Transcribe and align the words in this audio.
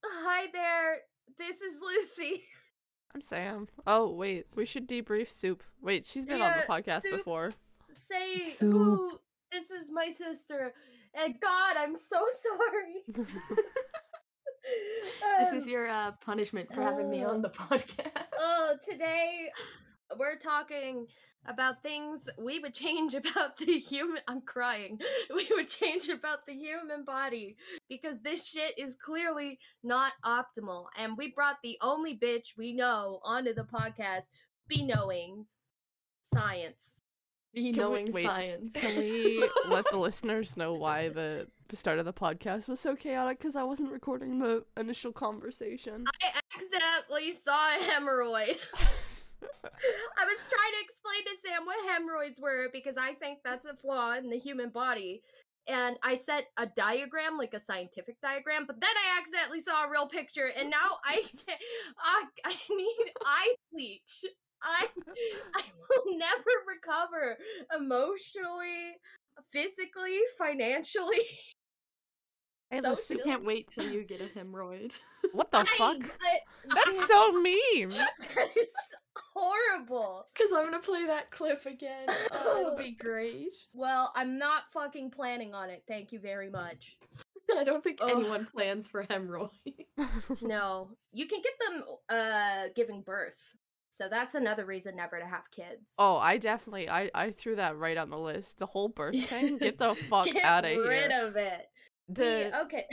Hi 0.05 0.47
there. 0.53 0.99
This 1.39 1.61
is 1.63 1.81
Lucy. 1.83 2.43
I'm 3.15 3.23
Sam. 3.23 3.69
Oh 3.87 4.11
wait, 4.11 4.47
we 4.55 4.65
should 4.67 4.89
debrief 4.89 5.31
Soup. 5.33 5.63
Wait, 5.83 6.04
she's 6.06 6.24
been 6.26 6.42
on 6.42 6.53
the 6.58 6.65
podcast 6.72 7.03
Soup. 7.03 7.17
before. 7.17 7.53
Say, 8.10 8.44
Soup. 8.44 8.74
ooh, 8.74 9.19
this 9.51 9.64
is 9.71 9.88
my 9.92 10.10
sister. 10.17 10.74
And 11.14 11.35
God, 11.40 11.76
I'm 11.78 11.96
so 11.96 12.24
sorry. 12.42 13.24
This 15.38 15.51
Um, 15.53 15.56
is 15.56 15.67
your 15.69 15.88
uh, 15.88 16.12
punishment 16.20 16.73
for 16.74 16.83
having 16.83 17.09
me 17.09 17.24
on 17.24 17.41
the 17.41 17.48
podcast. 17.51 18.10
Oh, 18.38 18.77
today 18.88 19.48
we're 20.19 20.37
talking 20.37 21.07
about 21.48 21.83
things 21.83 22.29
we 22.39 22.59
would 22.59 22.75
change 22.75 23.15
about 23.23 23.57
the 23.59 23.79
human. 23.79 24.21
I'm 24.29 24.41
crying. 24.41 24.99
We 25.35 25.47
would 25.51 25.69
change 25.69 26.09
about 26.09 26.47
the 26.47 26.55
human 26.55 27.05
body 27.05 27.57
because 27.89 28.21
this 28.23 28.47
shit 28.49 28.79
is 28.79 28.97
clearly 28.97 29.59
not 29.83 30.13
optimal. 30.25 30.87
And 30.99 31.16
we 31.16 31.33
brought 31.33 31.57
the 31.63 31.77
only 31.83 32.16
bitch 32.16 32.57
we 32.57 32.73
know 32.73 33.21
onto 33.25 33.55
the 33.55 33.63
podcast, 33.65 34.25
be 34.69 34.85
knowing 34.85 35.47
science. 36.23 37.01
Be 37.55 37.73
Can 37.73 37.73
we- 37.73 37.79
knowing 37.79 38.13
wait, 38.13 38.25
science. 38.27 38.73
Can 38.75 38.99
we 38.99 39.49
let 39.66 39.85
the 39.91 39.99
listeners 39.99 40.57
know 40.57 40.75
why 40.75 41.09
the 41.09 41.47
start 41.73 41.99
of 41.99 42.05
the 42.05 42.13
podcast 42.13 42.66
was 42.69 42.80
so 42.80 42.95
chaotic? 42.97 43.38
Because 43.38 43.57
I 43.57 43.63
wasn't 43.63 43.93
recording 43.93 44.38
the 44.38 44.65
initial 44.77 45.13
conversation. 45.13 46.05
I 46.23 46.41
accidentally 46.55 47.33
saw 47.33 47.57
a 47.77 47.79
hemorrhoid. 47.91 48.57
I 49.43 50.25
was 50.25 50.39
trying 50.49 50.73
to 50.73 50.85
explain 50.85 51.25
to 51.25 51.41
Sam 51.45 51.67
what 51.67 51.77
hemorrhoids 51.93 52.41
were 52.41 52.69
because 52.73 52.97
I 52.97 53.13
think 53.15 53.41
that's 53.45 53.65
a 53.67 53.75
flaw 53.75 54.15
in 54.15 54.29
the 54.30 54.38
human 54.38 54.71
body. 54.71 55.23
And 55.69 55.97
I 56.02 56.15
sent 56.15 56.47
a 56.59 56.66
diagram, 56.66 57.37
like 57.37 57.52
a 57.52 57.59
scientific 57.60 58.21
diagram, 58.23 58.65
but 58.66 58.80
then 58.80 58.91
I 58.91 59.19
accidentally 59.19 59.60
saw 59.60 59.85
a 59.85 59.91
real 59.91 60.07
picture, 60.07 60.51
and 60.57 60.71
now 60.71 60.99
I 61.05 61.15
can't, 61.47 61.60
I, 61.99 62.23
I 62.45 62.55
need 62.71 63.13
eye 63.25 63.55
bleach. 63.73 64.25
I 64.62 64.86
I 65.56 65.62
will 65.91 66.16
never 66.16 66.50
recover 66.69 67.36
emotionally, 67.77 68.97
physically, 69.50 70.20
financially. 70.38 71.19
I 72.72 72.80
So 72.80 72.91
listen, 72.91 73.19
can't 73.25 73.44
wait 73.44 73.69
till 73.70 73.91
you 73.91 74.05
get 74.05 74.20
a 74.20 74.38
hemorrhoid. 74.38 74.92
what 75.32 75.50
the 75.50 75.58
I- 75.58 75.64
fuck? 75.77 75.98
I- 76.22 76.38
That's 76.75 77.06
so 77.08 77.32
mean. 77.42 77.91
that 77.91 78.50
is 78.56 78.70
horrible. 79.34 80.27
Because 80.34 80.53
I'm 80.53 80.64
gonna 80.64 80.81
play 80.81 81.06
that 81.06 81.31
clip 81.31 81.67
again. 81.67 82.06
Oh, 82.33 82.61
it'll 82.61 82.77
be 82.77 82.92
great. 82.92 83.55
Well, 83.72 84.12
I'm 84.14 84.39
not 84.39 84.64
fucking 84.72 85.11
planning 85.11 85.55
on 85.55 85.70
it. 85.70 85.84
Thank 85.89 86.12
you 86.12 86.19
very 86.20 86.50
much. 86.50 86.97
I 87.56 87.64
don't 87.64 87.83
think 87.83 87.98
Ugh. 88.00 88.11
anyone 88.12 88.47
plans 88.53 88.89
for 88.89 89.05
hemorrhoid. 89.05 89.50
No, 90.42 90.91
you 91.12 91.27
can 91.27 91.41
get 91.42 91.53
them 91.61 91.84
uh 92.09 92.69
giving 92.75 93.03
birth. 93.03 93.39
So 93.91 94.09
that's 94.11 94.34
another 94.34 94.67
reason 94.67 94.94
never 94.97 95.19
to 95.19 95.25
have 95.27 95.50
kids. 95.50 95.92
oh, 95.98 96.17
I 96.19 96.37
definitely, 96.37 96.87
I, 96.91 97.11
I 97.14 97.31
threw 97.31 97.56
that 97.56 97.78
right 97.78 97.97
on 97.97 98.11
the 98.11 98.19
list. 98.19 98.59
The 98.59 98.67
whole 98.67 98.89
birth 98.91 99.19
thing. 99.25 99.56
Get 99.56 99.78
the 99.78 99.94
fuck 100.11 100.28
out 100.42 100.64
of 100.67 100.70
here. 100.72 100.83
Get 100.83 100.89
rid 100.89 101.11
of 101.12 101.37
it. 101.37 101.67
The 102.09 102.14
The, 102.50 102.61
okay. 102.64 102.84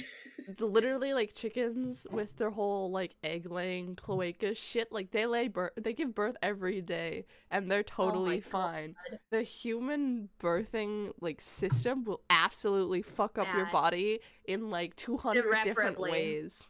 Literally 0.59 1.13
like 1.13 1.33
chickens 1.33 2.05
with 2.11 2.37
their 2.37 2.49
whole 2.51 2.91
like 2.91 3.15
egg 3.23 3.49
laying 3.49 3.95
cloaca 3.95 4.53
shit 4.55 4.91
like 4.91 5.11
they 5.11 5.25
lay 5.25 5.47
birth 5.47 5.71
they 5.75 5.93
give 5.93 6.13
birth 6.13 6.35
every 6.41 6.81
day 6.81 7.25
and 7.51 7.71
they're 7.71 7.83
totally 7.83 8.39
God. 8.39 8.49
fine. 8.49 8.95
The 9.31 9.43
human 9.43 10.29
birthing 10.41 11.13
like 11.21 11.41
system 11.41 12.03
will 12.03 12.21
absolutely 12.29 13.01
fuck 13.01 13.37
up 13.37 13.47
your 13.55 13.67
body 13.67 14.19
in 14.45 14.69
like 14.69 14.95
200 14.95 15.63
different 15.63 15.99
ways. 15.99 16.69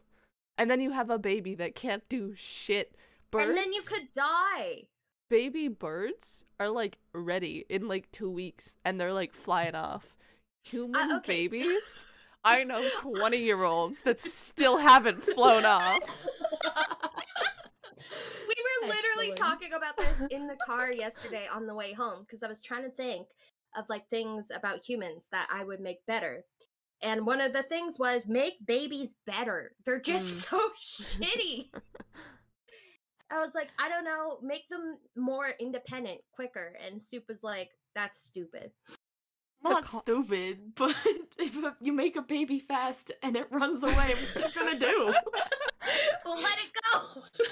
And 0.57 0.69
then 0.69 0.81
you 0.81 0.91
have 0.91 1.09
a 1.09 1.17
baby 1.17 1.55
that 1.55 1.75
can't 1.75 2.07
do 2.09 2.33
shit. 2.35 2.95
Birds 3.31 3.49
and 3.49 3.57
then 3.57 3.73
you 3.73 3.81
could 3.81 4.11
die. 4.13 4.83
baby 5.29 5.67
birds 5.67 6.45
are 6.59 6.69
like 6.69 6.97
ready 7.13 7.65
in 7.69 7.87
like 7.87 8.11
two 8.11 8.29
weeks 8.29 8.75
and 8.85 8.99
they're 9.01 9.13
like 9.13 9.33
flying 9.33 9.73
off. 9.75 10.15
Human 10.65 10.95
Uh, 11.11 11.17
okay, 11.17 11.47
so- 11.47 11.51
babies 11.51 12.05
i 12.43 12.63
know 12.63 12.87
20 13.01 13.37
year 13.37 13.63
olds 13.63 14.01
that 14.01 14.19
still 14.19 14.77
haven't 14.77 15.23
flown 15.23 15.65
off 15.65 15.99
We 18.47 18.87
were 18.87 18.93
literally 18.93 19.31
Excellent. 19.31 19.37
talking 19.37 19.73
about 19.73 19.97
this 19.97 20.25
in 20.29 20.47
the 20.47 20.57
car 20.65 20.91
yesterday 20.91 21.47
on 21.51 21.65
the 21.65 21.73
way 21.73 21.93
home 21.93 22.21
because 22.21 22.43
I 22.43 22.47
was 22.47 22.61
trying 22.61 22.83
to 22.83 22.89
think 22.89 23.27
of 23.75 23.85
like 23.89 24.07
things 24.09 24.49
about 24.53 24.87
humans 24.87 25.27
that 25.31 25.47
I 25.51 25.63
would 25.63 25.79
make 25.79 26.05
better. 26.05 26.43
And 27.01 27.25
one 27.25 27.41
of 27.41 27.53
the 27.53 27.63
things 27.63 27.97
was 27.99 28.25
make 28.27 28.53
babies 28.65 29.15
better. 29.25 29.71
They're 29.85 29.99
just 29.99 30.47
mm. 30.47 30.49
so 30.49 30.69
shitty. 30.83 31.69
I 33.31 33.41
was 33.41 33.51
like, 33.55 33.69
I 33.79 33.89
don't 33.89 34.05
know, 34.05 34.37
make 34.41 34.69
them 34.69 34.97
more 35.15 35.49
independent 35.59 36.19
quicker. 36.33 36.73
And 36.85 37.01
Soup 37.01 37.23
was 37.27 37.43
like, 37.43 37.71
that's 37.95 38.23
stupid. 38.23 38.71
Not 39.63 39.83
co- 39.85 39.99
stupid, 39.99 40.59
but 40.75 40.95
if 41.39 41.57
you 41.81 41.93
make 41.93 42.15
a 42.15 42.21
baby 42.21 42.59
fast 42.59 43.11
and 43.21 43.35
it 43.35 43.47
runs 43.51 43.83
away, 43.83 44.15
what 44.35 44.53
you 44.55 44.61
gonna 44.61 44.79
do? 44.79 45.13
well, 46.25 46.41
let 46.41 46.57
it 46.59 46.71
go. 46.91 47.21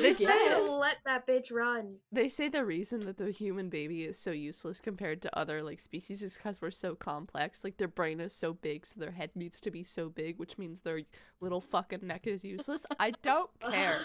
They 0.00 0.14
say- 0.14 0.24
Yes. 0.24 0.70
let 0.70 0.96
that 1.04 1.26
bitch 1.26 1.52
run. 1.52 1.96
They 2.10 2.28
say 2.28 2.48
the 2.48 2.64
reason 2.64 3.00
that 3.00 3.18
the 3.18 3.30
human 3.30 3.68
baby 3.68 4.04
is 4.04 4.18
so 4.18 4.30
useless 4.30 4.80
compared 4.80 5.20
to 5.22 5.38
other 5.38 5.62
like 5.62 5.80
species 5.80 6.22
is 6.22 6.34
because 6.36 6.62
we're 6.62 6.70
so 6.70 6.94
complex. 6.94 7.62
Like 7.62 7.76
their 7.76 7.88
brain 7.88 8.18
is 8.20 8.32
so 8.32 8.54
big, 8.54 8.86
so 8.86 8.98
their 9.00 9.10
head 9.12 9.30
needs 9.34 9.60
to 9.60 9.70
be 9.70 9.84
so 9.84 10.08
big, 10.08 10.38
which 10.38 10.56
means 10.56 10.80
their 10.80 11.00
little 11.40 11.60
fucking 11.60 12.06
neck 12.06 12.26
is 12.26 12.42
useless. 12.42 12.86
I 12.98 13.12
don't 13.22 13.50
care. 13.70 13.98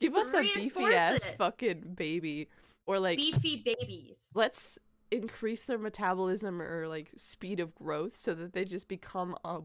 Give 0.00 0.14
us 0.14 0.32
a 0.32 0.40
beefy 0.40 0.84
ass 0.86 1.30
fucking 1.36 1.94
baby, 1.94 2.48
or 2.86 2.98
like 2.98 3.18
Beefy 3.18 3.56
babies. 3.64 4.16
let's 4.34 4.78
increase 5.10 5.64
their 5.64 5.78
metabolism 5.78 6.60
or 6.60 6.86
like 6.88 7.10
speed 7.16 7.60
of 7.60 7.74
growth 7.74 8.14
so 8.14 8.34
that 8.34 8.52
they 8.52 8.64
just 8.64 8.88
become 8.88 9.36
a 9.44 9.60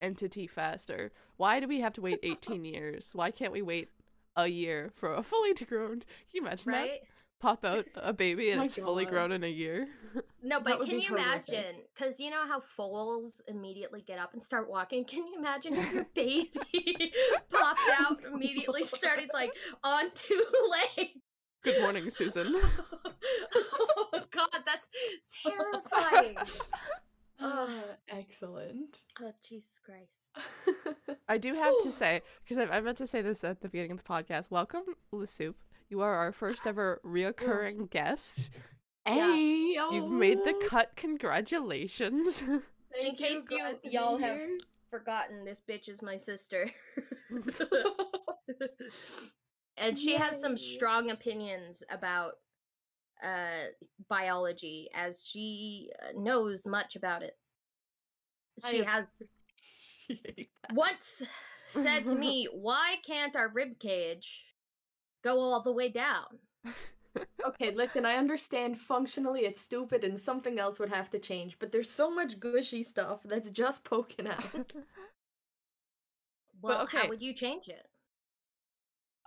entity 0.00 0.46
faster. 0.46 1.12
Why 1.36 1.60
do 1.60 1.68
we 1.68 1.80
have 1.80 1.92
to 1.94 2.00
wait 2.00 2.18
18 2.22 2.64
years? 2.64 3.10
Why 3.12 3.30
can't 3.30 3.52
we 3.52 3.62
wait 3.62 3.88
a 4.36 4.48
year 4.48 4.90
for 4.94 5.12
a 5.12 5.22
fully 5.22 5.54
grown? 5.54 6.00
Can 6.00 6.06
you 6.32 6.42
imagine 6.42 6.72
that? 6.72 6.88
Pop 7.40 7.64
out 7.64 7.86
a 7.94 8.12
baby 8.12 8.50
and 8.50 8.58
oh 8.58 8.62
My 8.62 8.66
it's 8.66 8.74
fully 8.74 9.04
grown 9.04 9.30
in 9.30 9.44
a 9.44 9.48
year. 9.48 9.88
No, 10.42 10.60
but 10.64 10.80
can 10.80 11.00
you 11.00 11.08
horrific. 11.08 11.48
imagine? 11.48 11.74
Because 11.94 12.18
you 12.18 12.30
know 12.30 12.46
how 12.46 12.58
foals 12.60 13.40
immediately 13.46 14.02
get 14.06 14.18
up 14.18 14.32
and 14.32 14.42
start 14.42 14.68
walking. 14.68 15.04
Can 15.04 15.26
you 15.26 15.38
imagine 15.38 15.74
if 15.74 15.92
your 15.92 16.06
baby 16.14 17.12
popped 17.50 17.80
out 17.96 18.18
immediately, 18.32 18.82
started 18.82 19.30
like 19.32 19.50
on 19.84 20.10
two 20.14 20.44
legs? 20.96 21.10
Good 21.64 21.80
morning, 21.80 22.10
Susan. 22.10 22.54
Oh 24.38 24.46
God, 24.52 24.62
that's 24.64 24.88
terrifying. 25.42 26.36
Ah, 27.40 27.68
excellent. 28.08 28.98
oh 29.22 29.30
Jesus 29.48 29.78
Christ! 29.84 31.14
I 31.28 31.38
do 31.38 31.54
have 31.54 31.74
to 31.84 31.92
say, 31.92 32.22
because 32.42 32.58
I, 32.58 32.76
I 32.76 32.80
meant 32.80 32.98
to 32.98 33.06
say 33.06 33.22
this 33.22 33.44
at 33.44 33.60
the 33.60 33.68
beginning 33.68 33.92
of 33.92 33.98
the 33.98 34.02
podcast. 34.02 34.50
Welcome, 34.50 34.82
Soup. 35.24 35.54
You 35.88 36.00
are 36.00 36.14
our 36.14 36.32
first 36.32 36.66
ever 36.66 37.00
reoccurring 37.06 37.90
guest. 37.92 38.50
hey, 39.06 39.76
You've 39.92 40.10
made 40.10 40.38
the 40.38 40.54
oh, 40.56 40.66
cut. 40.68 40.96
Congratulations. 40.96 42.42
In 42.42 43.14
case 43.14 43.44
you 43.48 43.58
glad 43.58 43.76
y'all 43.84 44.18
have 44.18 44.34
here. 44.34 44.58
forgotten, 44.90 45.44
this 45.44 45.62
bitch 45.66 45.88
is 45.88 46.02
my 46.02 46.16
sister. 46.16 46.68
and 49.76 49.96
she 49.96 50.16
has 50.16 50.40
some 50.40 50.56
strong 50.56 51.12
opinions 51.12 51.84
about 51.88 52.32
uh 53.22 53.66
biology 54.08 54.88
as 54.94 55.24
she 55.24 55.90
uh, 56.02 56.12
knows 56.16 56.66
much 56.66 56.96
about 56.96 57.22
it 57.22 57.36
she 58.68 58.84
I 58.84 58.84
has 58.90 59.06
once 60.72 61.22
said 61.66 62.06
to 62.06 62.14
me 62.14 62.48
why 62.52 62.96
can't 63.06 63.36
our 63.36 63.48
rib 63.48 63.78
cage 63.78 64.44
go 65.22 65.40
all 65.40 65.62
the 65.62 65.72
way 65.72 65.88
down 65.88 66.38
Okay, 67.44 67.72
listen, 67.72 68.04
I 68.04 68.16
understand 68.16 68.78
functionally 68.78 69.40
it's 69.40 69.60
stupid 69.60 70.04
and 70.04 70.18
something 70.18 70.58
else 70.58 70.78
would 70.78 70.90
have 70.90 71.10
to 71.10 71.18
change, 71.18 71.56
but 71.58 71.72
there's 71.72 71.90
so 71.90 72.10
much 72.10 72.38
gushy 72.38 72.82
stuff 72.82 73.20
that's 73.24 73.50
just 73.50 73.84
poking 73.84 74.28
out. 74.28 74.72
well 76.62 76.82
okay. 76.82 76.98
how 76.98 77.08
would 77.08 77.22
you 77.22 77.32
change 77.32 77.68
it 77.68 77.86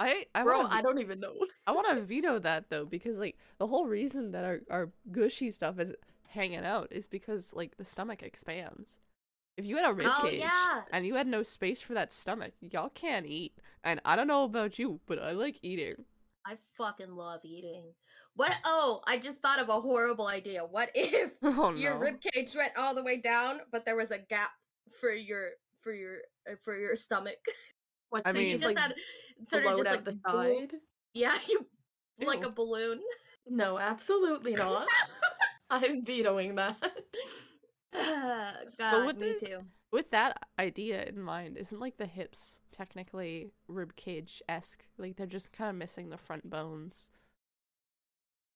I 0.02 0.26
I 0.34 0.44
Bro, 0.44 0.60
want 0.62 0.74
I 0.74 0.82
don't 0.82 1.00
even 1.00 1.20
know. 1.20 1.34
I 1.68 1.72
want 1.72 1.88
to 1.90 2.02
veto 2.02 2.40
that 2.40 2.70
though 2.70 2.86
because 2.86 3.18
like 3.18 3.38
the 3.58 3.68
whole 3.68 3.86
reason 3.86 4.32
that 4.32 4.44
our 4.46 4.62
our 4.70 4.90
gushy 5.12 5.52
stuff 5.52 5.80
is 5.80 5.94
hanging 6.30 6.66
out 6.66 6.88
is 6.92 7.08
because 7.08 7.54
like 7.54 7.78
the 7.78 7.86
stomach 7.86 8.24
expands. 8.24 8.98
If 9.58 9.66
you 9.66 9.78
had 9.78 9.90
a 9.90 9.94
rib 9.94 10.16
Oh, 10.18 10.22
cage 10.24 10.40
yeah. 10.40 10.82
and 10.92 11.06
you 11.06 11.16
had 11.16 11.28
no 11.28 11.44
space 11.44 11.82
for 11.82 11.94
that 11.94 12.14
stomach, 12.14 12.54
y'all 12.62 12.90
can't 12.90 13.26
eat. 13.26 13.54
And 13.84 14.00
I 14.06 14.16
don't 14.16 14.28
know 14.28 14.44
about 14.44 14.80
you, 14.80 15.02
but 15.06 15.20
I 15.20 15.32
like 15.34 15.60
eating. 15.62 16.06
I 16.46 16.58
fucking 16.78 17.16
love 17.16 17.42
eating. 17.44 17.84
What? 18.36 18.54
Oh, 18.66 19.02
I 19.08 19.20
just 19.20 19.40
thought 19.42 19.60
of 19.60 19.70
a 19.70 19.82
horrible 19.82 20.28
idea. 20.28 20.66
What 20.66 20.90
if 20.96 21.32
Oh 21.44 21.74
your 21.76 21.98
rib 22.00 22.16
cage 22.22 22.56
went 22.56 22.78
all 22.78 22.96
the 22.96 23.04
way 23.04 23.18
down, 23.18 23.62
but 23.72 23.86
there 23.86 23.96
was 23.96 24.12
a 24.12 24.18
gap 24.20 24.52
for 25.00 25.12
your 25.14 25.52
for 25.82 25.94
your 25.94 26.18
uh, 26.50 26.56
for 26.64 26.78
your 26.78 26.96
stomach? 26.96 27.38
What? 28.12 28.22
I 28.28 28.32
so 28.32 28.38
you 28.38 28.44
mean- 28.44 28.52
just 28.52 28.64
just 28.64 28.76
like 28.76 28.84
had 28.84 28.96
sort 29.48 29.66
of 29.66 29.78
just 29.78 29.90
like 29.90 30.04
the 30.06 30.20
balloon- 30.24 30.60
side? 30.70 30.74
Yeah, 31.14 31.36
you 31.50 31.66
like 32.28 32.46
a 32.46 32.52
balloon. 32.52 33.00
No, 33.48 33.80
absolutely 33.80 34.54
not. 34.54 34.88
I'm 35.72 36.06
vetoing 36.06 36.56
that. 36.56 36.78
God, 38.78 39.06
wouldn't 39.06 39.20
me 39.20 39.36
too. 39.40 39.62
With 39.92 40.12
that 40.12 40.38
idea 40.60 41.04
in 41.04 41.22
mind, 41.22 41.58
isn't 41.58 41.80
like 41.80 41.98
the 41.98 42.06
hips 42.06 42.60
technically 42.72 43.52
rib 43.68 43.96
cage 43.96 44.42
esque? 44.48 44.86
Like 44.98 45.16
they're 45.18 45.26
just 45.26 45.52
kind 45.52 45.70
of 45.70 45.76
missing 45.78 46.10
the 46.10 46.18
front 46.18 46.50
bones. 46.50 47.10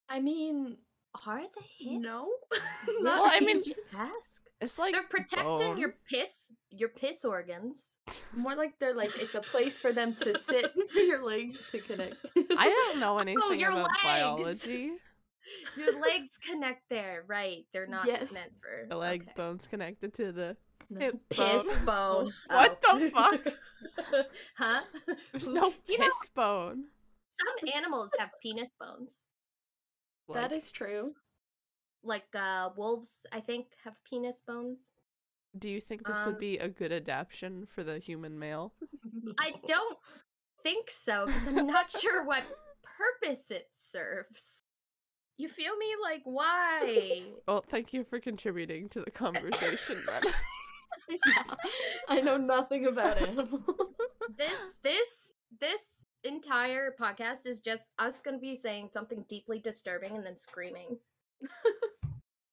I 0.08 0.20
mean, 0.20 0.78
Are 1.26 1.42
the 1.42 1.62
hips? 1.80 2.02
no. 2.02 2.28
Well, 3.02 3.24
I 3.26 3.40
mean- 3.40 3.62
ask. 3.98 4.44
It's 4.62 4.80
like 4.80 4.94
They're 4.94 5.04
protecting 5.10 5.46
bone. 5.58 5.78
your 5.78 5.96
piss, 6.10 6.52
your 6.72 6.90
piss 6.90 7.26
organs. 7.26 7.98
more 8.36 8.56
like 8.56 8.74
they're 8.80 8.94
like 8.96 9.12
it's 9.20 9.36
a 9.36 9.42
place 9.42 9.78
for 9.78 9.92
them 9.92 10.14
to 10.16 10.38
sit 10.40 10.72
for 10.94 11.00
your 11.00 11.24
legs 11.26 11.66
to 11.72 11.80
connect. 11.80 12.30
I 12.58 12.70
don't 12.70 13.00
know 13.00 13.16
oh, 13.16 13.18
anything 13.20 13.60
your 13.60 13.72
about 13.72 13.84
legs! 13.90 14.04
biology. 14.04 14.92
Your 15.78 16.02
legs 16.02 16.40
connect 16.40 16.82
there, 16.90 17.24
right? 17.28 17.66
They're 17.72 17.86
not 17.86 18.08
Yes. 18.08 18.34
meant 18.34 18.52
for 18.60 18.88
The 18.90 18.96
leg 18.98 19.22
okay. 19.24 19.32
bone's 19.36 19.68
connected 19.68 20.12
to 20.16 20.32
the 20.32 20.58
No. 20.90 21.12
piss 21.30 21.68
bone. 21.68 21.86
bone. 21.86 22.34
What 22.48 22.82
Oh. 22.88 22.98
the 22.98 23.10
fuck? 23.12 23.42
huh? 24.58 24.82
There's 25.32 25.48
no 25.48 25.70
piss 25.70 26.00
know 26.00 26.10
bone. 26.34 26.86
some 27.36 27.70
animals 27.76 28.10
have 28.18 28.30
penis 28.42 28.72
bones? 28.80 29.28
that 30.34 30.50
Like, 30.50 30.52
is 30.54 30.72
true. 30.72 31.14
Like 32.06 32.28
uh 32.36 32.70
wolves, 32.78 33.26
I 33.32 33.42
think, 33.42 33.68
have 33.84 33.96
penis 34.10 34.42
bones. 34.48 34.92
Do 35.58 35.70
you 35.70 35.80
think 35.80 36.06
this 36.06 36.18
um, 36.18 36.28
would 36.28 36.40
be 36.40 36.58
a 36.58 36.68
good 36.68 36.92
adaptation 36.92 37.66
for 37.74 37.84
the 37.84 37.98
human 38.00 38.38
male? 38.38 38.74
I 39.40 39.54
don't 39.66 39.98
think 40.64 40.90
so 40.90 41.28
because 41.28 41.48
I'm 41.48 41.68
not 41.68 41.90
sure 41.90 42.26
what 42.26 42.44
purpose 42.98 43.52
it 43.52 43.68
serves. 43.72 44.64
You 45.38 45.48
feel 45.48 45.76
me? 45.78 45.88
Like, 46.02 46.22
why? 46.24 47.24
Well, 47.48 47.64
thank 47.70 47.94
you 47.94 48.04
for 48.04 48.20
contributing 48.20 48.90
to 48.90 49.02
the 49.02 49.12
conversation. 49.12 49.98
Yeah, 50.08 51.44
I 52.10 52.22
know 52.22 52.38
nothing 52.38 52.88
about 52.88 53.22
animals. 53.22 53.62
this, 54.38 54.60
this, 54.84 55.36
this 55.60 56.06
entire 56.24 56.96
podcast 57.00 57.46
is 57.46 57.60
just 57.60 57.84
us 58.00 58.20
gonna 58.22 58.40
be 58.40 58.56
saying 58.56 58.90
something 58.92 59.26
deeply 59.30 59.60
disturbing 59.60 60.16
and 60.16 60.26
then 60.26 60.36
screaming. 60.36 60.98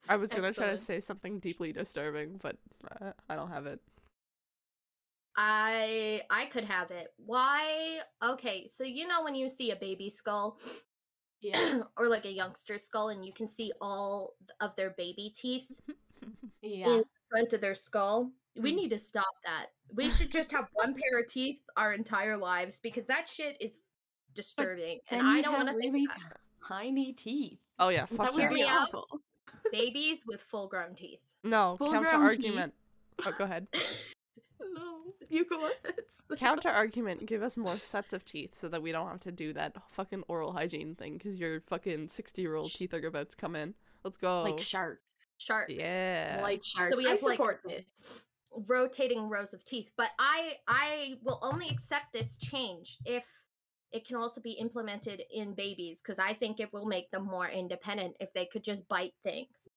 I 0.08 0.16
was 0.16 0.30
gonna 0.30 0.52
try 0.52 0.70
to 0.70 0.78
say 0.78 1.00
something 1.00 1.38
deeply 1.38 1.72
disturbing, 1.72 2.38
but 2.42 2.56
uh, 3.00 3.12
I 3.28 3.36
don't 3.36 3.50
have 3.50 3.66
it. 3.66 3.80
I 5.36 6.22
I 6.28 6.46
could 6.46 6.64
have 6.64 6.90
it. 6.90 7.12
Why? 7.16 8.00
Okay, 8.22 8.66
so 8.66 8.84
you 8.84 9.06
know 9.06 9.22
when 9.22 9.34
you 9.34 9.48
see 9.48 9.70
a 9.70 9.76
baby 9.76 10.10
skull 10.10 10.58
yeah, 11.42 11.82
or 11.98 12.08
like 12.08 12.24
a 12.24 12.32
youngster 12.32 12.78
skull 12.78 13.10
and 13.10 13.26
you 13.26 13.32
can 13.32 13.48
see 13.48 13.72
all 13.80 14.34
of 14.60 14.74
their 14.76 14.90
baby 14.90 15.32
teeth 15.34 15.70
yeah. 16.62 16.88
in 16.88 17.04
front 17.30 17.52
of 17.52 17.60
their 17.60 17.74
skull. 17.74 18.30
We 18.56 18.72
Mm. 18.72 18.76
need 18.76 18.90
to 18.90 18.98
stop 18.98 19.34
that. 19.44 19.66
We 19.94 20.10
should 20.10 20.30
just 20.30 20.52
have 20.52 20.68
one 20.74 20.94
pair 20.94 21.20
of 21.20 21.26
teeth 21.26 21.60
our 21.76 21.94
entire 21.94 22.36
lives 22.36 22.78
because 22.82 23.06
that 23.06 23.28
shit 23.28 23.56
is 23.60 23.78
disturbing. 24.34 25.00
And 25.10 25.26
I 25.26 25.40
don't 25.40 25.54
want 25.54 25.68
to 25.68 25.74
really 25.74 25.90
think 26.06 26.10
about 26.14 26.38
tiny 26.66 27.12
teeth. 27.12 27.58
Oh 27.78 27.88
yeah, 27.88 28.06
That 28.06 28.16
fuck 28.16 28.32
would 28.34 28.40
Hear 28.40 28.48
be 28.50 28.56
me 28.56 28.62
out. 28.64 28.88
awful. 28.88 29.06
babies 29.72 30.24
with 30.26 30.40
full 30.40 30.68
grown 30.68 30.94
teeth. 30.94 31.20
No, 31.44 31.76
Full-grown 31.78 32.04
counter 32.04 32.30
teeth. 32.30 32.38
argument. 32.46 32.74
Oh, 33.26 33.32
go 33.36 33.44
ahead. 33.44 33.66
No, 34.74 35.02
you 35.28 35.44
go 35.44 35.58
ahead. 35.66 35.96
Counter 36.38 36.68
argument. 36.70 37.26
Give 37.26 37.42
us 37.42 37.56
more 37.58 37.78
sets 37.78 38.12
of 38.14 38.24
teeth 38.24 38.54
so 38.54 38.68
that 38.68 38.80
we 38.80 38.90
don't 38.92 39.06
have 39.08 39.20
to 39.20 39.32
do 39.32 39.52
that 39.54 39.74
fucking 39.90 40.22
oral 40.28 40.52
hygiene 40.52 40.94
thing. 40.94 41.18
Because 41.18 41.36
your 41.36 41.60
fucking 41.62 42.08
sixty-year-old 42.08 42.72
teeth 42.72 42.94
are 42.94 43.04
about 43.06 43.28
to 43.30 43.36
come 43.36 43.54
in. 43.56 43.74
Let's 44.04 44.16
go. 44.16 44.44
like 44.44 44.60
sharks. 44.60 45.02
Sharks. 45.36 45.72
yeah. 45.74 46.38
Like 46.42 46.62
sharks. 46.64 46.94
So 46.94 46.98
we 47.02 47.06
I 47.06 47.10
have, 47.10 47.22
like- 47.22 47.34
support 47.36 47.60
this. 47.68 47.84
rotating 48.68 49.28
rows 49.28 49.52
of 49.54 49.64
teeth 49.64 49.90
but 49.96 50.10
i 50.18 50.52
i 50.68 51.14
will 51.24 51.38
only 51.42 51.68
accept 51.70 52.12
this 52.12 52.36
change 52.36 52.98
if 53.06 53.24
it 53.92 54.06
can 54.06 54.16
also 54.16 54.40
be 54.40 54.52
implemented 54.52 55.22
in 55.32 55.54
babies 55.54 56.00
because 56.00 56.18
i 56.18 56.32
think 56.32 56.60
it 56.60 56.72
will 56.72 56.86
make 56.86 57.10
them 57.10 57.24
more 57.24 57.48
independent 57.48 58.14
if 58.20 58.32
they 58.34 58.46
could 58.46 58.64
just 58.64 58.86
bite 58.88 59.14
things 59.22 59.68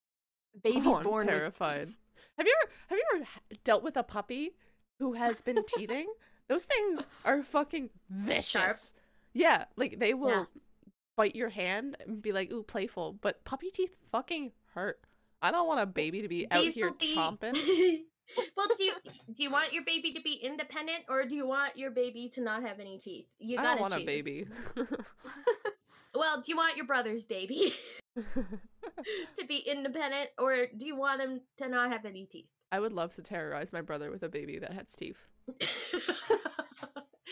Babies 0.64 0.84
oh, 0.86 0.96
I'm 0.96 1.04
born 1.04 1.28
terrified. 1.28 1.94
Have 2.38 2.48
you 2.48 2.56
ever 2.64 2.72
have 2.88 2.98
you 2.98 3.06
ever 3.16 3.26
dealt 3.64 3.84
with 3.84 3.98
a 3.98 4.04
puppy 4.04 4.52
who 5.00 5.14
has 5.14 5.42
been 5.42 5.64
teething? 5.66 6.08
Those 6.48 6.66
things 6.66 7.08
are 7.26 7.44
fucking 7.44 7.90
vicious. 8.10 8.94
Yeah, 9.34 9.66
like 9.76 10.00
they 10.00 10.14
will 10.14 10.48
bite 11.18 11.36
your 11.36 11.50
hand 11.50 11.98
and 12.06 12.22
be 12.22 12.32
like, 12.32 12.52
"Ooh, 12.52 12.64
playful," 12.64 13.18
but 13.20 13.44
puppy 13.44 13.70
teeth 13.70 13.96
fucking 14.12 14.52
hurt. 14.74 15.00
I 15.42 15.52
don't 15.52 15.68
want 15.68 15.82
a 15.82 15.86
baby 15.86 16.22
to 16.22 16.28
be 16.28 16.50
out 16.50 16.64
These 16.64 16.76
here 16.76 16.92
be- 16.92 17.16
chomping. 17.16 17.56
well 18.58 18.68
do 18.78 18.84
you 18.84 18.94
do 19.34 19.44
you 19.44 19.52
want 19.52 19.74
your 19.74 19.84
baby 19.86 20.14
to 20.14 20.22
be 20.22 20.34
independent 20.34 21.04
or 21.10 21.26
do 21.26 21.36
you 21.36 21.48
want 21.48 21.78
your 21.78 21.92
baby 21.92 22.30
to 22.30 22.42
not 22.42 22.64
have 22.64 22.80
any 22.80 22.98
teeth 22.98 23.28
you 23.40 23.58
gotta 23.58 23.70
don't 23.70 23.82
want 23.82 23.94
choose. 23.94 24.04
a 24.04 24.06
baby. 24.06 24.48
well 26.16 26.42
do 26.42 26.52
you 26.52 26.58
want 26.58 26.76
your 26.78 26.86
brother's 26.86 27.24
baby 27.24 27.74
to 28.16 29.46
be 29.48 29.58
independent 29.58 30.30
or 30.38 30.68
do 30.78 30.86
you 30.86 30.96
want 30.96 31.22
him 31.22 31.42
to 31.58 31.68
not 31.68 31.92
have 31.92 32.06
any 32.06 32.26
teeth 32.26 32.48
I 32.72 32.80
would 32.80 32.94
love 32.94 33.16
to 33.16 33.22
terrorize 33.22 33.72
my 33.72 33.82
brother 33.82 34.12
with 34.12 34.24
a 34.24 34.28
baby 34.28 34.60
that 34.60 34.74
has 34.74 34.88
teeth. 34.98 35.18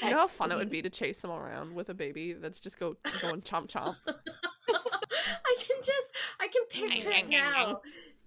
You 0.01 0.09
know 0.09 0.17
how 0.17 0.27
fun 0.27 0.51
it 0.51 0.57
would 0.57 0.71
be 0.71 0.81
to 0.81 0.89
chase 0.89 1.23
him 1.23 1.31
around 1.31 1.75
with 1.75 1.89
a 1.89 1.93
baby 1.93 2.33
that's 2.33 2.59
just 2.59 2.79
go 2.79 2.95
going 3.21 3.41
chomp 3.41 3.69
chomp. 3.69 3.95
I 4.07 5.55
can 5.59 5.77
just 5.77 6.13
I 6.39 6.47
can 6.47 6.63
picture 6.69 7.11
it 7.11 7.29
now. 7.29 7.81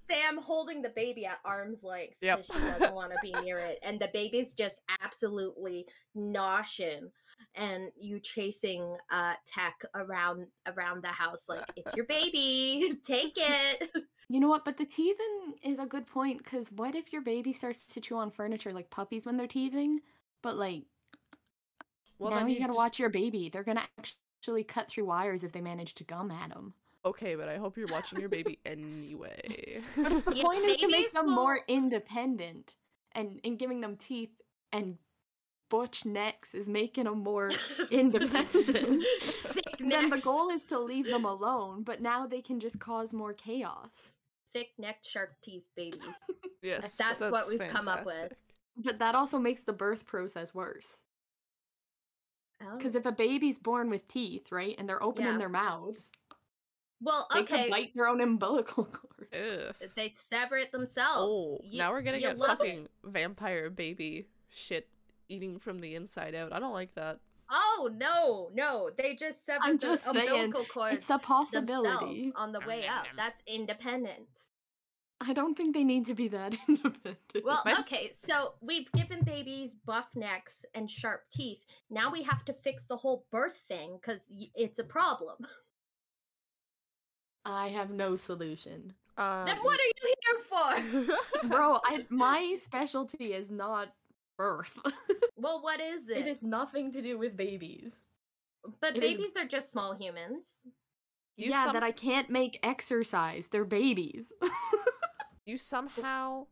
Sam 0.08 0.38
holding 0.40 0.82
the 0.82 0.90
baby 0.90 1.26
at 1.26 1.38
arm's 1.44 1.82
length 1.82 2.14
Yep. 2.20 2.42
because 2.46 2.54
she 2.62 2.66
doesn't 2.68 2.94
want 2.94 3.12
to 3.12 3.18
be 3.22 3.32
near 3.44 3.58
it, 3.58 3.78
and 3.82 3.98
the 4.00 4.10
baby's 4.12 4.54
just 4.54 4.78
absolutely 5.02 5.86
noshing, 6.16 7.10
and 7.54 7.90
you 7.98 8.20
chasing 8.20 8.96
uh 9.10 9.34
Tech 9.46 9.74
around 9.94 10.46
around 10.66 11.02
the 11.02 11.08
house 11.08 11.48
like 11.48 11.64
it's 11.76 11.94
your 11.96 12.06
baby, 12.06 12.98
take 13.06 13.34
it. 13.36 13.90
You 14.28 14.40
know 14.40 14.48
what? 14.48 14.64
But 14.64 14.76
the 14.76 14.84
teething 14.86 15.54
is 15.62 15.78
a 15.78 15.86
good 15.86 16.06
point 16.06 16.38
because 16.42 16.70
what 16.72 16.94
if 16.94 17.12
your 17.12 17.22
baby 17.22 17.52
starts 17.52 17.86
to 17.86 18.00
chew 18.00 18.16
on 18.16 18.30
furniture 18.30 18.72
like 18.72 18.90
puppies 18.90 19.24
when 19.26 19.36
they're 19.36 19.46
teething? 19.46 20.00
But 20.42 20.56
like 20.56 20.82
Well, 22.18 22.30
now 22.30 22.38
then 22.38 22.48
you 22.50 22.56
gotta 22.58 22.68
just- 22.68 22.76
watch 22.76 22.98
your 22.98 23.08
baby. 23.10 23.48
They're 23.48 23.62
gonna 23.64 23.86
actually 23.98 24.64
cut 24.64 24.88
through 24.88 25.04
wires 25.06 25.44
if 25.44 25.52
they 25.52 25.60
manage 25.60 25.94
to 25.94 26.04
gum 26.04 26.30
at 26.30 26.50
them. 26.50 26.74
Okay, 27.06 27.36
but 27.36 27.48
I 27.48 27.56
hope 27.56 27.76
you're 27.78 27.86
watching 27.86 28.18
your 28.20 28.28
baby 28.28 28.58
anyway. 28.66 29.80
But 29.96 30.12
if 30.12 30.24
the 30.24 30.34
Yeah, 30.36 30.44
point 30.44 30.64
is 30.64 30.76
to 30.78 30.88
make 30.88 30.96
babies 30.96 31.12
them 31.12 31.30
more 31.30 31.60
independent 31.68 32.74
and 33.12 33.40
and 33.44 33.58
giving 33.58 33.80
them 33.80 33.96
teeth 33.96 34.30
and 34.72 34.98
butch 35.70 36.04
necks 36.04 36.54
is 36.54 36.68
making 36.68 37.04
them 37.04 37.18
more 37.22 37.50
independent. 37.90 39.04
Thick 39.44 39.76
then 39.78 40.10
the 40.10 40.18
goal 40.22 40.50
is 40.50 40.64
to 40.64 40.78
leave 40.78 41.06
them 41.06 41.24
alone, 41.24 41.82
but 41.84 42.00
now 42.00 42.26
they 42.26 42.40
can 42.42 42.58
just 42.60 42.78
cause 42.80 43.12
more 43.14 43.32
chaos. 43.32 44.12
thick 44.52 44.70
necked 44.78 45.06
shark 45.06 45.36
teeth 45.42 45.64
babies. 45.76 46.00
yes, 46.62 46.96
that's 46.96 47.20
what 47.20 47.48
we've 47.48 47.60
come 47.70 47.88
up 47.88 48.04
with. 48.04 48.32
But 48.76 48.98
that 48.98 49.14
also 49.14 49.38
makes 49.38 49.64
the 49.64 49.72
birth 49.72 50.04
process 50.06 50.54
worse. 50.54 50.98
Oh. 52.62 52.76
Because 52.76 52.94
if 52.94 53.06
a 53.06 53.12
baby's 53.12 53.58
born 53.58 53.90
with 53.90 54.06
teeth, 54.08 54.50
right, 54.50 54.74
and 54.78 54.88
they're 54.88 55.02
opening 55.02 55.32
Yeah. 55.32 55.38
their 55.38 55.48
mouths, 55.48 56.10
well, 57.00 57.28
they 57.32 57.40
okay, 57.40 57.62
could 57.64 57.70
bite 57.70 57.92
their 57.94 58.08
own 58.08 58.20
umbilical 58.20 58.84
cord. 58.92 59.28
Ugh. 59.32 59.74
they 59.96 60.10
sever 60.10 60.56
it 60.56 60.72
themselves. 60.72 61.38
Oh, 61.38 61.60
You- 61.64 61.78
now 61.78 61.92
we're 61.92 62.02
gonna 62.02 62.20
get 62.20 62.38
love 62.38 62.58
it. 62.60 62.64
fucking 62.64 62.88
vampire 63.04 63.70
baby 63.70 64.28
shit 64.50 64.88
eating 65.28 65.58
from 65.58 65.78
the 65.80 65.94
inside 65.94 66.34
out. 66.34 66.52
I 66.52 66.58
don't 66.60 66.72
like 66.72 66.94
that. 66.94 67.18
Oh 67.50 67.88
no, 67.94 68.50
no! 68.54 68.90
They 68.96 69.14
just 69.14 69.44
severed 69.46 69.60
I'm 69.64 69.76
the 69.76 69.86
just 69.86 70.04
saying, 70.04 70.28
umbilical 70.28 70.64
cord 70.64 70.94
It's 70.94 71.08
a 71.10 71.18
possibility. 71.18 71.90
themselves 72.30 72.32
on 72.36 72.52
the 72.52 72.60
way 72.66 72.86
up. 72.86 73.04
That's 73.16 73.42
independence. 73.46 74.30
I 75.20 75.32
don't 75.32 75.56
think 75.56 75.74
they 75.74 75.84
need 75.84 76.06
to 76.06 76.14
be 76.14 76.28
that 76.28 76.56
independent. 76.68 77.18
Well, 77.44 77.62
okay, 77.80 78.10
so 78.12 78.54
we've 78.60 78.90
given 78.92 79.22
babies 79.24 79.74
buff 79.86 80.08
necks 80.14 80.64
and 80.74 80.90
sharp 80.90 81.22
teeth. 81.30 81.60
Now 81.88 82.10
we 82.12 82.22
have 82.24 82.44
to 82.46 82.52
fix 82.52 82.84
the 82.84 82.96
whole 82.96 83.24
birth 83.30 83.56
thing 83.68 83.98
because 84.00 84.30
it's 84.54 84.78
a 84.78 84.84
problem. 84.84 85.36
I 87.46 87.68
have 87.68 87.90
no 87.90 88.16
solution. 88.16 88.92
Um, 89.16 89.46
then 89.46 89.58
what 89.62 89.78
are 89.78 90.06
you 90.06 90.14
here 90.22 91.10
for? 91.42 91.48
Bro, 91.48 91.78
I 91.84 92.04
my 92.10 92.56
specialty 92.58 93.32
is 93.32 93.50
not 93.50 93.92
birth. 94.36 94.78
well, 95.36 95.62
what 95.62 95.80
is 95.80 96.08
it? 96.08 96.18
it 96.18 96.26
is 96.26 96.42
nothing 96.42 96.92
to 96.92 97.00
do 97.00 97.16
with 97.16 97.36
babies. 97.36 98.00
But 98.80 98.96
It 98.96 99.04
is- 99.04 99.16
babies 99.16 99.36
are 99.36 99.46
just 99.46 99.70
small 99.70 99.94
humans. 99.94 100.62
You 101.36 101.50
yeah, 101.50 101.64
some- 101.64 101.74
that 101.74 101.82
I 101.82 101.92
can't 101.92 102.28
make 102.30 102.58
exercise. 102.62 103.48
They're 103.48 103.64
babies. 103.64 104.32
you 105.46 105.56
somehow 105.56 106.46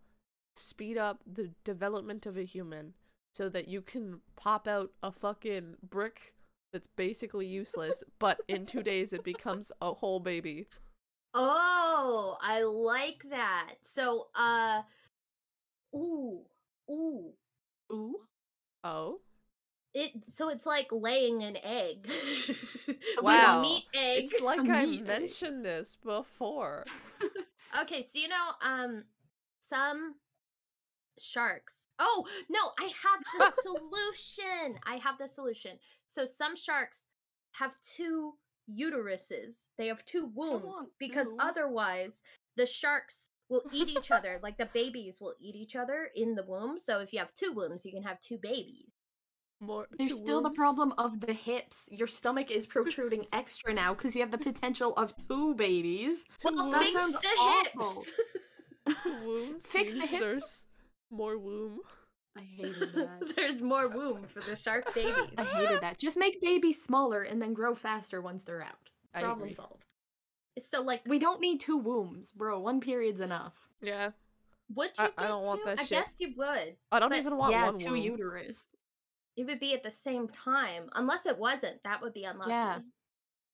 speed 0.56 0.96
up 0.96 1.20
the 1.26 1.50
development 1.64 2.26
of 2.26 2.36
a 2.38 2.44
human 2.44 2.94
so 3.34 3.48
that 3.48 3.66
you 3.66 3.82
can 3.82 4.20
pop 4.36 4.68
out 4.68 4.92
a 5.02 5.10
fucking 5.10 5.74
brick 5.82 6.34
that's 6.72 6.86
basically 6.86 7.46
useless, 7.46 8.02
but 8.18 8.40
in 8.48 8.66
two 8.66 8.82
days 8.82 9.12
it 9.12 9.24
becomes 9.24 9.72
a 9.80 9.92
whole 9.94 10.20
baby. 10.20 10.66
Oh, 11.34 12.36
I 12.40 12.62
like 12.62 13.24
that. 13.30 13.74
So, 13.82 14.28
uh, 14.34 14.82
ooh, 15.94 16.40
ooh, 16.90 17.32
Ooh. 17.92 18.20
Oh? 18.82 19.20
it. 19.94 20.12
So 20.28 20.48
it's 20.48 20.66
like 20.66 20.88
laying 20.90 21.42
an 21.42 21.56
egg. 21.62 22.08
Wow. 23.22 23.62
meat 23.62 23.84
egg. 23.94 24.24
It's 24.24 24.40
like 24.40 24.68
I 24.68 24.86
meat 24.86 25.02
egg. 25.08 25.20
mentioned 25.20 25.64
this 25.64 25.96
before. 26.04 26.84
Okay, 27.82 28.02
so 28.02 28.18
you 28.20 28.28
know, 28.28 28.50
um, 28.62 29.04
some 29.58 30.14
sharks. 31.18 31.88
Oh 31.98 32.24
no, 32.48 32.60
I 32.78 32.84
have 32.84 33.20
the 33.38 33.46
solution. 33.62 34.78
I 34.86 34.96
have 34.96 35.18
the 35.18 35.26
solution. 35.26 35.72
So 36.06 36.24
some 36.24 36.54
sharks 36.56 36.98
have 37.52 37.74
two 37.96 38.34
uteruses. 38.70 39.68
They 39.78 39.88
have 39.88 40.04
two 40.04 40.30
wombs 40.34 40.74
on, 40.78 40.86
because 40.98 41.28
ew. 41.28 41.36
otherwise 41.40 42.22
the 42.56 42.66
sharks 42.66 43.30
will 43.48 43.62
eat 43.72 43.88
each 43.88 44.10
other. 44.10 44.40
Like 44.42 44.56
the 44.58 44.68
babies 44.72 45.18
will 45.20 45.34
eat 45.40 45.54
each 45.54 45.76
other 45.76 46.08
in 46.14 46.34
the 46.34 46.44
womb. 46.44 46.78
So 46.78 47.00
if 47.00 47.12
you 47.12 47.18
have 47.18 47.34
two 47.34 47.52
wombs, 47.52 47.84
you 47.84 47.92
can 47.92 48.02
have 48.02 48.20
two 48.20 48.38
babies. 48.38 48.92
More 49.60 49.86
There's 49.98 50.10
two 50.10 50.16
still 50.16 50.42
the 50.42 50.50
problem 50.50 50.92
of 50.98 51.20
the 51.20 51.32
hips. 51.32 51.88
Your 51.90 52.08
stomach 52.08 52.50
is 52.50 52.66
protruding 52.66 53.26
extra 53.32 53.72
now 53.72 53.94
because 53.94 54.14
you 54.14 54.20
have 54.20 54.30
the 54.30 54.38
potential 54.38 54.92
of 54.96 55.14
two 55.28 55.54
babies. 55.54 56.24
Two 56.38 56.50
well, 56.54 56.70
that 56.72 56.82
fix 56.82 56.94
wombs. 56.94 57.12
sounds 57.12 57.22
the 57.22 57.28
awful. 57.40 58.04
hips. 58.04 58.12
Two 59.02 59.14
wombs 59.26 59.66
Fix 59.70 59.94
the 59.94 60.00
hips. 60.00 60.20
There's 60.20 60.62
more 61.10 61.38
womb. 61.38 61.80
I 62.36 62.40
hated 62.42 62.94
that. 62.94 63.32
There's 63.36 63.62
more 63.62 63.88
womb 63.88 64.24
for 64.26 64.40
the 64.40 64.56
shark 64.56 64.92
babies. 64.94 65.14
I 65.38 65.44
hated 65.44 65.80
that. 65.82 65.98
Just 65.98 66.16
make 66.16 66.40
babies 66.42 66.82
smaller 66.82 67.22
and 67.22 67.40
then 67.40 67.54
grow 67.54 67.74
faster 67.74 68.20
once 68.20 68.44
they're 68.44 68.62
out. 68.62 68.90
I 69.14 69.20
Problem 69.20 69.42
agree. 69.44 69.54
solved. 69.54 69.84
So 70.58 70.82
like, 70.82 71.02
We 71.06 71.18
don't 71.18 71.40
need 71.40 71.60
two 71.60 71.76
wombs, 71.76 72.32
bro. 72.32 72.58
One 72.60 72.80
period's 72.80 73.20
enough. 73.20 73.54
Yeah. 73.80 74.10
would 74.74 74.90
you? 74.98 75.04
I- 75.04 75.10
I 75.16 75.22
do 75.22 75.28
don't 75.28 75.46
want 75.46 75.60
two? 75.60 75.66
that 75.66 75.80
I 75.80 75.84
shit. 75.84 75.98
guess 75.98 76.16
you 76.20 76.32
would. 76.36 76.76
I 76.90 76.98
don't 76.98 77.10
But- 77.10 77.18
even 77.18 77.36
want 77.36 77.52
yeah, 77.52 77.66
one 77.66 77.78
two 77.78 77.90
womb. 77.92 77.96
uterus. 78.02 78.68
It 79.36 79.46
would 79.46 79.58
be 79.60 79.74
at 79.74 79.82
the 79.82 79.90
same 79.90 80.28
time, 80.28 80.88
unless 80.94 81.26
it 81.26 81.36
wasn't. 81.38 81.82
That 81.84 82.00
would 82.02 82.12
be 82.14 82.22
unlucky. 82.24 82.50
Yeah. 82.50 82.78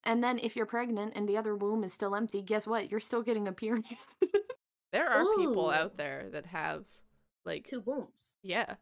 And 0.05 0.23
then 0.25 0.39
if 0.39 0.57
you're 0.57 0.67
pregnant 0.67 1.13
and 1.17 1.29
the 1.29 1.37
other 1.39 1.55
womb 1.57 1.85
is 1.85 1.93
still 1.93 2.15
empty, 2.15 2.41
guess 2.43 2.67
what? 2.67 2.91
You're 2.91 3.01
still 3.01 3.23
getting 3.23 3.49
a 3.49 3.53
period. 3.53 3.85
There 4.93 5.09
are 5.11 5.25
people 5.37 5.71
out 5.71 5.97
there 5.97 6.29
that 6.33 6.47
have 6.47 6.85
like 7.45 7.67
Two 7.67 7.81
wombs. 7.81 8.35
yeah, 8.43 8.75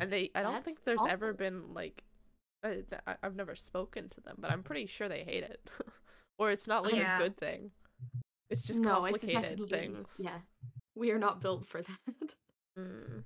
and 0.00 0.12
they 0.12 0.30
I 0.34 0.42
don't 0.42 0.52
That's 0.54 0.64
think 0.64 0.84
there's 0.84 1.04
ever 1.08 1.32
been 1.32 1.74
like 1.74 2.04
uh, 2.64 2.68
th- 2.70 2.86
I- 3.06 3.16
I've 3.22 3.36
never 3.36 3.54
spoken 3.56 4.08
to 4.10 4.20
them, 4.20 4.36
but 4.38 4.50
I'm 4.52 4.62
pretty 4.62 4.86
sure 4.86 5.08
they 5.08 5.24
hate 5.24 5.42
it, 5.44 5.68
or 6.38 6.50
it's 6.50 6.66
not 6.66 6.84
like 6.84 6.94
Yeah. 6.94 7.16
a 7.16 7.22
good 7.22 7.36
thing. 7.36 7.70
It's 8.50 8.62
just 8.62 8.80
no, 8.80 8.90
complicated 8.94 9.42
definitely 9.42 9.68
things. 9.68 10.16
Yeah. 10.22 10.38
We 10.96 11.10
are 11.12 11.18
not 11.18 11.40
built 11.40 11.66
for 11.66 11.82
that. 11.82 12.34
Mm. 12.78 13.24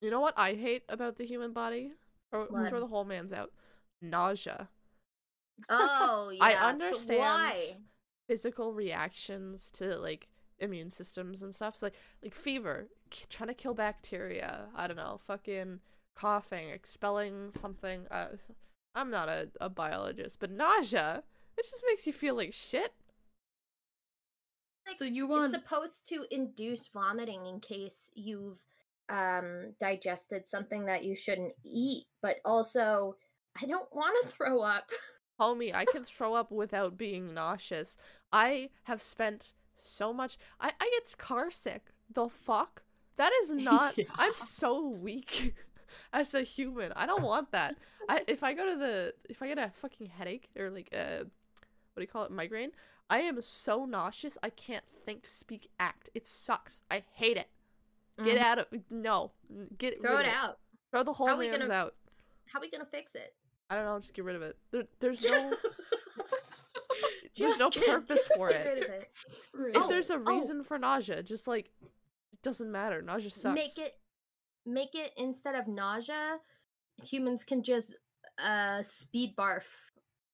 You 0.00 0.10
know 0.10 0.20
what 0.20 0.34
I 0.36 0.54
hate 0.54 0.84
about 0.88 1.16
the 1.18 1.26
human 1.26 1.52
body? 1.52 1.90
Throw, 2.30 2.46
What? 2.46 2.68
throw 2.70 2.78
the 2.80 2.86
whole 2.86 3.04
man's 3.04 3.32
out. 3.32 3.50
Nausea. 4.00 4.68
Oh 5.68 6.30
yeah. 6.32 6.42
I 6.42 6.54
understand 6.54 7.20
Why? 7.20 7.76
physical 8.28 8.72
reactions 8.72 9.68
to 9.72 9.96
like 9.98 10.28
immune 10.60 10.90
systems 10.90 11.42
and 11.42 11.54
stuff. 11.54 11.76
So, 11.78 11.86
like 11.86 11.94
like 12.22 12.34
fever, 12.34 12.88
k- 13.10 13.26
trying 13.28 13.48
to 13.48 13.54
kill 13.54 13.74
bacteria. 13.74 14.68
I 14.76 14.86
don't 14.86 14.96
know, 14.96 15.20
fucking 15.26 15.80
coughing, 16.16 16.70
expelling 16.70 17.52
something. 17.54 18.06
Uh, 18.10 18.28
I'm 18.94 19.10
not 19.10 19.28
a, 19.28 19.48
a 19.60 19.68
biologist, 19.68 20.40
but 20.40 20.50
nausea. 20.50 21.22
It 21.56 21.64
just 21.64 21.82
makes 21.86 22.06
you 22.06 22.12
feel 22.12 22.34
like 22.34 22.52
shit. 22.52 22.92
Like, 24.86 24.98
So 24.98 25.04
you 25.04 25.24
it's 25.24 25.30
want 25.30 25.52
supposed 25.52 26.06
to 26.08 26.24
induce 26.30 26.88
vomiting 26.88 27.46
in 27.46 27.60
case 27.60 28.10
you've 28.14 28.58
um 29.08 29.74
digested 29.80 30.46
something 30.46 30.86
that 30.86 31.04
you 31.04 31.16
shouldn't 31.16 31.54
eat, 31.64 32.06
but 32.22 32.36
also 32.44 33.16
I 33.60 33.66
don't 33.66 33.92
want 33.94 34.14
to 34.24 34.32
throw 34.32 34.60
up. 34.62 34.90
Homie, 35.40 35.74
I 35.74 35.84
can 35.86 36.04
throw 36.04 36.34
up 36.34 36.50
without 36.50 36.96
being 36.98 37.32
nauseous. 37.32 37.96
I 38.32 38.70
have 38.84 39.00
spent 39.00 39.54
so 39.82 40.12
much. 40.12 40.38
I, 40.60 40.72
I 40.80 40.90
get 40.90 41.18
car 41.18 41.50
sick. 41.50 41.86
The 42.12 42.28
fuck? 42.28 42.82
That 43.16 43.32
is 43.42 43.50
not. 43.52 43.96
I'm 44.16 44.32
so 44.56 44.88
weak 44.88 45.54
as 46.12 46.34
a 46.34 46.42
human. 46.42 46.92
I 46.96 47.06
don't 47.06 47.22
want 47.22 47.52
that. 47.52 47.76
I 48.08 48.22
if 48.28 48.42
I 48.42 48.54
go 48.54 48.72
to 48.72 48.78
the 48.78 49.14
if 49.28 49.42
I 49.42 49.48
get 49.48 49.58
a 49.58 49.72
fucking 49.80 50.06
headache 50.06 50.48
or 50.58 50.70
like 50.70 50.88
uh 50.92 51.24
what 51.92 51.96
do 51.96 52.02
you 52.02 52.06
call 52.06 52.24
it 52.24 52.30
migraine, 52.30 52.70
I 53.08 53.20
am 53.20 53.40
so 53.42 53.84
nauseous. 53.84 54.38
I 54.42 54.50
can't 54.50 54.84
think, 55.04 55.28
speak, 55.28 55.68
act. 55.80 56.08
It 56.14 56.26
sucks. 56.26 56.82
I 56.90 57.02
hate 57.14 57.36
it. 57.36 57.48
Get 58.24 58.38
Mhm. 58.38 58.42
out 58.42 58.58
of 58.58 58.66
no. 58.90 59.32
Get 59.78 60.00
Throw 60.00 60.18
it 60.18 60.26
of 60.26 60.32
out. 60.32 60.58
Throw 60.90 61.02
the 61.02 61.12
whole 61.12 61.36
man's 61.36 61.58
gonna- 61.58 61.72
out. 61.72 61.94
How 62.46 62.58
are 62.58 62.62
we 62.62 62.70
gonna 62.70 62.84
fix 62.86 63.14
it? 63.14 63.34
I 63.68 63.76
don't 63.76 63.84
know. 63.84 63.98
Just 64.00 64.14
get 64.14 64.24
rid 64.24 64.36
of 64.36 64.42
it. 64.42 64.56
There, 64.72 64.84
there's 65.00 65.24
no. 65.24 65.52
There's 67.36 67.58
no 67.58 67.70
get- 67.70 67.86
purpose 67.86 68.26
for 68.36 68.50
it. 68.50 68.64
it. 68.66 69.10
if 69.54 69.76
Oh, 69.76 69.88
there's 69.88 70.10
a 70.10 70.14
oh. 70.14 70.18
reason 70.18 70.64
for 70.64 70.78
nausea, 70.78 71.22
just 71.22 71.46
like 71.46 71.70
it 72.32 72.42
doesn't 72.42 72.70
matter. 72.70 73.02
Nausea 73.02 73.30
sucks. 73.30 73.54
Make 73.54 73.78
it 73.78 73.94
make 74.66 74.94
it 74.94 75.12
instead 75.16 75.54
of 75.54 75.66
nausea, 75.68 76.38
humans 77.04 77.44
can 77.44 77.62
just 77.62 77.94
uh 78.38 78.82
speed 78.82 79.34
barf, 79.36 79.62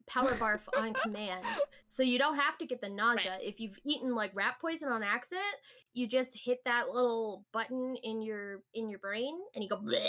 power 0.09 0.33
barf 0.35 0.61
on 0.77 0.95
command. 0.95 1.45
So 1.89 2.03
you 2.03 2.19
don't 2.19 2.37
have 2.37 2.59
to 2.59 2.67
get 2.67 2.83
the 2.83 2.91
nausea. 2.91 3.39
If 3.41 3.59
you've 3.59 3.79
eaten 3.87 4.15
like 4.15 4.31
rat 4.35 4.57
poison 4.61 4.91
on 4.91 5.03
accident, 5.03 5.47
you 5.95 6.07
just 6.07 6.33
hit 6.37 6.59
that 6.67 6.91
little 6.91 7.47
button 7.55 7.97
in 8.03 8.21
your 8.21 8.61
in 8.75 8.91
your 8.91 8.99
brain 8.99 9.35
and 9.55 9.65
you 9.65 9.71
go 9.71 9.79
bleh. 9.79 10.07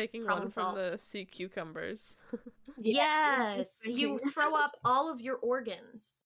Taking 0.00 0.24
problem 0.24 0.44
one 0.44 0.50
from 0.50 0.74
the 0.74 0.98
sea 0.98 1.24
cucumbers. 1.24 2.16
Yes, 2.82 3.80
you 3.84 4.18
throw 4.32 4.54
up 4.54 4.72
all 4.84 5.10
of 5.12 5.20
your 5.20 5.36
organs. 5.36 6.24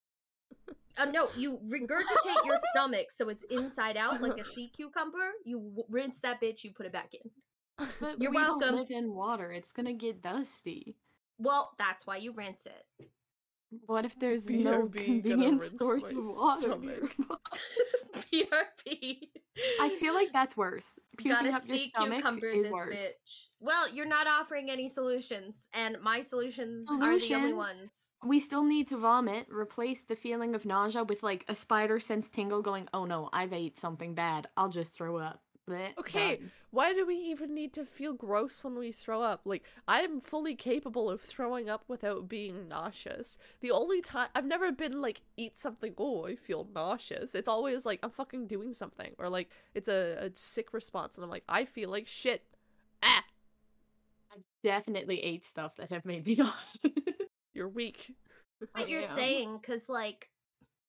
Uh, 0.96 1.06
no, 1.06 1.28
you 1.36 1.58
regurgitate 1.66 2.44
your 2.44 2.56
stomach 2.72 3.10
so 3.10 3.28
it's 3.28 3.42
inside 3.50 3.96
out 3.96 4.22
like 4.22 4.38
a 4.38 4.44
sea 4.54 4.70
cucumber. 4.72 5.32
You 5.44 5.58
w- 5.58 5.84
rinse 5.88 6.20
that 6.20 6.40
bitch, 6.40 6.62
you 6.62 6.70
put 6.72 6.86
it 6.86 6.92
back 6.92 7.10
in. 7.14 7.30
But 8.00 8.20
You're 8.22 8.30
we 8.30 8.36
welcome. 8.36 8.60
Don't 8.60 8.76
live 8.76 8.90
in 8.92 9.12
water. 9.12 9.50
It's 9.50 9.72
gonna 9.72 9.92
get 9.92 10.22
dusty. 10.22 10.94
Well, 11.36 11.74
that's 11.78 12.06
why 12.06 12.18
you 12.18 12.32
rinse 12.32 12.66
it. 12.66 13.08
What 13.86 14.04
if 14.04 14.18
there's 14.18 14.48
no 14.48 14.88
BRB 14.88 14.92
gonna 14.92 15.04
convenient 15.04 15.78
source 15.78 16.04
of 16.04 16.16
water? 16.16 16.76
PRP. 18.16 19.18
I 19.80 19.88
feel 19.90 20.14
like 20.14 20.32
that's 20.32 20.56
worse. 20.56 20.98
Puking 21.16 21.32
Gotta 21.32 21.56
up 21.56 21.62
your 21.66 21.78
stomach 21.78 22.16
cucumber 22.16 22.46
is 22.46 22.62
this 22.64 22.72
worse. 22.72 22.94
bitch. 22.94 23.44
Well, 23.60 23.88
you're 23.92 24.06
not 24.06 24.26
offering 24.26 24.70
any 24.70 24.88
solutions, 24.88 25.68
and 25.72 25.96
my 26.02 26.22
solutions 26.22 26.86
are 26.90 27.18
the 27.18 27.34
only 27.34 27.52
ones. 27.52 27.90
We 28.24 28.40
still 28.40 28.64
need 28.64 28.88
to 28.88 28.96
vomit. 28.96 29.46
Replace 29.50 30.02
the 30.04 30.16
feeling 30.16 30.54
of 30.54 30.64
nausea 30.64 31.04
with 31.04 31.22
like 31.22 31.44
a 31.48 31.54
spider 31.54 32.00
sense 32.00 32.30
tingle 32.30 32.62
going, 32.62 32.88
oh 32.94 33.04
no, 33.04 33.28
I've 33.32 33.52
ate 33.52 33.78
something 33.78 34.14
bad. 34.14 34.48
I'll 34.56 34.70
just 34.70 34.96
throw 34.96 35.18
up. 35.18 35.43
Bleh, 35.68 35.96
Okay, 35.98 36.36
done. 36.36 36.50
Why 36.70 36.92
do 36.92 37.06
we 37.06 37.14
even 37.16 37.54
need 37.54 37.72
to 37.74 37.86
feel 37.86 38.12
gross 38.12 38.62
when 38.62 38.76
we 38.76 38.92
throw 38.92 39.22
up? 39.22 39.42
Like, 39.44 39.62
I'm 39.88 40.20
fully 40.20 40.54
capable 40.54 41.08
of 41.08 41.22
throwing 41.22 41.70
up 41.70 41.84
without 41.88 42.28
being 42.28 42.68
nauseous. 42.68 43.38
The 43.60 43.70
only 43.70 44.02
time 44.02 44.28
I've 44.34 44.44
never 44.44 44.72
been 44.72 45.00
like, 45.00 45.22
eat 45.36 45.56
something, 45.56 45.94
oh, 45.96 46.26
I 46.26 46.34
feel 46.36 46.68
nauseous. 46.74 47.34
It's 47.34 47.48
always 47.48 47.86
like, 47.86 48.00
I'm 48.02 48.10
fucking 48.10 48.46
doing 48.46 48.72
something. 48.74 49.12
Or 49.18 49.28
like, 49.28 49.48
it's 49.74 49.88
a, 49.88 50.26
a 50.26 50.30
sick 50.34 50.74
response, 50.74 51.16
and 51.16 51.24
I'm 51.24 51.30
like, 51.30 51.44
I 51.48 51.64
feel 51.64 51.88
like 51.88 52.08
shit. 52.08 52.42
Ah, 53.02 53.24
I 54.32 54.36
definitely 54.62 55.20
ate 55.24 55.44
stuff 55.44 55.76
that 55.76 55.88
have 55.90 56.04
made 56.04 56.26
me 56.26 56.34
nauseous. 56.38 56.92
you're 57.54 57.68
weak. 57.68 58.14
What 58.72 58.88
you're 58.88 59.02
saying, 59.02 59.58
because 59.60 59.88
like 59.88 60.28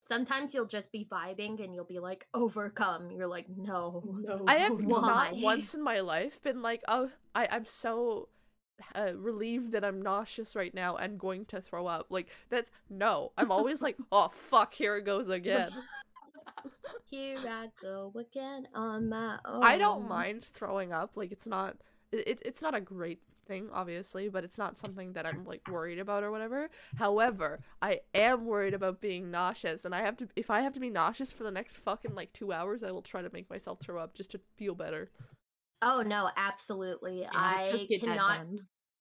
sometimes 0.07 0.53
you'll 0.53 0.67
just 0.67 0.91
be 0.91 1.07
vibing 1.11 1.63
and 1.63 1.73
you'll 1.73 1.83
be 1.83 1.99
like 1.99 2.27
overcome. 2.33 3.11
You're 3.11 3.27
like, 3.27 3.45
no, 3.57 4.03
no. 4.05 4.43
I 4.47 4.55
have 4.57 4.73
Why? 4.79 5.01
not 5.01 5.37
once 5.37 5.73
in 5.73 5.81
my 5.81 5.99
life 5.99 6.41
been 6.43 6.61
like, 6.61 6.81
oh, 6.87 7.09
I, 7.33 7.47
I'm 7.51 7.65
so 7.65 8.29
uh, 8.93 9.11
relieved 9.15 9.71
that 9.71 9.83
I'm 9.83 10.01
nauseous 10.01 10.55
right 10.55 10.73
now 10.73 10.95
and 10.95 11.19
going 11.19 11.45
to 11.45 11.61
throw 11.61 11.87
up. 11.87 12.07
Like, 12.09 12.27
that's 12.49 12.69
no. 12.89 13.31
I'm 13.37 13.51
always 13.51 13.81
like, 13.81 13.97
oh, 14.11 14.31
fuck, 14.33 14.73
here 14.73 14.95
it 14.97 15.05
goes 15.05 15.29
again. 15.29 15.71
Here 17.07 17.37
I 17.47 17.69
go 17.79 18.11
again 18.19 18.67
on 18.73 19.09
my 19.09 19.37
own. 19.45 19.63
I 19.63 19.77
don't 19.77 20.07
mind 20.07 20.45
throwing 20.45 20.91
up. 20.91 21.11
Like, 21.15 21.31
it's 21.31 21.45
not, 21.45 21.77
it, 22.11 22.27
it, 22.27 22.41
it's 22.43 22.61
not 22.63 22.73
a 22.73 22.81
great 22.81 23.21
thing, 23.45 23.69
obviously, 23.71 24.29
but 24.29 24.43
it's 24.43 24.57
not 24.57 24.77
something 24.77 25.13
that 25.13 25.25
I'm 25.25 25.45
like 25.45 25.67
worried 25.67 25.99
about 25.99 26.23
or 26.23 26.31
whatever. 26.31 26.69
However, 26.95 27.59
I 27.81 28.01
am 28.13 28.45
worried 28.45 28.73
about 28.73 29.01
being 29.01 29.31
nauseous, 29.31 29.85
and 29.85 29.93
I 29.93 30.01
have 30.01 30.17
to 30.17 30.27
if 30.35 30.49
I 30.49 30.61
have 30.61 30.73
to 30.73 30.79
be 30.79 30.89
nauseous 30.89 31.31
for 31.31 31.43
the 31.43 31.51
next 31.51 31.77
fucking 31.77 32.15
like 32.15 32.33
two 32.33 32.51
hours, 32.51 32.83
I 32.83 32.91
will 32.91 33.01
try 33.01 33.21
to 33.21 33.29
make 33.31 33.49
myself 33.49 33.79
throw 33.79 33.99
up 33.99 34.13
just 34.13 34.31
to 34.31 34.39
feel 34.57 34.75
better. 34.75 35.09
Oh 35.81 36.01
no, 36.05 36.29
absolutely. 36.37 37.21
Yeah, 37.21 37.29
I 37.33 37.69
just 37.71 37.87
get 37.87 38.01
that 38.01 38.07
cannot. 38.07 38.47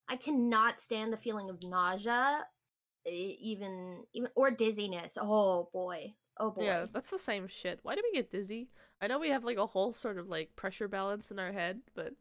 I 0.09 0.17
cannot 0.17 0.81
stand 0.81 1.13
the 1.13 1.17
feeling 1.17 1.49
of 1.49 1.63
nausea, 1.63 2.47
even 3.07 4.05
even 4.13 4.31
or 4.35 4.51
dizziness. 4.51 5.17
Oh 5.21 5.69
boy. 5.73 6.15
Oh 6.39 6.51
boy. 6.51 6.65
Yeah, 6.65 6.87
that's 6.93 7.11
the 7.11 7.19
same 7.19 7.49
shit. 7.49 7.81
Why 7.83 7.95
do 7.95 8.03
we 8.05 8.17
get 8.17 8.31
dizzy? 8.31 8.69
I 9.01 9.07
know 9.07 9.19
we 9.19 9.29
have 9.31 9.45
like 9.45 9.59
a 9.59 9.67
whole 9.67 9.93
sort 9.93 10.19
of 10.19 10.29
like 10.29 10.57
pressure 10.57 10.89
balance 10.89 11.31
in 11.31 11.39
our 11.39 11.53
head, 11.53 11.81
but 11.95 12.15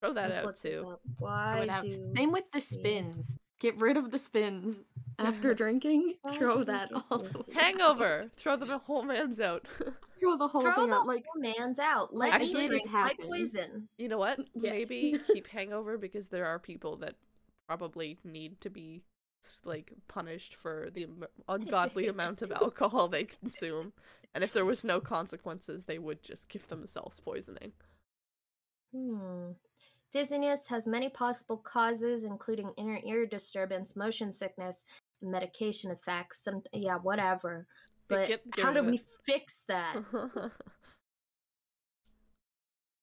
throw 0.00 0.12
that 0.14 0.30
Let's 0.30 0.46
out 0.46 0.56
too. 0.56 0.98
Why 1.18 1.66
out. 1.68 1.84
do 1.84 2.12
Same 2.16 2.32
with 2.32 2.50
the 2.52 2.58
we- 2.58 2.60
spins. 2.62 3.38
Get 3.60 3.76
rid 3.80 3.96
of 3.96 4.12
the 4.12 4.20
spins 4.20 4.76
after 5.18 5.52
drinking. 5.52 6.14
Throw 6.30 6.62
that 6.62 6.90
get 6.90 7.02
all. 7.10 7.18
the 7.18 7.28
dizzy? 7.28 7.38
way. 7.48 7.54
Hangover. 7.60 8.30
Throw 8.36 8.54
the 8.54 8.78
whole 8.78 9.02
man's 9.02 9.40
out. 9.40 9.66
Throw 10.20 10.36
the 10.36 10.46
whole 10.46 10.60
throw 10.60 10.74
thing 10.76 10.90
the 10.90 10.94
out. 10.94 11.06
Like 11.08 11.24
whole 11.32 11.42
man's 11.42 11.80
out? 11.80 12.14
Let 12.14 12.34
I 12.34 12.38
me 12.38 12.44
it 12.52 12.68
drink 12.68 12.86
my 12.92 12.98
happen. 13.00 13.26
poison. 13.26 13.88
You 13.98 14.06
know 14.08 14.18
what? 14.18 14.38
Yes. 14.54 14.88
Maybe 14.88 15.18
keep 15.32 15.48
hangover 15.48 15.98
because 15.98 16.28
there 16.28 16.46
are 16.46 16.60
people 16.60 16.98
that 16.98 17.16
probably 17.66 18.16
need 18.22 18.60
to 18.60 18.70
be 18.70 19.02
like 19.64 19.92
punished 20.06 20.54
for 20.54 20.88
the 20.94 21.08
ungodly 21.48 22.06
amount 22.06 22.42
of 22.42 22.52
alcohol 22.52 23.08
they 23.08 23.24
consume. 23.24 23.92
And 24.36 24.44
if 24.44 24.52
there 24.52 24.64
was 24.64 24.84
no 24.84 25.00
consequences, 25.00 25.86
they 25.86 25.98
would 25.98 26.22
just 26.22 26.48
give 26.48 26.68
themselves 26.68 27.18
poisoning. 27.18 27.72
Hmm. 28.94 29.50
Dizziness 30.12 30.66
has 30.68 30.86
many 30.86 31.08
possible 31.10 31.58
causes, 31.58 32.24
including 32.24 32.72
inner 32.78 32.98
ear 33.04 33.26
disturbance, 33.26 33.94
motion 33.94 34.32
sickness, 34.32 34.86
medication 35.20 35.90
effects. 35.90 36.42
Some, 36.42 36.62
yeah, 36.72 36.96
whatever. 36.96 37.66
But 38.08 38.28
get- 38.28 38.50
get 38.52 38.64
how 38.64 38.72
do 38.72 38.80
of 38.80 38.86
we 38.86 39.00
fix 39.26 39.64
that? 39.68 39.96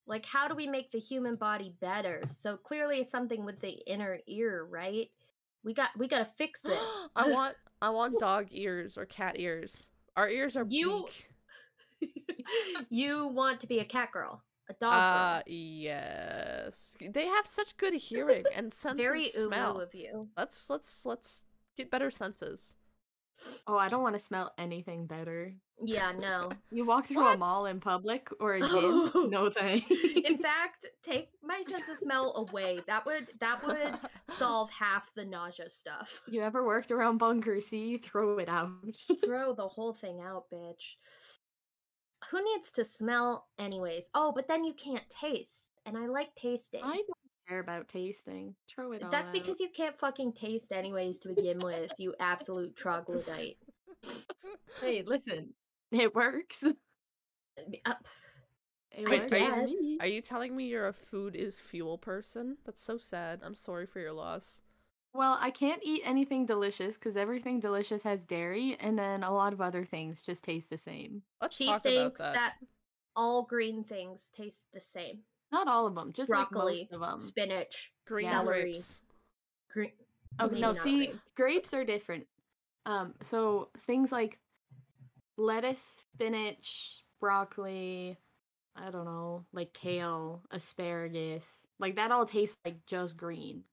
like, 0.08 0.26
how 0.26 0.48
do 0.48 0.56
we 0.56 0.66
make 0.68 0.92
the 0.92 1.00
human 1.00 1.36
body 1.36 1.76
better? 1.80 2.24
So 2.28 2.58
clearly, 2.58 3.02
it's 3.02 3.12
something 3.12 3.46
with 3.46 3.60
the 3.60 3.78
inner 3.88 4.20
ear, 4.28 4.66
right? 4.70 5.10
We 5.64 5.74
got, 5.74 5.90
we 5.98 6.08
got 6.08 6.20
to 6.20 6.28
fix 6.38 6.62
this. 6.64 6.80
I 7.16 7.30
want 7.32 7.56
I 7.82 7.90
want 7.90 8.20
dog 8.20 8.48
ears 8.52 8.98
or 8.98 9.06
cat 9.06 9.36
ears. 9.40 9.90
Our 10.16 10.30
ears 10.30 10.58
are 10.58 10.66
You- 10.68 11.06
weak. 11.06 11.30
you 12.90 13.28
want 13.28 13.60
to 13.62 13.68
be 13.68 13.80
a 13.80 13.86
cat 13.86 14.12
girl, 14.12 14.44
a 14.70 14.74
dog 14.74 14.94
Uh 14.94 15.44
yes. 15.46 16.96
They 17.00 17.26
have 17.26 17.48
such 17.48 17.78
good 17.78 17.94
hearing 17.94 18.44
and 18.56 18.74
sense 18.74 18.98
Very 19.00 19.28
of 19.28 19.36
ulu 19.36 19.48
smell. 19.48 19.80
of 19.82 19.94
you. 19.96 20.30
Let's 20.38 20.70
let's 20.70 21.06
let's 21.06 21.44
get 21.78 21.92
better 21.92 22.12
senses. 22.12 22.76
oh, 23.68 23.78
I 23.78 23.90
don't 23.90 24.02
want 24.02 24.14
to 24.16 24.20
smell 24.20 24.54
anything 24.58 25.08
better. 25.08 25.54
Yeah, 25.84 26.14
no. 26.18 26.52
You 26.72 26.86
walk 26.86 27.08
through 27.08 27.28
a 27.28 27.38
mall 27.38 27.66
in 27.66 27.82
public 27.82 28.30
or 28.40 28.54
a 28.56 28.62
gym. 28.62 29.12
no 29.30 29.50
thanks. 29.50 29.86
In 29.92 30.38
fact, 30.50 30.86
take 31.04 31.30
my 31.44 31.62
sense 31.70 31.84
of 31.90 31.98
smell 31.98 32.34
away. 32.38 32.80
That 32.88 33.06
would 33.06 33.28
that 33.42 33.66
would 33.66 33.98
solve 34.38 34.70
half 34.72 35.14
the 35.16 35.26
nausea 35.26 35.70
stuff. 35.70 36.22
you 36.28 36.42
ever 36.42 36.66
worked 36.66 36.92
around 36.92 37.18
Bunker 37.18 37.60
C? 37.60 37.98
Throw 37.98 38.38
it 38.40 38.48
out. 38.50 38.70
Throw 39.26 39.54
the 39.54 39.68
whole 39.68 39.94
thing 39.94 40.22
out, 40.22 40.46
bitch. 40.50 40.96
Who 42.32 42.42
needs 42.54 42.72
to 42.74 42.86
smell 42.86 43.48
anyways? 43.60 44.10
Oh, 44.14 44.32
but 44.36 44.48
then 44.48 44.64
you 44.64 44.74
can't 44.74 45.08
taste. 45.10 45.72
And 45.86 45.98
I 45.98 46.08
like 46.08 46.34
tasting. 46.36 46.82
I 46.84 46.96
don't 46.96 47.08
care 47.48 47.60
about 47.60 47.88
tasting. 47.88 48.56
Throw 48.68 48.92
it 48.94 49.04
all 49.04 49.10
That's 49.12 49.28
out. 49.30 49.34
because 49.34 49.60
you 49.60 49.70
can't 49.76 49.98
fucking 50.00 50.34
taste 50.34 50.72
anyways 50.72 51.20
to 51.20 51.30
begin 51.30 51.60
with, 51.60 51.92
you 52.00 52.16
absolute 52.20 52.76
troglodyte. 52.76 53.58
Hey, 54.82 55.04
listen. 55.06 55.54
It 55.92 56.14
works. 56.16 56.64
Uh, 57.86 57.94
It 58.98 59.08
works 59.08 59.32
for 59.32 59.38
guess. 59.38 59.70
me. 59.70 59.98
Are 60.02 60.08
you 60.08 60.22
telling 60.22 60.56
me 60.56 60.66
you're 60.66 60.88
a 60.88 60.94
food 60.94 61.36
is 61.36 61.60
fuel 61.60 61.98
person? 61.98 62.58
That's 62.66 62.84
so 62.84 62.98
sad. 62.98 63.42
I'm 63.44 63.56
sorry 63.56 63.86
for 63.86 64.00
your 64.00 64.14
loss. 64.14 64.62
Well, 65.16 65.38
I 65.40 65.50
can't 65.50 65.80
eat 65.82 66.02
anything 66.04 66.46
delicious 66.46 66.96
because 66.98 67.16
everything 67.16 67.62
delicious 67.62 68.04
has 68.04 68.26
dairy, 68.26 68.76
and 68.82 69.00
then 69.00 69.24
a 69.24 69.34
lot 69.34 69.54
of 69.54 69.62
other 69.62 69.86
things 69.86 70.22
just 70.22 70.44
taste 70.44 70.70
the 70.70 70.78
same. 70.78 71.22
Let's 71.42 71.56
she 71.56 71.68
talk 71.68 71.84
thinks 71.84 72.20
about 72.20 72.34
that. 72.34 72.56
that 72.60 72.68
all 73.16 73.44
green 73.44 73.84
things 73.86 74.30
taste 74.36 74.66
the 74.74 74.82
same. 74.82 75.20
Not 75.54 75.70
all 75.70 75.88
of 75.88 75.96
them, 75.96 76.12
just 76.12 76.30
like 76.30 76.50
Broccoli, 76.50 76.82
most 76.92 76.92
of 76.94 77.00
them. 77.00 77.20
Spinach, 77.22 77.92
Green 78.06 78.28
celery. 78.28 78.62
grapes. 78.64 79.02
green. 79.72 79.92
Oh 80.40 80.48
maybe 80.48 80.60
no, 80.60 80.74
see, 80.74 81.06
grapes. 81.08 81.20
grapes 81.36 81.74
are 81.74 81.86
different. 81.86 82.28
Um, 82.86 83.14
so 83.22 83.70
things 83.88 84.12
like 84.12 84.38
lettuce, 85.38 86.06
spinach, 86.14 87.04
broccoli, 87.22 88.18
I 88.76 88.90
don't 88.92 89.06
know, 89.06 89.46
like 89.54 89.72
kale, 89.72 90.44
asparagus, 90.52 91.66
like 91.80 91.96
that 91.96 92.12
all 92.12 92.26
tastes 92.26 92.58
like 92.66 92.86
just 92.86 93.16
green. 93.16 93.64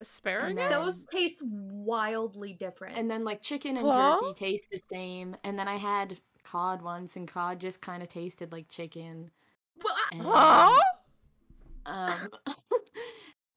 Asparagus? 0.00 0.54
then- 0.56 0.70
Those 0.70 1.04
taste 1.06 1.42
wildly 1.44 2.52
different. 2.54 2.96
And 2.96 3.10
then 3.10 3.24
like 3.24 3.42
chicken 3.42 3.76
and 3.76 3.86
Huh? 3.90 4.18
turkey 4.20 4.34
taste 4.34 4.68
the 4.70 4.80
same. 4.92 5.36
And 5.44 5.58
then 5.58 5.68
I 5.68 5.76
had 5.76 6.18
cod 6.42 6.82
once, 6.82 7.16
and 7.16 7.28
cod 7.28 7.60
just 7.60 7.80
kind 7.82 8.02
of 8.02 8.08
tasted 8.08 8.52
like 8.52 8.68
chicken. 8.68 9.30
Well, 9.82 9.94
I- 9.94 10.08
And, 10.12 10.22
Huh? 10.22 10.82
um, 11.86 12.30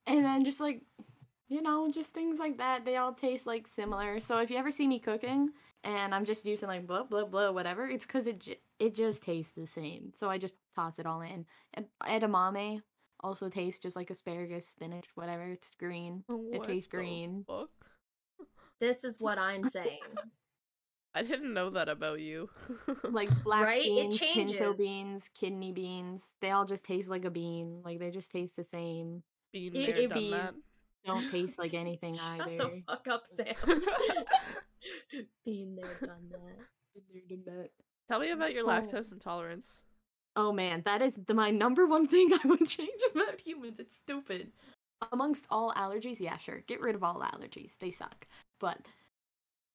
and 0.08 0.26
then 0.26 0.44
just 0.46 0.60
like 0.60 0.82
you 1.50 1.62
know, 1.62 1.92
just 1.92 2.14
things 2.14 2.40
like 2.40 2.58
that. 2.58 2.84
They 2.84 2.96
all 2.96 3.14
taste 3.14 3.46
like 3.46 3.68
similar. 3.68 4.20
So 4.22 4.40
if 4.40 4.50
you 4.50 4.58
ever 4.58 4.72
see 4.72 4.88
me 4.88 4.98
cooking 4.98 5.50
and 5.84 6.16
I'm 6.16 6.26
just 6.26 6.46
using 6.46 6.68
like 6.70 6.88
blah 6.88 7.04
blah 7.04 7.26
blah 7.26 7.52
whatever, 7.52 7.86
it's 7.88 8.06
because 8.06 8.28
it 8.28 8.40
j- 8.40 8.60
it 8.80 8.96
just 8.96 9.24
tastes 9.24 9.52
the 9.54 9.68
same. 9.68 10.14
So 10.16 10.30
I 10.30 10.38
just 10.40 10.54
toss 10.74 11.00
it 11.00 11.06
all 11.06 11.22
in. 11.22 11.46
And 11.76 11.86
edamame 12.02 12.82
also 13.24 13.50
tastes 13.50 13.80
just 13.80 13.96
like 13.96 14.10
asparagus, 14.10 14.68
spinach, 14.68 15.06
whatever. 15.16 15.44
It's 15.52 15.74
green. 15.80 16.24
What 16.28 16.66
tastes 16.66 16.90
the 16.92 16.98
green. 16.98 17.46
Fuck? 17.48 17.70
this 18.80 19.04
is 19.04 19.18
what 19.22 19.38
I'm 19.38 19.68
saying. 19.68 20.00
I 21.16 21.22
didn't 21.22 21.54
know 21.54 21.70
that 21.70 21.90
about 21.90 22.20
you. 22.22 22.50
Like 23.04 23.30
black 23.44 23.66
Right? 23.66 23.82
It 23.86 24.10
beans, 24.10 24.20
pinto 24.20 24.74
beans, 24.74 25.30
kidney 25.34 25.72
beans. 25.72 26.36
They 26.42 26.50
all 26.52 26.66
just 26.66 26.86
taste 26.86 27.08
like 27.10 27.24
a 27.26 27.30
bean. 27.32 27.82
Like 27.86 28.00
they 28.00 28.10
just 28.12 28.32
taste 28.32 28.56
the 28.56 28.64
same. 28.64 29.22
Being 29.52 29.76
It- 29.76 29.86
there, 29.86 29.96
it 29.96 30.10
done 30.10 30.18
bees. 30.20 30.32
that. 30.32 30.54
Don't 31.06 31.30
taste 31.30 31.60
like 31.60 31.74
anything 31.76 32.16
Shut 32.16 32.42
either. 32.42 32.58
the 32.58 32.84
fuck 32.88 33.08
up, 33.10 33.24
Sam. 33.28 33.82
Been 35.46 35.76
there, 35.76 35.98
done 36.02 36.30
that. 37.46 37.70
Tell 38.10 38.20
me 38.20 38.32
about 38.32 38.54
your 38.54 38.64
Oh. 38.64 38.68
lactose 38.70 39.12
intolerance. 39.12 39.84
Oh 40.36 40.52
man, 40.52 40.82
that 40.86 41.02
is 41.02 41.20
the, 41.28 41.34
my 41.34 41.52
number 41.52 41.86
one 41.86 42.08
thing 42.14 42.32
I 42.34 42.48
would 42.48 42.66
change 42.68 43.02
about 43.14 43.42
humans. 43.42 43.80
It's 43.80 43.96
stupid. 43.96 44.52
Amongst 45.12 45.46
all 45.50 45.74
allergies, 45.74 46.20
yeah, 46.20 46.38
sure. 46.38 46.64
Get 46.68 46.82
rid 46.82 46.96
of 46.96 47.04
all 47.04 47.22
allergies. 47.22 47.78
They 47.80 47.92
suck. 47.92 48.28
But 48.60 48.80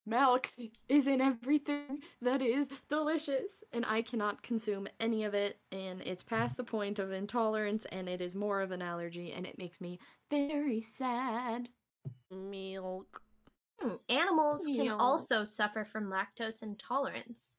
milk 0.05 0.49
is 0.87 1.07
in 1.07 1.21
everything 1.21 2.01
that 2.21 2.41
is 2.41 2.67
delicious, 2.89 3.63
and 3.73 3.85
I 3.85 4.01
cannot 4.01 4.41
consume 4.41 4.87
any 4.99 5.23
of 5.23 5.33
it, 5.33 5.59
and 5.71 6.01
it's 6.01 6.23
past 6.23 6.57
the 6.57 6.63
point 6.63 6.97
of 6.99 7.11
intolerance, 7.11 7.85
and 7.85 8.09
it 8.09 8.21
is 8.21 8.33
more 8.33 8.61
of 8.61 8.71
an 8.71 8.81
allergy, 8.81 9.31
and 9.33 9.45
it 9.45 9.57
makes 9.59 9.79
me 9.79 9.99
very 10.31 10.81
sad. 10.81 11.69
Milk. 12.31 13.21
Hmm, 13.79 13.95
Animals 14.09 14.65
can 14.65 14.89
also 14.89 15.43
suffer 15.43 15.85
from 15.85 16.09
lactose 16.09 16.63
intolerance. 16.63 17.57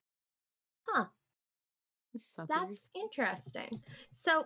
Huh, 0.88 1.06
Suckers. 2.16 2.48
that's 2.48 2.90
interesting. 2.94 3.80
So, 4.10 4.44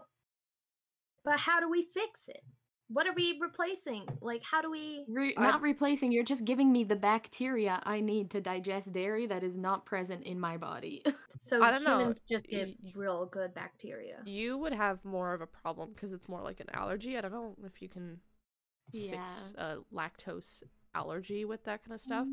but 1.25 1.39
how 1.39 1.61
do 1.61 1.71
we 1.71 1.87
fix 1.95 2.29
it? 2.29 2.43
What 2.89 3.07
are 3.07 3.15
we 3.15 3.39
replacing? 3.41 4.07
Like, 4.21 4.43
how 4.43 4.61
do 4.61 4.71
we? 4.71 5.07
Re- 5.09 5.35
I- 5.39 5.43
not 5.47 5.63
replacing, 5.63 6.13
you're 6.13 6.23
just 6.23 6.45
giving 6.45 6.71
me 6.71 6.85
the 6.85 6.97
bacteria 6.97 7.81
I 7.85 8.01
need 8.01 8.31
to 8.33 8.41
digest 8.43 8.93
dairy 8.93 9.27
that 9.27 9.43
is 9.43 9.57
not 9.57 9.87
present 9.87 10.25
in 10.25 10.39
my 10.39 10.57
body. 10.59 11.03
So 11.37 11.63
I 11.63 11.71
don't 11.73 11.85
know, 11.85 11.99
humans 11.99 12.23
just 12.31 12.47
get 12.49 12.69
y- 12.69 12.93
real 12.95 13.27
good 13.27 13.55
bacteria. 13.55 14.19
You 14.25 14.57
would 14.59 14.73
have 14.73 15.05
more 15.05 15.35
of 15.35 15.41
a 15.41 15.47
problem 15.47 15.91
because 15.95 16.13
it's 16.13 16.29
more 16.29 16.41
like 16.43 16.61
an 16.61 16.69
allergy. 16.73 17.19
I 17.19 17.21
don't 17.23 17.33
know 17.33 17.57
if 17.67 17.83
you 17.83 17.89
can 17.89 18.21
fix 18.93 19.53
a 19.59 19.79
lactose 19.93 20.63
allergy 20.95 21.45
with 21.45 21.65
that 21.65 21.83
kind 21.85 21.95
of 21.95 22.01
stuff. 22.01 22.27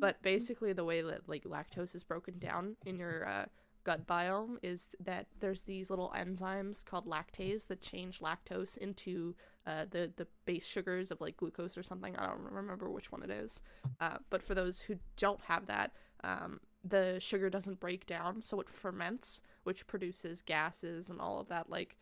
But 0.00 0.20
basically, 0.22 0.72
the 0.72 0.84
way 0.84 1.00
that 1.02 1.28
like 1.28 1.44
lactose 1.44 1.94
is 1.94 2.02
broken 2.04 2.38
down 2.38 2.76
in 2.84 2.98
your 2.98 3.26
uh, 3.28 3.46
gut 3.88 4.06
biome 4.06 4.58
is 4.62 4.88
that 5.00 5.28
there's 5.40 5.62
these 5.62 5.88
little 5.88 6.12
enzymes 6.14 6.84
called 6.84 7.06
lactase 7.06 7.66
that 7.68 7.80
change 7.80 8.20
lactose 8.20 8.76
into 8.76 9.34
uh, 9.66 9.86
the 9.90 10.12
the 10.16 10.26
base 10.44 10.66
sugars 10.66 11.10
of 11.10 11.22
like 11.22 11.38
glucose 11.38 11.78
or 11.78 11.82
something. 11.82 12.14
I 12.16 12.26
don't 12.26 12.52
remember 12.52 12.90
which 12.90 13.10
one 13.10 13.22
it 13.22 13.30
is. 13.30 13.62
Uh, 13.98 14.18
but 14.28 14.42
for 14.42 14.54
those 14.54 14.80
who 14.80 14.96
don't 15.16 15.40
have 15.44 15.64
that, 15.68 15.92
um, 16.22 16.60
the 16.84 17.18
sugar 17.18 17.48
doesn't 17.48 17.80
break 17.80 18.04
down, 18.04 18.42
so 18.42 18.60
it 18.60 18.68
ferments, 18.68 19.40
which 19.64 19.86
produces 19.86 20.42
gases 20.42 21.08
and 21.08 21.18
all 21.18 21.40
of 21.40 21.48
that 21.48 21.70
like 21.70 21.96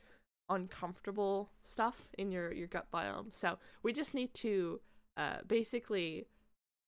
uncomfortable 0.49 1.51
stuff 1.63 2.09
in 2.19 2.33
your 2.33 2.53
your 2.53 2.67
gut 2.67 2.89
biome. 2.93 3.29
So 3.31 3.59
we 3.85 3.93
just 3.93 4.13
need 4.13 4.35
to 4.35 4.81
uh, 5.17 5.39
basically 5.47 6.27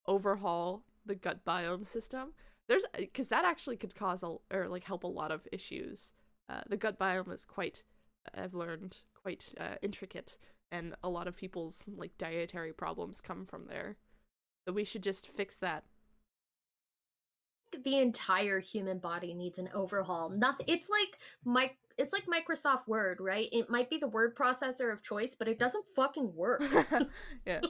overhaul 0.09 0.83
the 1.07 1.15
gut 1.15 1.45
biome 1.45 1.87
system. 1.87 2.33
There's 2.69 2.85
because 2.97 3.29
that 3.29 3.45
actually 3.45 3.77
could 3.77 3.95
cause 3.95 4.23
a 4.23 4.37
or 4.53 4.69
like 4.69 4.85
help 4.85 5.05
a 5.05 5.09
lot 5.09 5.31
of 5.33 5.47
issues. 5.53 6.13
Uh, 6.49 6.61
the 6.69 6.77
gut 6.77 6.99
biome 6.99 7.33
is 7.33 7.45
quite, 7.45 7.83
I've 8.35 8.55
learned, 8.55 8.99
quite 9.23 9.53
uh, 9.61 9.75
intricate, 9.83 10.39
and 10.73 10.95
a 11.03 11.09
lot 11.09 11.29
of 11.29 11.37
people's 11.37 11.85
like 11.97 12.17
dietary 12.19 12.73
problems 12.73 13.21
come 13.21 13.47
from 13.47 13.67
there. 13.69 13.97
So 14.67 14.73
we 14.73 14.85
should 14.85 15.03
just 15.03 15.27
fix 15.27 15.59
that. 15.61 15.85
The 17.85 17.99
entire 17.99 18.61
human 18.61 18.99
body 18.99 19.35
needs 19.35 19.59
an 19.59 19.69
overhaul. 19.75 20.31
Nothing. 20.31 20.67
It's 20.69 20.89
like 20.89 21.19
my. 21.45 21.71
It's 21.99 22.13
like 22.13 22.25
Microsoft 22.27 22.87
Word, 22.87 23.19
right? 23.21 23.49
It 23.51 23.69
might 23.69 23.91
be 23.91 23.99
the 23.99 24.07
word 24.09 24.37
processor 24.37 24.93
of 24.93 25.03
choice, 25.03 25.35
but 25.35 25.49
it 25.49 25.59
doesn't 25.59 25.85
fucking 25.97 26.33
work. 26.35 26.63
yeah. 27.47 27.61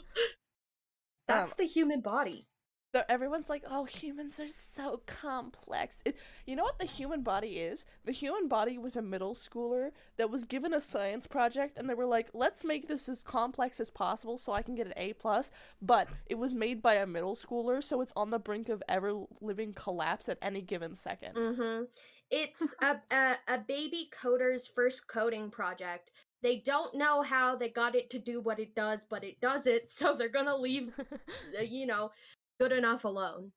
That's 1.29 1.51
Um, 1.53 1.57
the 1.59 1.65
human 1.65 2.01
body. 2.01 2.47
So 2.95 3.03
everyone's 3.09 3.51
like, 3.51 3.65
"Oh, 3.71 3.85
humans 3.85 4.41
are 4.41 4.49
so 4.49 5.03
complex." 5.05 5.99
It, 6.07 6.17
you 6.47 6.57
know 6.57 6.63
what 6.63 6.79
the 6.79 6.87
human 6.87 7.23
body 7.23 7.59
is? 7.59 7.85
The 8.05 8.13
human 8.13 8.49
body 8.49 8.79
was 8.79 8.97
a 8.97 9.03
middle 9.03 9.35
schooler 9.35 9.91
that 10.17 10.31
was 10.31 10.45
given 10.45 10.73
a 10.73 10.81
science 10.81 11.27
project, 11.27 11.77
and 11.77 11.89
they 11.89 11.95
were 11.95 12.07
like, 12.07 12.31
"Let's 12.33 12.65
make 12.65 12.89
this 12.89 13.07
as 13.09 13.23
complex 13.23 13.79
as 13.79 13.91
possible 13.91 14.39
so 14.39 14.53
I 14.53 14.63
can 14.63 14.75
get 14.75 14.87
an 14.87 14.95
A 14.97 15.13
plus." 15.13 15.51
But 15.83 16.09
it 16.27 16.37
was 16.37 16.55
made 16.55 16.81
by 16.81 16.95
a 16.95 17.07
middle 17.07 17.37
schooler, 17.37 17.83
so 17.83 18.01
it's 18.01 18.13
on 18.17 18.31
the 18.31 18.39
brink 18.39 18.71
of 18.71 18.83
ever 18.89 19.25
living 19.43 19.75
collapse 19.75 20.29
at 20.29 20.39
any 20.41 20.63
given 20.63 20.93
2nd 20.93 21.35
Mm-hmm. 21.35 21.85
It's 22.31 22.63
a, 22.83 23.01
a 23.11 23.37
a 23.49 23.59
baby 23.59 24.09
coder's 24.11 24.67
first 24.67 25.07
coding 25.09 25.51
project. 25.51 26.11
They 26.41 26.59
don't 26.65 26.95
know 26.95 27.23
how 27.23 27.57
they 27.57 27.69
got 27.69 27.97
it 27.97 28.11
to 28.11 28.19
do 28.19 28.41
what 28.41 28.61
it 28.61 28.75
does, 28.75 29.05
but 29.05 29.25
it 29.25 29.41
does 29.41 29.67
it, 29.67 29.91
so 29.99 30.15
they're 30.15 30.29
gonna 30.29 30.57
leave, 30.57 30.93
uh, 31.59 31.63
you 31.63 31.87
know, 31.87 32.11
good 32.59 32.73
enough 32.73 33.05
alone. 33.05 33.53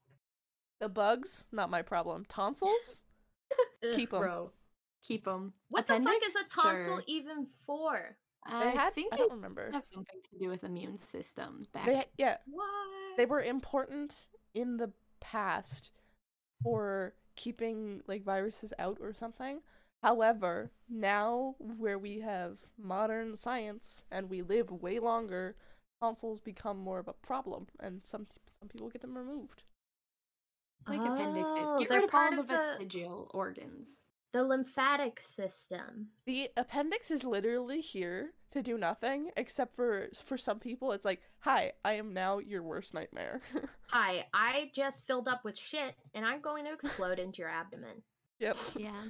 the 0.80 0.90
bugs, 0.90 1.48
not 1.52 1.70
my 1.70 1.82
problem. 1.82 2.26
Tonsils, 2.28 3.02
Ugh, 3.84 3.96
Keep 3.96 4.14
'em. 4.14 4.20
bro. 4.20 4.52
Keep 5.04 5.26
them. 5.26 5.54
What 5.70 5.88
the 5.88 6.00
fuck 6.00 6.22
is 6.26 6.36
a 6.36 6.44
tonsil 6.50 7.02
even 7.08 7.46
for? 7.66 8.18
I 8.46 8.66
they 8.66 8.72
had. 8.72 8.94
think 8.94 9.14
I 9.14 9.18
don't 9.18 9.32
remember. 9.32 9.70
have 9.72 9.86
something 9.86 10.20
to 10.24 10.40
do 10.40 10.50
with 10.50 10.64
immune 10.64 10.98
system. 10.98 11.66
Back 11.74 11.86
They 11.86 12.06
yeah, 12.18 12.38
What? 12.48 13.18
they 13.18 13.26
were 13.26 13.42
important 13.42 14.28
in 14.54 14.78
the 14.78 14.92
past 15.20 15.92
for 16.64 17.14
keeping 17.36 18.02
like 18.08 18.24
viruses 18.24 18.74
out 18.80 18.98
or 19.02 19.14
something. 19.14 19.62
However, 20.04 20.72
now 20.90 21.56
where 21.60 22.00
we 22.00 22.20
have 22.22 22.58
modern 22.78 23.36
science 23.36 24.04
and 24.12 24.30
we 24.30 24.42
live 24.42 24.72
way 24.72 24.98
longer, 25.00 25.56
tonsils 26.02 26.40
become 26.40 26.78
more 26.80 26.98
of 27.00 27.08
a 27.08 27.14
problem, 27.14 27.68
and 27.80 28.04
some 28.04 28.26
some 28.62 28.70
people 28.70 28.90
get 28.90 29.02
them 29.02 29.18
removed. 29.18 29.64
like 30.88 31.00
appendixes. 31.00 31.54
Oh, 31.74 31.80
Get 31.80 31.90
they're 31.90 32.00
rid 32.02 32.10
of 32.10 32.16
all 32.16 32.20
part 32.22 32.34
the 32.36 32.40
of 32.42 32.48
the- 32.48 32.54
vestigial 32.56 33.30
organs. 33.34 34.00
the 34.34 34.44
lymphatic 34.44 35.22
system. 35.22 36.08
The 36.26 36.50
appendix 36.56 37.12
is 37.12 37.24
literally 37.24 37.82
here 37.82 38.34
to 38.52 38.62
do 38.62 38.78
nothing 38.78 39.32
except 39.38 39.76
for 39.76 40.10
for 40.26 40.38
some 40.38 40.60
people 40.60 40.92
it's 40.92 41.06
like, 41.06 41.22
"Hi, 41.40 41.74
I 41.86 41.94
am 41.94 42.14
now 42.14 42.40
your 42.40 42.64
worst 42.64 42.94
nightmare." 42.94 43.42
Hi, 43.88 44.26
I 44.34 44.72
just 44.74 45.06
filled 45.08 45.28
up 45.28 45.44
with 45.44 45.58
shit, 45.58 45.96
and 46.14 46.26
I'm 46.26 46.42
going 46.42 46.66
to 46.66 46.74
explode 46.74 47.20
into 47.20 47.40
your 47.40 47.50
abdomen. 47.50 48.02
yep. 48.40 48.56
Yeah. 48.78 49.04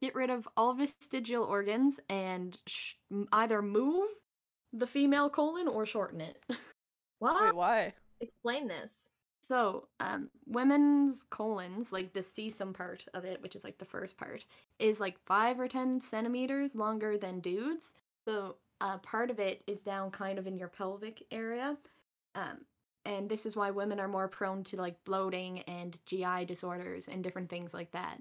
Get 0.00 0.14
rid 0.14 0.30
of 0.30 0.46
all 0.56 0.74
vestigial 0.74 1.42
organs 1.44 1.98
and 2.08 2.56
sh- 2.68 2.94
either 3.32 3.60
move 3.62 4.08
the 4.72 4.86
female 4.86 5.28
colon 5.28 5.66
or 5.66 5.86
shorten 5.86 6.20
it. 6.20 6.38
Why? 7.18 7.46
Wait, 7.46 7.54
why? 7.56 7.94
Explain 8.20 8.68
this. 8.68 9.08
So, 9.40 9.88
um, 10.00 10.30
women's 10.46 11.24
colons, 11.30 11.92
like 11.92 12.12
the 12.12 12.20
cecum 12.20 12.74
part 12.74 13.04
of 13.14 13.24
it, 13.24 13.40
which 13.40 13.54
is 13.54 13.64
like 13.64 13.78
the 13.78 13.84
first 13.84 14.18
part, 14.18 14.44
is 14.78 15.00
like 15.00 15.18
five 15.24 15.60
or 15.60 15.68
ten 15.68 16.00
centimeters 16.00 16.74
longer 16.74 17.16
than 17.16 17.40
dudes. 17.40 17.94
So, 18.26 18.56
uh, 18.80 18.98
part 18.98 19.30
of 19.30 19.38
it 19.38 19.62
is 19.66 19.82
down 19.82 20.10
kind 20.10 20.38
of 20.38 20.46
in 20.46 20.56
your 20.56 20.68
pelvic 20.68 21.22
area. 21.30 21.76
Um, 22.34 22.58
and 23.04 23.28
this 23.28 23.46
is 23.46 23.56
why 23.56 23.70
women 23.70 24.00
are 24.00 24.08
more 24.08 24.28
prone 24.28 24.64
to 24.64 24.76
like 24.76 25.02
bloating 25.04 25.60
and 25.60 25.98
GI 26.04 26.44
disorders 26.46 27.08
and 27.08 27.22
different 27.22 27.48
things 27.48 27.72
like 27.72 27.90
that. 27.92 28.20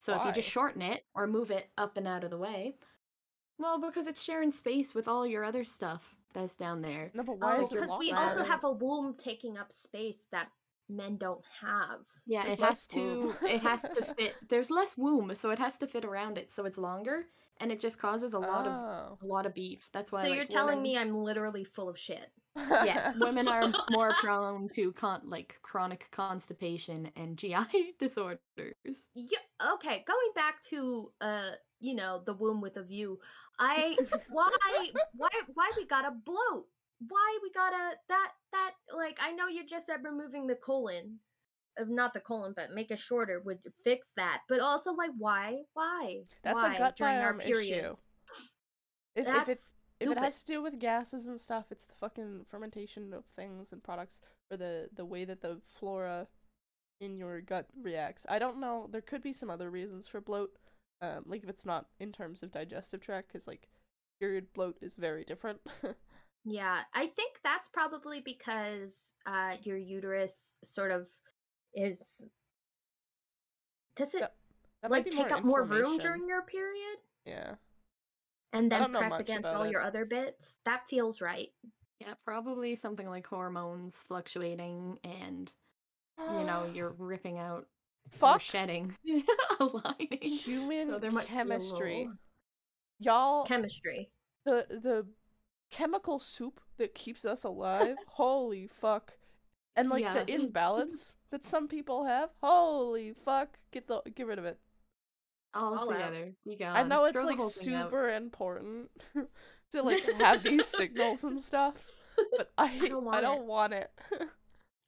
So, 0.00 0.16
if 0.16 0.24
you 0.24 0.32
just 0.32 0.50
shorten 0.50 0.82
it 0.82 1.04
or 1.14 1.26
move 1.26 1.50
it 1.50 1.70
up 1.78 1.96
and 1.96 2.06
out 2.06 2.24
of 2.24 2.30
the 2.30 2.36
way, 2.36 2.74
well, 3.58 3.80
because 3.80 4.06
it's 4.06 4.22
sharing 4.22 4.50
space 4.50 4.94
with 4.94 5.08
all 5.08 5.26
your 5.26 5.44
other 5.44 5.64
stuff 5.64 6.14
that's 6.34 6.54
down 6.56 6.82
there. 6.82 7.10
No, 7.14 7.22
but 7.22 7.38
why 7.38 7.56
oh, 7.58 7.62
is 7.62 7.70
there 7.70 7.80
because 7.82 7.96
we 7.98 8.12
longer? 8.12 8.22
also 8.30 8.44
have 8.44 8.64
a 8.64 8.70
womb 8.70 9.14
taking 9.18 9.56
up 9.58 9.72
space 9.72 10.24
that 10.32 10.48
men 10.88 11.16
don't 11.16 11.44
have. 11.60 12.00
Yeah, 12.26 12.42
There's 12.44 12.58
it 12.58 12.62
less 12.62 12.68
has 12.70 12.86
to 12.86 13.34
it 13.46 13.62
has 13.62 13.82
to 13.82 14.02
fit. 14.18 14.34
There's 14.48 14.70
less 14.70 14.96
womb, 14.96 15.34
so 15.34 15.50
it 15.50 15.58
has 15.58 15.78
to 15.78 15.86
fit 15.86 16.04
around 16.04 16.38
it, 16.38 16.52
so 16.52 16.64
it's 16.64 16.78
longer, 16.78 17.24
and 17.60 17.70
it 17.72 17.80
just 17.80 17.98
causes 17.98 18.32
a 18.34 18.38
lot 18.38 18.66
of 18.66 18.72
Oh. 18.72 19.18
a 19.22 19.26
lot 19.26 19.46
of 19.46 19.54
beef. 19.54 19.88
That's 19.92 20.12
why. 20.12 20.22
so 20.22 20.28
like, 20.28 20.36
you're 20.36 20.46
telling 20.46 20.78
women- 20.78 20.82
me 20.82 20.98
I'm 20.98 21.14
literally 21.16 21.64
full 21.64 21.88
of 21.88 21.98
shit. 21.98 22.30
yes, 22.56 23.14
women 23.20 23.46
are 23.46 23.72
more 23.90 24.10
prone 24.18 24.68
to 24.74 24.92
con- 24.92 25.22
like 25.26 25.58
chronic 25.62 26.08
constipation 26.10 27.08
and 27.14 27.36
GI 27.36 27.94
disorders. 28.00 28.40
Yeah, 29.14 29.38
okay, 29.74 30.02
going 30.06 30.30
back 30.34 30.60
to 30.70 31.12
uh, 31.20 31.50
you 31.80 31.94
know, 31.94 32.22
the 32.24 32.34
womb 32.34 32.60
with 32.60 32.76
a 32.76 32.82
view. 32.82 33.18
I 33.58 33.96
why 34.30 34.50
why 35.16 35.28
why 35.54 35.70
we 35.76 35.86
gotta 35.86 36.12
bloat? 36.24 36.66
Why 37.08 37.38
we 37.42 37.50
gotta 37.52 37.96
that 38.08 38.30
that 38.52 38.70
like 38.96 39.18
I 39.20 39.32
know 39.32 39.48
you 39.48 39.66
just 39.66 39.86
said 39.86 40.04
removing 40.04 40.46
the 40.46 40.54
colon. 40.54 41.18
Uh, 41.80 41.84
not 41.88 42.14
the 42.14 42.20
colon, 42.20 42.52
but 42.56 42.72
make 42.72 42.90
it 42.90 42.98
shorter 42.98 43.40
would 43.44 43.58
fix 43.84 44.10
that. 44.16 44.42
But 44.48 44.60
also 44.60 44.92
like 44.92 45.10
why? 45.18 45.58
Why? 45.74 46.20
That's 46.42 46.60
a 46.60 46.68
why 46.68 46.78
gut 46.78 46.96
during 46.96 47.16
our 47.16 47.34
biome 47.34 47.48
issue. 47.48 47.90
If, 49.16 49.26
if 49.26 49.48
it's 49.48 49.74
if 50.00 50.10
it 50.10 50.18
has 50.18 50.42
to 50.42 50.52
do 50.52 50.62
with 50.62 50.78
gases 50.78 51.26
and 51.26 51.40
stuff, 51.40 51.66
it's 51.70 51.84
the 51.84 51.94
fucking 51.94 52.46
fermentation 52.48 53.12
of 53.12 53.24
things 53.34 53.72
and 53.72 53.82
products, 53.82 54.20
or 54.50 54.56
the 54.56 54.88
the 54.94 55.04
way 55.04 55.24
that 55.24 55.40
the 55.40 55.60
flora 55.66 56.28
in 57.00 57.16
your 57.16 57.40
gut 57.40 57.66
reacts. 57.80 58.26
I 58.28 58.38
don't 58.38 58.60
know. 58.60 58.88
There 58.90 59.00
could 59.00 59.22
be 59.22 59.32
some 59.32 59.50
other 59.50 59.70
reasons 59.70 60.08
for 60.08 60.20
bloat, 60.20 60.57
um, 61.00 61.24
like 61.26 61.42
if 61.42 61.48
it's 61.48 61.66
not 61.66 61.86
in 62.00 62.12
terms 62.12 62.42
of 62.42 62.50
digestive 62.52 63.00
tract, 63.00 63.28
because 63.32 63.46
like 63.46 63.68
period 64.20 64.46
bloat 64.54 64.76
is 64.80 64.96
very 64.96 65.24
different. 65.24 65.60
Yeah, 66.44 66.78
I 66.94 67.08
think 67.08 67.34
that's 67.44 67.68
probably 67.68 68.20
because 68.20 69.12
uh 69.26 69.56
your 69.64 69.76
uterus 69.76 70.54
sort 70.64 70.92
of 70.92 71.06
is 71.74 72.24
does 73.96 74.14
it 74.14 74.20
That- 74.20 74.34
that 74.82 74.90
like 74.90 75.04
might 75.04 75.10
be 75.10 75.16
take 75.16 75.32
up 75.32 75.44
more 75.44 75.64
room 75.64 75.98
during 75.98 76.26
your 76.26 76.42
period 76.42 76.98
Yeah. 77.26 77.56
and 78.52 78.70
then 78.70 78.92
press 78.92 79.18
against 79.18 79.48
all 79.50 79.64
it. 79.64 79.72
your 79.72 79.82
other 79.82 80.04
bits? 80.04 80.58
That 80.64 80.88
feels 80.88 81.20
right. 81.20 81.48
Yeah, 82.00 82.14
probably 82.24 82.76
something 82.76 83.08
like 83.08 83.26
hormones 83.26 83.96
fluctuating, 83.96 85.00
and 85.02 85.52
you 86.18 86.44
know 86.44 86.70
you're 86.72 86.94
ripping 86.96 87.38
out 87.40 87.66
or 88.12 88.18
Fuck 88.18 88.40
shedding 88.40 88.94
a 89.60 89.64
lining. 89.64 90.18
human 90.22 90.86
So 90.86 90.98
there 90.98 91.10
might 91.10 91.26
chemistry. 91.26 91.98
little- 91.98 92.14
Y'all, 93.00 93.44
Chemistry. 93.44 94.10
the 94.44 94.66
the 94.70 95.06
chemical 95.70 96.18
soup 96.18 96.60
that 96.78 96.94
keeps 96.94 97.24
us 97.24 97.44
alive. 97.44 97.96
holy 98.08 98.66
fuck. 98.66 99.14
And 99.76 99.88
like 99.90 100.02
Yeah. 100.02 100.14
the 100.24 100.32
imbalance 100.34 101.14
that 101.30 101.44
some 101.44 101.68
people 101.68 102.04
have. 102.06 102.30
Holy 102.42 103.12
fuck. 103.12 103.58
Get 103.72 103.86
the 103.86 104.00
get 104.14 104.26
rid 104.26 104.38
of 104.38 104.44
it. 104.46 104.58
all, 105.54 105.78
All 105.78 105.86
together. 105.86 106.32
Be 106.44 106.56
gone. 106.56 106.76
I 106.76 106.82
know 106.82 107.04
it's 107.04 107.12
Throw 107.12 107.22
the 107.22 107.28
like 107.28 107.36
whole 107.38 107.46
out. 107.46 107.52
super 107.52 108.08
important 108.10 108.90
to 109.72 109.82
like 109.82 110.02
have 110.20 110.42
these 110.42 110.66
signals 110.66 111.22
and 111.22 111.38
stuff, 111.40 111.74
but 112.36 112.50
I 112.58 112.76
don't 112.88 113.06
I 113.08 113.20
don't 113.20 113.42
it. 113.42 113.44
want 113.44 113.72
it. 113.74 113.90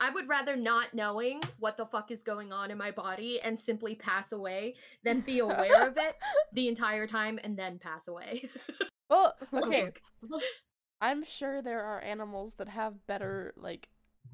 I 0.00 0.08
would 0.10 0.28
rather 0.28 0.56
not 0.56 0.94
knowing 0.94 1.42
what 1.58 1.76
the 1.76 1.84
fuck 1.84 2.10
is 2.10 2.22
going 2.22 2.52
on 2.52 2.70
in 2.70 2.78
my 2.78 2.90
body 2.90 3.38
and 3.42 3.58
simply 3.58 3.94
pass 3.94 4.32
away 4.32 4.74
than 5.04 5.20
be 5.20 5.40
aware 5.40 5.86
of 5.86 5.98
it 5.98 6.16
the 6.54 6.68
entire 6.68 7.06
time 7.06 7.38
and 7.44 7.56
then 7.56 7.78
pass 7.78 8.08
away. 8.08 8.48
well, 9.10 9.34
okay, 9.52 9.92
I'm 11.02 11.22
sure 11.22 11.60
there 11.60 11.84
are 11.84 12.00
animals 12.00 12.54
that 12.54 12.68
have 12.68 13.06
better 13.06 13.52
like 13.56 13.88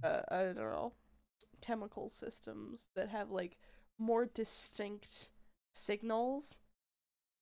uh, 0.05 0.21
I 0.31 0.37
don't 0.43 0.57
know 0.57 0.93
chemical 1.61 2.09
systems 2.09 2.83
that 2.95 3.09
have 3.09 3.31
like 3.31 3.57
more 3.99 4.27
distinct 4.27 5.31
signals 5.73 6.59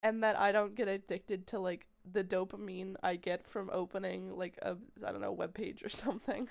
and 0.02 0.22
that 0.22 0.38
I 0.38 0.52
don't 0.52 0.74
get 0.74 0.88
addicted 0.88 1.46
to 1.48 1.58
like 1.58 1.86
the 2.10 2.24
dopamine 2.24 2.94
I 3.02 3.16
get 3.16 3.46
from 3.46 3.70
opening 3.72 4.34
like 4.36 4.58
a 4.62 4.76
I 5.06 5.12
don't 5.12 5.20
know 5.20 5.32
web 5.32 5.52
page 5.52 5.82
or 5.82 5.88
something. 5.90 6.48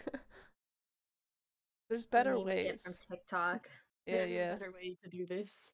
There's 1.94 2.08
better 2.08 2.32
you 2.32 2.38
get 2.38 2.82
From 2.82 2.92
ways. 2.94 3.06
TikTok. 3.08 3.70
Yeah, 4.08 4.16
There's 4.16 4.30
a 4.32 4.34
yeah. 4.34 4.54
Better 4.56 4.72
way 4.74 4.98
to 5.04 5.10
do 5.12 5.28
this. 5.28 5.72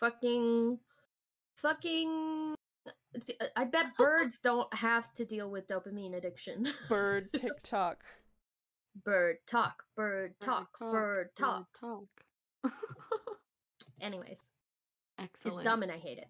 Fucking. 0.00 0.78
Fucking. 1.56 2.54
Uh, 2.86 3.46
I 3.56 3.64
bet 3.64 3.86
birds 3.96 4.40
don't 4.42 4.72
have 4.74 5.14
to 5.14 5.24
deal 5.24 5.50
with 5.50 5.66
dopamine 5.68 6.14
addiction. 6.14 6.68
Bird 6.90 7.32
TikTok. 7.34 8.04
bird 9.02 9.36
talk, 9.46 9.82
bird 9.96 10.34
talk, 10.42 10.68
bird 10.78 11.30
talk. 11.34 11.68
talk. 11.80 12.04
Anyways, 14.02 14.40
Excellent. 15.18 15.56
it's 15.56 15.64
dumb 15.64 15.82
and 15.82 15.90
I 15.90 15.96
hate 15.96 16.18
it. 16.18 16.28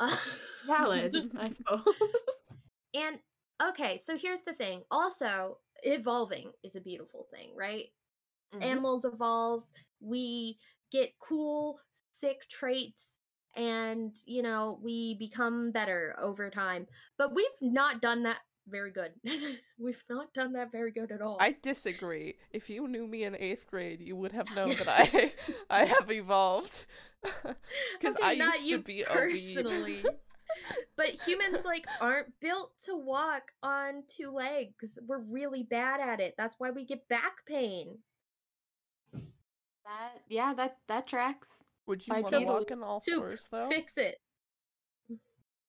Uh, 0.00 0.16
Valid, 0.66 1.30
I 1.38 1.50
suppose. 1.50 1.84
and 2.94 3.20
okay, 3.62 3.96
so 4.02 4.16
here's 4.16 4.42
the 4.42 4.54
thing. 4.54 4.82
Also, 4.90 5.58
evolving 5.84 6.50
is 6.64 6.74
a 6.74 6.80
beautiful 6.80 7.28
thing, 7.32 7.50
right? 7.56 7.84
Mhm. 8.54 8.62
Animals 8.62 9.04
evolve. 9.04 9.64
We 10.00 10.58
get 10.90 11.12
cool, 11.18 11.80
sick 12.10 12.48
traits, 12.48 13.18
and 13.56 14.14
you 14.26 14.42
know 14.42 14.78
we 14.82 15.14
become 15.18 15.70
better 15.72 16.16
over 16.20 16.50
time. 16.50 16.86
But 17.18 17.34
we've 17.34 17.46
not 17.60 18.00
done 18.02 18.22
that 18.24 18.38
very 18.68 18.90
good. 18.92 19.12
we've 19.78 20.04
not 20.08 20.32
done 20.34 20.52
that 20.52 20.70
very 20.70 20.92
good 20.92 21.10
at 21.12 21.20
all. 21.22 21.36
I 21.40 21.56
disagree. 21.62 22.36
If 22.52 22.68
you 22.70 22.86
knew 22.88 23.06
me 23.06 23.24
in 23.24 23.34
eighth 23.36 23.66
grade, 23.68 24.00
you 24.00 24.16
would 24.16 24.32
have 24.32 24.54
known 24.54 24.70
that 24.76 24.88
I 24.88 25.32
I 25.70 25.84
have 25.84 26.10
evolved. 26.10 26.84
Because 27.22 28.16
Okay, 28.16 28.24
I 28.24 28.32
used 28.32 28.68
to 28.70 28.78
be 28.78 29.02
a 29.02 29.06
personally. 29.06 30.02
but 30.96 31.06
humans 31.26 31.64
like 31.64 31.86
aren't 32.00 32.38
built 32.40 32.72
to 32.84 32.96
walk 32.96 33.42
on 33.62 34.02
two 34.08 34.30
legs. 34.32 34.98
We're 35.06 35.18
really 35.18 35.62
bad 35.62 36.00
at 36.00 36.20
it. 36.20 36.34
That's 36.36 36.54
why 36.58 36.70
we 36.70 36.84
get 36.84 37.06
back 37.08 37.46
pain. 37.46 37.98
That 39.92 40.22
yeah, 40.28 40.54
that 40.54 40.76
that 40.88 41.06
tracks. 41.06 41.62
Would 41.86 42.06
you 42.06 42.14
want 42.14 42.28
to 42.28 42.38
feel- 42.38 42.48
walk 42.48 42.70
on 42.70 42.82
all 42.82 43.00
Soup, 43.00 43.20
fours 43.20 43.48
though? 43.50 43.68
Fix 43.68 43.96
it. 43.98 44.16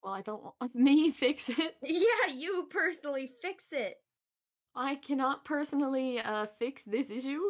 Well, 0.03 0.13
I 0.13 0.21
don't 0.21 0.43
want 0.43 0.75
me 0.75 1.11
fix 1.11 1.49
it. 1.49 1.75
Yeah, 1.83 2.33
you 2.33 2.67
personally 2.69 3.31
fix 3.41 3.65
it. 3.71 3.97
I 4.75 4.95
cannot 4.95 5.45
personally 5.45 6.19
uh 6.19 6.47
fix 6.59 6.83
this 6.83 7.09
issue. 7.09 7.41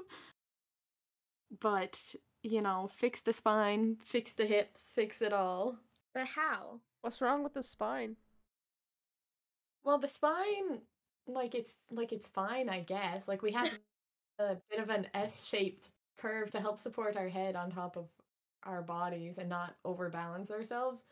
But, 1.62 2.16
you 2.42 2.62
know, 2.64 2.90
fix 2.92 3.22
the 3.22 3.32
spine, 3.34 3.98
fix 4.04 4.34
the 4.34 4.46
hips, 4.46 4.92
fix 4.96 5.22
it 5.22 5.32
all. 5.34 5.78
But 6.16 6.26
how? 6.26 6.80
What's 7.02 7.22
wrong 7.22 7.44
with 7.44 7.54
the 7.54 7.62
spine? 7.62 8.16
Well, 9.84 10.00
the 10.00 10.08
spine 10.08 10.82
like 11.28 11.54
it's 11.54 11.78
like 11.92 12.12
it's 12.12 12.28
fine, 12.28 12.70
I 12.70 12.80
guess. 12.80 13.28
Like 13.28 13.42
we 13.44 13.52
have 13.52 13.70
a 14.40 14.58
bit 14.70 14.80
of 14.80 14.90
an 14.90 15.08
S-shaped 15.14 15.92
curve 16.24 16.50
to 16.52 16.62
help 16.62 16.80
support 16.80 17.18
our 17.18 17.28
head 17.28 17.56
on 17.56 17.70
top 17.70 17.98
of 17.98 18.08
our 18.64 18.82
bodies 18.82 19.38
and 19.38 19.50
not 19.50 19.76
overbalance 19.84 20.50
ourselves. 20.50 21.04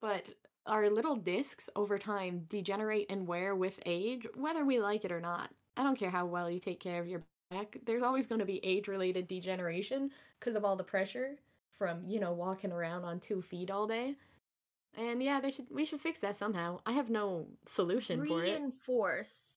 But 0.00 0.28
our 0.66 0.88
little 0.88 1.16
discs 1.16 1.68
over 1.74 1.98
time 1.98 2.46
degenerate 2.48 3.06
and 3.10 3.26
wear 3.26 3.56
with 3.56 3.80
age, 3.84 4.26
whether 4.36 4.64
we 4.64 4.78
like 4.78 5.04
it 5.04 5.12
or 5.12 5.20
not. 5.20 5.50
I 5.76 5.82
don't 5.82 5.98
care 5.98 6.10
how 6.10 6.26
well 6.26 6.50
you 6.50 6.60
take 6.60 6.80
care 6.80 7.00
of 7.00 7.08
your 7.08 7.22
back. 7.50 7.76
There's 7.84 8.02
always 8.02 8.26
going 8.26 8.38
to 8.38 8.44
be 8.44 8.64
age-related 8.64 9.26
degeneration 9.26 10.10
because 10.38 10.54
of 10.54 10.64
all 10.64 10.76
the 10.76 10.84
pressure 10.84 11.36
from, 11.76 12.04
you 12.06 12.20
know, 12.20 12.32
walking 12.32 12.72
around 12.72 13.04
on 13.04 13.18
two 13.18 13.42
feet 13.42 13.70
all 13.70 13.86
day. 13.88 14.14
And 14.96 15.22
yeah, 15.22 15.40
they 15.40 15.50
should 15.50 15.66
we 15.70 15.86
should 15.86 16.00
fix 16.00 16.18
that 16.18 16.36
somehow. 16.36 16.80
I 16.84 16.92
have 16.92 17.08
no 17.08 17.46
solution 17.64 18.26
for 18.26 18.44
it. 18.44 18.58
Reinforce 18.58 19.56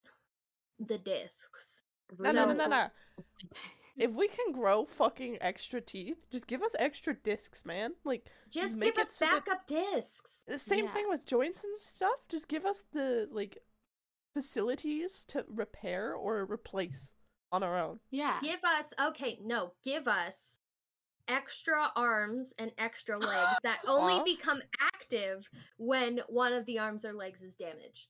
the 0.79 0.97
discs. 0.97 1.81
No, 2.17 2.31
no, 2.31 2.45
no, 2.45 2.53
no, 2.53 2.67
no. 2.67 2.87
If 3.97 4.11
we 4.11 4.27
can 4.27 4.51
grow 4.51 4.85
fucking 4.85 5.37
extra 5.39 5.79
teeth, 5.79 6.17
just 6.29 6.47
give 6.47 6.61
us 6.61 6.75
extra 6.77 7.13
discs, 7.13 7.65
man. 7.65 7.93
Like 8.03 8.29
Just, 8.49 8.75
make 8.77 8.95
give 8.95 9.01
it 9.03 9.07
us 9.07 9.15
so 9.15 9.25
that- 9.25 9.45
backup 9.45 9.67
discs. 9.67 10.43
the 10.47 10.57
same 10.57 10.85
Yeah. 10.85 10.93
thing 10.93 11.09
with 11.09 11.25
joints 11.25 11.63
and 11.63 11.77
stuff. 11.79 12.27
Just 12.27 12.47
give 12.49 12.65
us 12.65 12.83
the 12.91 13.29
like 13.31 13.57
facilities 14.33 15.23
to 15.29 15.45
repair 15.47 16.13
or 16.13 16.43
replace 16.45 17.13
on 17.51 17.63
our 17.63 17.77
own. 17.77 17.99
Yeah. 18.11 18.39
Give 18.41 18.59
us 18.63 18.91
okay, 18.99 19.39
no, 19.41 19.71
give 19.83 20.07
us 20.07 20.59
extra 21.27 21.89
arms 21.95 22.53
and 22.59 22.71
extra 22.77 23.17
legs 23.19 23.57
that 23.63 23.79
only 23.87 24.15
Aw. 24.15 24.23
become 24.23 24.61
active 24.93 25.47
when 25.77 26.19
one 26.27 26.51
of 26.53 26.65
the 26.65 26.79
arms 26.79 27.05
or 27.05 27.13
legs 27.13 27.41
is 27.41 27.55
damaged. 27.55 28.09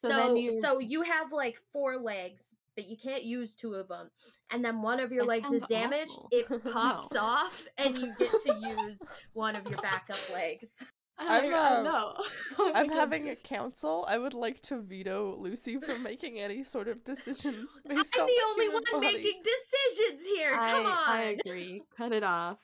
So 0.00 0.08
So 0.10 0.16
then 0.16 0.36
you- 0.36 0.60
so 0.60 0.78
you 0.78 1.02
have 1.02 1.32
like 1.32 1.60
four 1.72 1.96
legs, 1.96 2.53
but 2.76 2.88
you 2.88 2.96
can't 2.96 3.22
use 3.24 3.54
two 3.54 3.74
of 3.74 3.88
them. 3.88 4.10
And 4.50 4.64
then 4.64 4.82
one 4.82 5.00
of 5.00 5.12
your 5.12 5.22
That 5.24 5.28
legs 5.28 5.50
is 5.52 5.66
damaged, 5.66 6.12
awful. 6.12 6.28
it 6.32 6.46
No. 6.64 6.72
pops 6.72 7.14
off 7.16 7.64
and 7.78 7.96
you 7.98 8.12
get 8.18 8.30
to 8.46 8.54
use 8.60 8.98
one 9.32 9.56
of 9.56 9.66
your 9.66 9.80
backup 9.80 10.18
legs. 10.32 10.68
I'm, 11.16 11.54
I, 11.54 11.56
I 11.56 11.76
um, 11.76 11.84
know. 11.84 12.14
I'm 12.74 12.88
having 12.90 13.28
a 13.28 13.36
council. 13.36 14.04
I 14.08 14.18
would 14.18 14.34
like 14.34 14.60
to 14.62 14.80
veto 14.80 15.36
Lucy 15.38 15.78
from 15.78 16.02
making 16.02 16.40
any 16.40 16.64
sort 16.64 16.88
of 16.88 17.04
decisions 17.04 17.80
based 17.88 18.10
I'm 18.16 18.22
on 18.22 18.26
the 18.26 18.42
only 18.48 18.64
human 18.64 18.82
one 18.90 19.00
body. 19.00 19.14
making 19.18 19.42
decisions 19.44 20.26
here. 20.34 20.50
Come 20.50 20.86
I, 20.86 20.90
on. 20.90 21.02
I 21.06 21.36
agree. 21.46 21.82
Cut 21.96 22.10
it 22.10 22.24
off. 22.24 22.58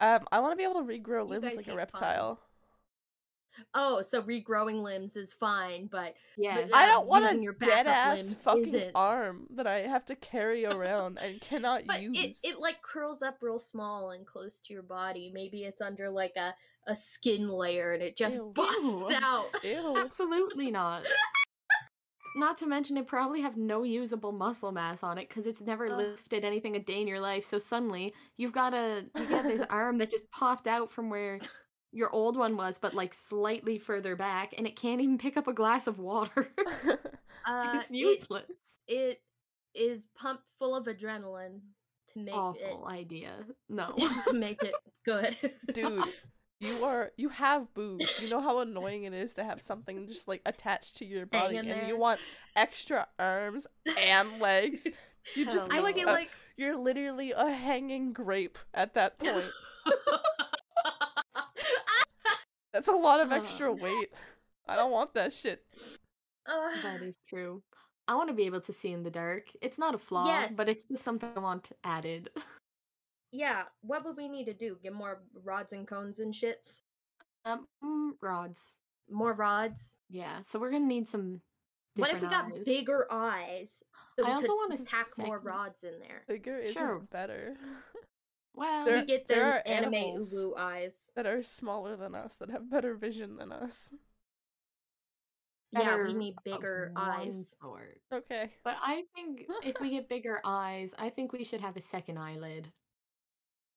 Um, 0.00 0.20
I 0.32 0.40
want 0.40 0.52
to 0.52 0.56
be 0.56 0.62
able 0.64 0.76
to 0.76 0.80
regrow 0.80 1.28
limbs 1.28 1.56
like 1.56 1.68
a 1.68 1.74
reptile. 1.76 2.36
fun. 2.36 2.44
Reptile. 3.58 3.74
Oh, 3.74 4.02
so 4.02 4.22
regrowing 4.22 4.82
limbs 4.82 5.16
is 5.16 5.32
fine, 5.32 5.88
but 5.90 6.14
yes. 6.36 6.70
I 6.72 6.86
don't 6.86 7.06
want 7.06 7.24
using 7.24 7.40
a 7.40 7.42
your 7.42 7.52
dead 7.54 7.86
ass 7.86 8.32
fucking 8.32 8.74
isn't. 8.74 8.92
arm 8.94 9.46
that 9.54 9.66
I 9.66 9.80
have 9.80 10.04
to 10.06 10.16
carry 10.16 10.64
around 10.64 11.18
and 11.18 11.40
cannot 11.40 11.82
but 11.86 12.02
use. 12.02 12.18
it, 12.18 12.38
it 12.42 12.60
like 12.60 12.82
curls 12.82 13.22
up 13.22 13.38
real 13.40 13.58
small 13.58 14.10
and 14.10 14.26
close 14.26 14.60
to 14.66 14.72
your 14.72 14.82
body. 14.82 15.30
Maybe 15.32 15.64
it's 15.64 15.80
under 15.80 16.10
like 16.10 16.34
a, 16.36 16.54
a 16.86 16.96
skin 16.96 17.48
layer 17.48 17.92
and 17.92 18.02
it 18.02 18.16
just 18.16 18.36
Ew. 18.36 18.52
busts 18.54 19.10
Ew. 19.10 19.16
out. 19.22 19.46
Ew. 19.62 19.96
Absolutely 19.96 20.70
not. 20.70 21.04
Not 22.36 22.58
to 22.58 22.66
mention, 22.66 22.96
it 22.96 23.06
probably 23.08 23.40
have 23.40 23.56
no 23.56 23.82
usable 23.82 24.30
muscle 24.30 24.70
mass 24.70 25.02
on 25.02 25.18
it 25.18 25.28
because 25.28 25.46
it's 25.48 25.62
never 25.62 25.86
Ugh. 25.86 25.96
lifted 25.98 26.44
anything 26.44 26.76
a 26.76 26.78
day 26.78 27.00
in 27.00 27.08
your 27.08 27.18
life. 27.18 27.44
So 27.44 27.58
suddenly, 27.58 28.14
you've 28.36 28.52
got 28.52 28.74
a 28.74 29.06
you 29.16 29.26
get 29.26 29.44
this 29.44 29.62
arm 29.70 29.98
that 29.98 30.10
just 30.10 30.30
popped 30.30 30.68
out 30.68 30.92
from 30.92 31.10
where 31.10 31.40
your 31.92 32.10
old 32.10 32.36
one 32.36 32.56
was, 32.56 32.78
but 32.78 32.94
like 32.94 33.14
slightly 33.14 33.78
further 33.78 34.16
back, 34.16 34.54
and 34.56 34.66
it 34.66 34.76
can't 34.76 35.00
even 35.00 35.18
pick 35.18 35.36
up 35.36 35.48
a 35.48 35.52
glass 35.52 35.86
of 35.86 35.98
water. 35.98 36.48
Uh, 37.46 37.72
it's 37.76 37.90
it- 37.90 37.96
useless. 37.96 38.44
It, 38.86 39.22
is 39.74 40.06
pumped 40.16 40.44
full 40.58 40.74
of 40.74 40.86
adrenaline 40.86 41.60
to 42.12 42.18
make 42.18 42.34
Awful 42.34 42.86
idea. 42.86 43.32
No. 43.68 43.94
it 43.96 44.24
to 44.24 44.32
make 44.34 44.62
it 44.62 44.74
good. 45.04 45.36
Dude, 45.72 46.04
you 46.60 46.84
are 46.84 47.12
you 47.16 47.28
have 47.28 47.72
boobs. 47.74 48.22
You 48.22 48.30
know 48.30 48.40
how 48.40 48.58
annoying 48.58 49.04
it 49.04 49.12
is 49.12 49.34
to 49.34 49.44
have 49.44 49.62
something 49.62 50.08
just 50.08 50.26
like 50.26 50.42
attached 50.46 50.96
to 50.96 51.04
your 51.04 51.26
body, 51.26 51.56
Hanging 51.56 51.70
and 51.70 51.88
you 51.88 51.96
want 51.96 52.20
extra 52.56 53.06
arms 53.18 53.66
and 53.98 54.40
legs. 54.40 54.86
You 55.36 55.44
just 55.44 55.68
I 55.70 55.74
feel 55.74 55.82
like 55.82 55.94
feel 55.96 56.06
like 56.06 56.30
you're 56.56 56.76
literally 56.76 57.32
a 57.32 57.50
hanging 57.50 58.12
grape 58.12 58.58
at 58.74 58.94
that 58.94 59.18
point. 59.18 59.50
That's 62.78 62.86
a 62.86 62.92
lot 62.92 63.18
of 63.18 63.32
extra 63.32 63.72
Uh. 63.72 63.74
weight. 63.74 64.12
I 64.68 64.76
don't 64.76 64.92
want 64.92 65.12
that 65.14 65.32
shit. 65.32 65.66
Ugh. 66.46 66.72
that 66.84 67.02
is 67.02 67.18
true. 67.28 67.60
I 68.06 68.14
want 68.14 68.28
to 68.28 68.34
be 68.34 68.46
able 68.46 68.60
to 68.60 68.72
see 68.72 68.92
in 68.92 69.02
the 69.02 69.10
dark. 69.10 69.48
It's 69.60 69.80
not 69.80 69.96
a 69.96 69.98
flaw, 69.98 70.46
but 70.56 70.68
it's 70.68 70.84
just 70.84 71.02
something 71.02 71.28
I 71.34 71.40
want 71.40 71.72
added. 71.82 72.28
yeah, 73.32 73.64
what 73.80 74.04
would 74.04 74.16
we 74.16 74.28
need 74.28 74.44
to 74.44 74.54
do? 74.54 74.78
Get 74.80 74.92
more 74.92 75.24
rods 75.42 75.72
and 75.72 75.88
cones 75.88 76.20
and 76.20 76.32
shits? 76.32 76.82
Um, 77.44 77.66
mm, 77.82 78.10
rods. 78.22 78.78
More 79.10 79.32
rods? 79.32 79.96
Yeah, 80.08 80.42
so 80.42 80.60
we're 80.60 80.70
gonna 80.70 80.86
need 80.86 81.08
some. 81.08 81.40
What 81.96 82.12
if 82.12 82.22
we 82.22 82.28
got 82.28 82.44
eyes. 82.52 82.64
bigger 82.64 83.08
eyes? 83.10 83.82
So 84.16 84.24
I 84.24 84.28
we 84.28 84.34
also 84.34 84.54
wanna 84.54 84.76
pack 84.84 85.06
more 85.18 85.40
rods 85.40 85.82
in 85.82 85.98
there. 85.98 86.22
Bigger 86.28 86.60
isn't 86.60 86.74
Sure. 86.74 87.00
better. 87.10 87.56
Well, 88.58 88.84
There- 88.84 88.98
we 89.00 89.04
get 89.06 89.28
there 89.28 89.52
are 89.52 89.62
anime 89.66 89.94
animals. 89.94 90.34
uwu 90.34 90.56
eyes. 90.58 91.10
that 91.14 91.26
are 91.26 91.42
smaller 91.42 91.96
than 91.96 92.14
us, 92.14 92.36
that 92.36 92.50
have 92.50 92.68
better 92.70 92.94
vision 92.94 93.36
than 93.36 93.52
us. 93.52 93.92
Yeah, 95.72 96.02
we 96.02 96.14
need 96.14 96.34
bigger 96.44 96.92
eyes. 96.96 97.54
sort. 97.60 98.00
Okay. 98.12 98.54
But 98.64 98.76
I 98.80 99.04
think 99.14 99.46
if 99.64 99.78
we 99.80 99.90
get 99.90 100.08
bigger 100.08 100.40
eyes, 100.44 100.94
I 100.98 101.10
think 101.10 101.32
we 101.32 101.44
should 101.44 101.60
have 101.60 101.76
a 101.76 101.80
second 101.82 102.18
eyelid. 102.18 102.72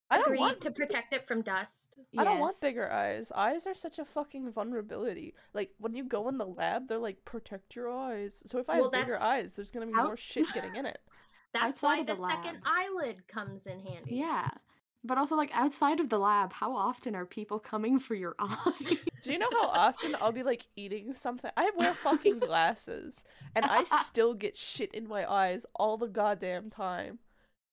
I 0.10 0.16
don't 0.18 0.26
Agreed 0.28 0.40
want 0.40 0.62
to 0.62 0.72
protect 0.72 1.14
it 1.14 1.26
from 1.28 1.42
dust. 1.42 1.96
I 2.18 2.24
don't 2.26 2.40
want 2.40 2.60
bigger 2.60 2.92
eyes. 2.92 3.32
Eyes 3.34 3.66
are 3.66 3.76
such 3.76 3.98
a 3.98 4.04
fucking 4.06 4.52
vulnerability. 4.52 5.36
Like 5.54 5.72
when 5.80 5.96
you 5.96 6.04
go 6.04 6.28
in 6.28 6.38
the 6.38 6.46
lab, 6.46 6.88
they're 6.88 6.98
like 6.98 7.24
protect 7.24 7.76
your 7.76 7.90
eyes. 7.90 8.42
So 8.46 8.58
if 8.60 8.70
I 8.70 8.82
Well, 8.82 8.92
have 8.92 9.06
bigger 9.06 9.18
eyes, 9.20 9.54
there's 9.54 9.72
gonna 9.72 9.86
be 9.88 9.94
Out- 9.96 10.06
more 10.06 10.18
shit 10.18 10.48
getting 10.54 10.76
in 10.76 10.86
it. 10.86 11.00
That's 11.54 11.66
Outside 11.84 11.88
why 12.00 12.04
the, 12.04 12.14
the 12.16 12.28
second 12.28 12.62
eyelid 12.66 13.28
comes 13.28 13.68
in 13.68 13.80
handy. 13.82 14.16
Yeah. 14.16 14.50
But 15.04 15.18
also, 15.18 15.36
like 15.36 15.50
outside 15.54 16.00
of 16.00 16.10
the 16.10 16.20
lab, 16.20 16.54
how 16.54 16.76
often 16.76 17.16
are 17.16 17.26
people 17.26 17.58
coming 17.58 17.98
for 17.98 18.14
your 18.14 18.36
eye? 18.40 18.98
Do 19.24 19.34
you 19.34 19.40
know 19.40 19.50
how 19.52 19.68
often 19.68 20.16
I'll 20.22 20.32
be 20.32 20.44
like 20.44 20.68
eating 20.76 21.14
something? 21.14 21.50
I 21.58 21.72
wear 21.76 21.94
fucking 21.94 22.40
glasses, 22.40 23.24
and 23.56 23.66
I 23.66 23.84
still 24.04 24.36
get 24.36 24.56
shit 24.56 24.94
in 24.94 25.08
my 25.08 25.30
eyes 25.32 25.66
all 25.76 25.98
the 25.98 26.08
goddamn 26.08 26.70
time. 26.70 27.18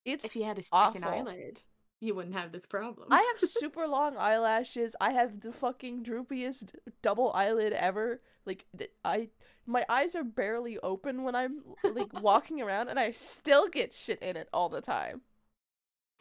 It's 0.07 0.25
if 0.25 0.37
you 0.37 0.45
had 0.45 0.59
a 0.59 0.63
second 0.63 1.05
eyelid. 1.05 1.61
you 2.01 2.15
wouldn't 2.15 2.35
have 2.35 2.51
this 2.51 2.65
problem. 2.65 3.09
I 3.11 3.21
have 3.39 3.51
super 3.51 3.87
long 3.87 4.17
eyelashes. 4.17 4.97
I 4.99 5.13
have 5.13 5.41
the 5.41 5.53
fucking 5.53 6.05
droopiest 6.05 6.75
double 7.03 7.31
eyelid 7.35 7.75
ever. 7.75 8.23
Like 8.47 8.65
I 9.05 9.29
my 9.67 9.85
eyes 9.91 10.15
are 10.15 10.25
barely 10.25 10.79
open 10.79 11.25
when 11.25 11.35
I'm 11.35 11.61
like 11.85 12.23
walking 12.23 12.63
around 12.63 12.89
and 12.89 12.99
I 12.99 13.11
still 13.11 13.69
get 13.69 13.93
shit 13.93 14.23
in 14.23 14.35
it 14.37 14.49
all 14.51 14.71
the 14.71 14.81
time. 14.81 15.21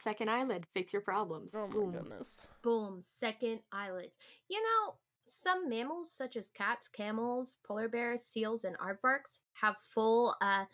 Second 0.00 0.30
eyelid, 0.30 0.64
fix 0.74 0.92
your 0.92 1.02
problems. 1.02 1.54
Oh 1.56 1.66
my 1.66 1.72
Boom. 1.72 1.92
goodness. 1.92 2.46
Boom, 2.62 3.00
second 3.02 3.60
eyelids. 3.72 4.16
You 4.48 4.62
know, 4.62 4.94
some 5.26 5.68
mammals 5.68 6.10
such 6.12 6.36
as 6.36 6.50
cats, 6.50 6.88
camels, 6.88 7.56
polar 7.66 7.88
bears, 7.88 8.22
seals, 8.22 8.64
and 8.64 8.76
aardvarks 8.78 9.40
have 9.54 9.76
full 9.92 10.34
uh 10.40 10.64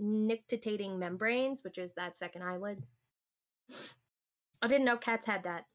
nictitating 0.00 0.98
membranes, 0.98 1.62
which 1.62 1.78
is 1.78 1.92
that 1.94 2.16
second 2.16 2.42
eyelid. 2.42 2.82
I 4.60 4.66
didn't 4.66 4.86
know 4.86 4.96
cats 4.96 5.24
had 5.26 5.44
that. 5.44 5.66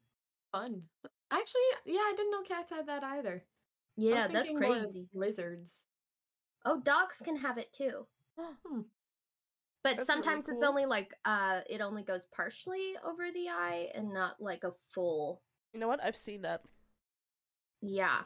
Fun. 0.52 0.82
Actually, 1.30 1.60
yeah, 1.86 2.00
I 2.00 2.14
didn't 2.16 2.32
know 2.32 2.42
cats 2.42 2.70
had 2.70 2.86
that 2.86 3.04
either. 3.04 3.44
Yeah, 3.96 4.26
that's 4.26 4.50
crazy. 4.52 5.06
Lizards. 5.14 5.86
Oh, 6.64 6.80
dogs 6.80 7.22
can 7.24 7.36
have 7.36 7.58
it 7.58 7.72
too. 7.72 8.06
Hmm. 8.66 8.80
But 9.82 9.96
That's 9.96 10.08
really 10.10 10.22
sometimes 10.22 10.48
it's 10.48 10.62
only 10.62 10.86
like 10.86 11.14
uh 11.24 11.60
it 11.68 11.80
only 11.80 12.02
goes 12.02 12.26
partially 12.26 12.96
over 13.04 13.30
the 13.32 13.48
eye 13.48 13.90
and 13.94 14.12
not 14.12 14.40
like 14.40 14.64
a 14.64 14.72
full 14.90 15.42
You 15.72 15.80
know 15.80 15.88
what? 15.88 16.02
I've 16.02 16.16
seen 16.16 16.42
that. 16.42 16.62
yeah. 17.80 18.22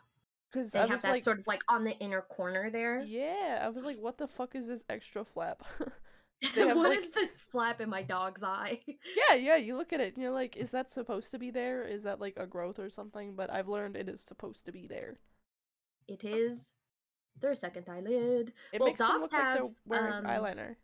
Cuz 0.52 0.72
They 0.72 0.78
I 0.80 0.86
have 0.86 0.90
was 0.90 1.02
that 1.02 1.10
like 1.10 1.22
sort 1.22 1.38
of 1.38 1.46
like 1.46 1.62
on 1.68 1.84
the 1.84 1.96
inner 1.98 2.22
corner 2.22 2.70
there. 2.70 3.00
Yeah, 3.00 3.60
I 3.64 3.68
was 3.70 3.84
like 3.84 3.98
what 3.98 4.18
the 4.18 4.28
fuck 4.28 4.54
is 4.54 4.66
this 4.66 4.84
extra 4.88 5.24
flap? 5.24 5.62
Have, 6.56 6.76
What 6.76 6.90
like- 6.90 6.98
is 6.98 7.10
this 7.12 7.42
flap 7.50 7.80
in 7.80 7.88
my 7.88 8.02
dog's 8.02 8.42
eye? 8.42 8.80
yeah, 9.30 9.34
yeah, 9.36 9.56
you 9.56 9.76
look 9.76 9.92
at 9.92 10.00
it 10.00 10.14
and 10.14 10.22
you're 10.22 10.32
like 10.32 10.56
is 10.56 10.70
that 10.70 10.90
supposed 10.90 11.30
to 11.32 11.38
be 11.38 11.50
there? 11.50 11.82
Is 11.84 12.02
that 12.04 12.20
like 12.20 12.34
a 12.36 12.46
growth 12.46 12.78
or 12.78 12.90
something? 12.90 13.34
But 13.36 13.50
I've 13.50 13.68
learned 13.68 13.96
it 13.96 14.08
is 14.08 14.20
supposed 14.22 14.64
to 14.66 14.72
be 14.72 14.86
there. 14.86 15.20
it 16.08 16.24
is 16.24 16.72
their 17.40 17.54
second 17.54 17.88
eyelid. 17.88 18.52
It 18.72 18.80
Well, 18.80 18.88
makes 18.90 19.00
them 19.00 19.08
dogs 19.08 19.22
look 19.22 19.32
like 19.32 19.52
they're 19.54 19.70
wearing 19.86 20.12
um, 20.12 20.24
eyeliner. 20.24 20.76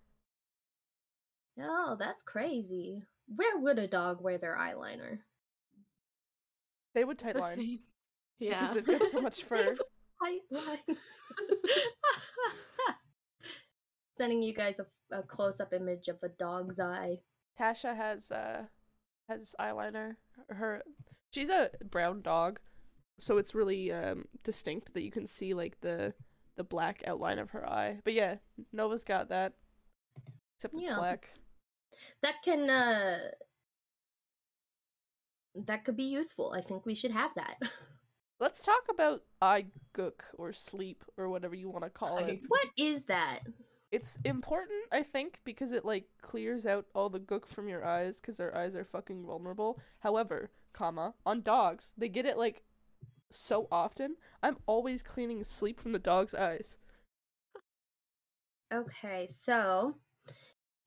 Oh, 1.63 1.97
that's 1.99 2.23
crazy. 2.23 3.03
Where 3.35 3.59
would 3.59 3.79
a 3.79 3.87
dog 3.87 4.21
wear 4.23 4.39
their 4.39 4.57
eyeliner? 4.57 5.19
They 6.95 7.05
would 7.05 7.19
tight 7.19 7.35
The 7.35 7.41
line 7.41 7.57
same- 7.57 7.81
because 8.39 8.69
Yeah. 8.69 8.75
they've 8.75 8.85
got 8.99 9.03
so 9.09 9.21
much 9.23 9.45
fur. 9.45 9.77
Eyeline. 10.23 10.79
Sending 14.19 14.43
you 14.43 14.53
guys 14.53 14.79
a, 14.81 15.17
a 15.17 15.23
close-up 15.23 15.73
image 15.73 16.09
of 16.09 16.19
a 16.23 16.29
dog's 16.29 16.79
eye. 16.79 17.19
Tasha 17.59 17.97
has 17.97 18.31
uh 18.31 18.65
has 19.29 19.55
eyeliner. 19.61 20.17
Her 20.51 20.83
she's 21.33 21.49
a 21.49 21.71
brown 21.89 22.21
dog, 22.23 22.61
so 23.19 23.39
it's 23.39 23.55
really 23.55 23.93
um 23.93 24.27
distinct 24.45 24.93
that 24.95 25.03
you 25.03 25.11
can 25.11 25.27
see 25.27 25.55
like 25.55 25.81
the 25.81 26.13
the 26.57 26.65
black 26.65 27.03
outline 27.07 27.39
of 27.39 27.51
her 27.51 27.67
eye. 27.69 28.01
But 28.05 28.13
yeah, 28.13 28.37
Nova's 28.73 29.05
got 29.05 29.29
that. 29.31 29.55
Except 30.57 30.75
it's 30.75 30.83
Yeah. 30.83 30.97
black. 30.97 31.31
That 32.23 32.35
can 32.45 32.69
uh 32.71 33.19
that 35.67 35.85
could 35.85 35.97
be 35.97 36.05
useful. 36.05 36.55
I 36.57 36.61
think 36.61 36.87
we 36.87 36.95
should 36.95 37.11
have 37.13 37.33
that. 37.35 37.57
Let's 38.41 38.63
talk 38.63 38.83
about 38.89 39.23
eye 39.43 39.67
gook 39.95 40.23
or 40.39 40.53
sleep 40.53 41.05
or 41.19 41.29
whatever 41.29 41.55
you 41.55 41.69
want 41.69 41.85
to 41.85 41.91
call 41.91 42.19
it. 42.19 42.41
What 42.49 42.69
is 42.79 43.05
that? 43.05 43.41
It's 43.93 44.19
important, 44.25 44.85
I 44.93 45.03
think, 45.03 45.41
because 45.45 45.73
it 45.73 45.85
like 45.85 46.05
clears 46.23 46.65
out 46.65 46.87
all 46.95 47.11
the 47.11 47.21
gook 47.21 47.47
from 47.47 47.69
your 47.69 47.85
eyes 47.85 48.21
because 48.21 48.37
their 48.37 48.57
eyes 48.57 48.77
are 48.77 48.85
fucking 48.85 49.27
vulnerable. 49.27 49.79
However, 49.99 50.53
comma, 50.73 51.15
on 51.27 51.43
dogs, 51.43 51.93
they 51.99 52.09
get 52.09 52.25
it 52.25 52.39
like 52.39 52.63
so 53.31 53.67
often. 53.71 54.17
I'm 54.43 54.59
always 54.67 55.03
cleaning 55.03 55.43
sleep 55.45 55.81
from 55.81 55.93
the 55.93 55.99
dog's 55.99 56.35
eyes. 56.35 56.77
Okay, 58.73 59.27
so 59.27 59.97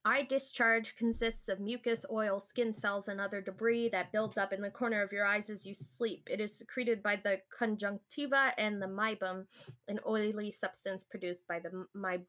eye 0.05 0.23
discharge 0.23 0.95
consists 0.95 1.47
of 1.47 1.59
mucus, 1.59 2.05
oil, 2.11 2.39
skin 2.39 2.73
cells, 2.73 3.07
and 3.07 3.21
other 3.21 3.39
debris 3.41 3.89
that 3.89 4.11
builds 4.11 4.37
up 4.37 4.51
in 4.51 4.61
the 4.61 4.69
corner 4.69 5.01
of 5.01 5.11
your 5.11 5.25
eyes 5.25 5.49
as 5.49 5.65
you 5.65 5.73
sleep. 5.73 6.27
It 6.29 6.41
is 6.41 6.57
secreted 6.57 7.01
by 7.01 7.15
the 7.17 7.39
conjunctiva 7.57 8.53
and 8.57 8.81
the 8.81 8.87
meibum, 8.87 9.45
an 9.87 9.99
oily 10.05 10.51
substance 10.51 11.03
produced 11.03 11.47
by 11.47 11.59
the 11.59 11.69
m- 11.95 12.27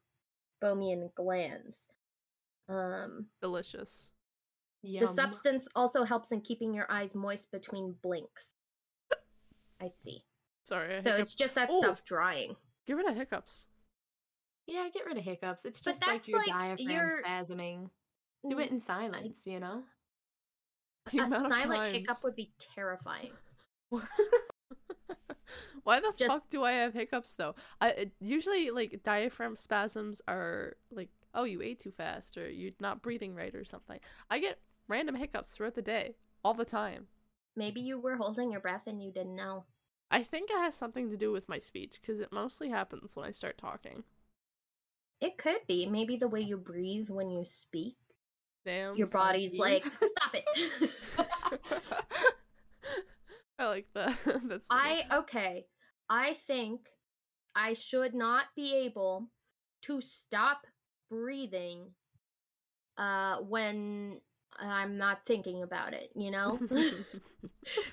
meibomian 0.63 1.13
glands. 1.15 1.89
Um, 2.69 3.25
Delicious. 3.41 4.09
the 4.83 5.05
substance 5.07 5.67
also 5.75 6.03
helps 6.03 6.31
in 6.31 6.41
keeping 6.41 6.73
your 6.73 6.89
eyes 6.89 7.13
moist 7.13 7.51
between 7.51 7.95
blinks. 8.01 8.53
I 9.81 9.87
see. 9.89 10.23
Sorry. 10.63 10.95
I 10.95 10.99
So 10.99 11.11
hiccup- 11.11 11.21
it's 11.23 11.35
just 11.35 11.55
that 11.55 11.69
Ooh. 11.69 11.77
stuff 11.79 12.03
drying. 12.05 12.55
Get 12.87 12.95
rid 12.95 13.07
of 13.07 13.15
hiccups. 13.15 13.67
Yeah, 14.67 14.87
get 14.93 15.05
rid 15.05 15.17
of 15.17 15.23
hiccups. 15.23 15.65
It's 15.65 15.79
just 15.79 16.05
like 16.05 16.27
your 16.27 16.39
like 16.39 16.47
diaphragm 16.47 16.89
your- 16.89 17.21
spasming. 17.23 17.89
Do 18.47 18.59
it 18.59 18.69
mm, 18.69 18.73
in 18.73 18.79
silence, 18.79 19.47
you 19.47 19.59
know? 19.59 19.83
The 21.11 21.21
A 21.21 21.27
silent 21.27 21.95
hiccup 21.95 22.17
would 22.23 22.35
be 22.35 22.51
terrifying. 22.59 23.31
Why 25.83 25.99
the 25.99 26.13
Just- 26.17 26.31
fuck 26.31 26.49
do 26.49 26.63
I 26.63 26.71
have 26.73 26.93
hiccups 26.93 27.33
though? 27.33 27.55
I 27.79 28.11
usually 28.19 28.71
like 28.71 29.01
diaphragm 29.03 29.55
spasms 29.57 30.21
are 30.27 30.75
like, 30.91 31.09
oh, 31.35 31.43
you 31.43 31.61
ate 31.61 31.79
too 31.79 31.91
fast 31.91 32.37
or 32.37 32.49
you're 32.49 32.71
not 32.79 33.01
breathing 33.03 33.35
right 33.35 33.53
or 33.53 33.63
something. 33.65 33.99
I 34.31 34.39
get 34.39 34.59
random 34.87 35.15
hiccups 35.15 35.51
throughout 35.51 35.75
the 35.75 35.81
day, 35.81 36.15
all 36.43 36.53
the 36.55 36.65
time. 36.65 37.07
Maybe 37.55 37.81
you 37.81 37.99
were 37.99 38.17
holding 38.17 38.51
your 38.51 38.61
breath 38.61 38.87
and 38.87 39.01
you 39.01 39.11
didn't 39.11 39.35
know. 39.35 39.65
I 40.11 40.23
think 40.23 40.49
it 40.49 40.57
has 40.57 40.75
something 40.75 41.09
to 41.09 41.17
do 41.17 41.31
with 41.31 41.49
my 41.49 41.59
speech 41.59 41.99
because 42.01 42.19
it 42.19 42.31
mostly 42.31 42.69
happens 42.69 43.15
when 43.15 43.25
I 43.27 43.31
start 43.31 43.57
talking. 43.57 44.03
It 45.21 45.37
could 45.37 45.61
be. 45.67 45.87
Maybe 45.87 46.17
the 46.17 46.27
way 46.27 46.41
you 46.41 46.57
breathe 46.57 47.09
when 47.09 47.29
you 47.29 47.45
speak. 47.45 47.95
Damn. 48.65 48.95
Your 48.95 49.07
body's 49.07 49.57
like, 49.57 49.85
stop 49.85 50.33
it. 50.33 50.91
I 53.59 53.67
like 53.67 53.87
that. 53.93 54.17
That's 54.25 54.67
funny. 54.67 55.05
I, 55.09 55.17
okay. 55.19 55.65
I 56.09 56.37
think 56.47 56.81
I 57.55 57.73
should 57.73 58.13
not 58.13 58.45
be 58.55 58.75
able 58.75 59.29
to 59.83 60.01
stop 60.01 60.65
breathing 61.09 61.91
uh 62.97 63.37
when 63.37 64.19
I'm 64.59 64.97
not 64.97 65.19
thinking 65.25 65.63
about 65.63 65.93
it, 65.93 66.11
you 66.15 66.31
know? 66.31 66.59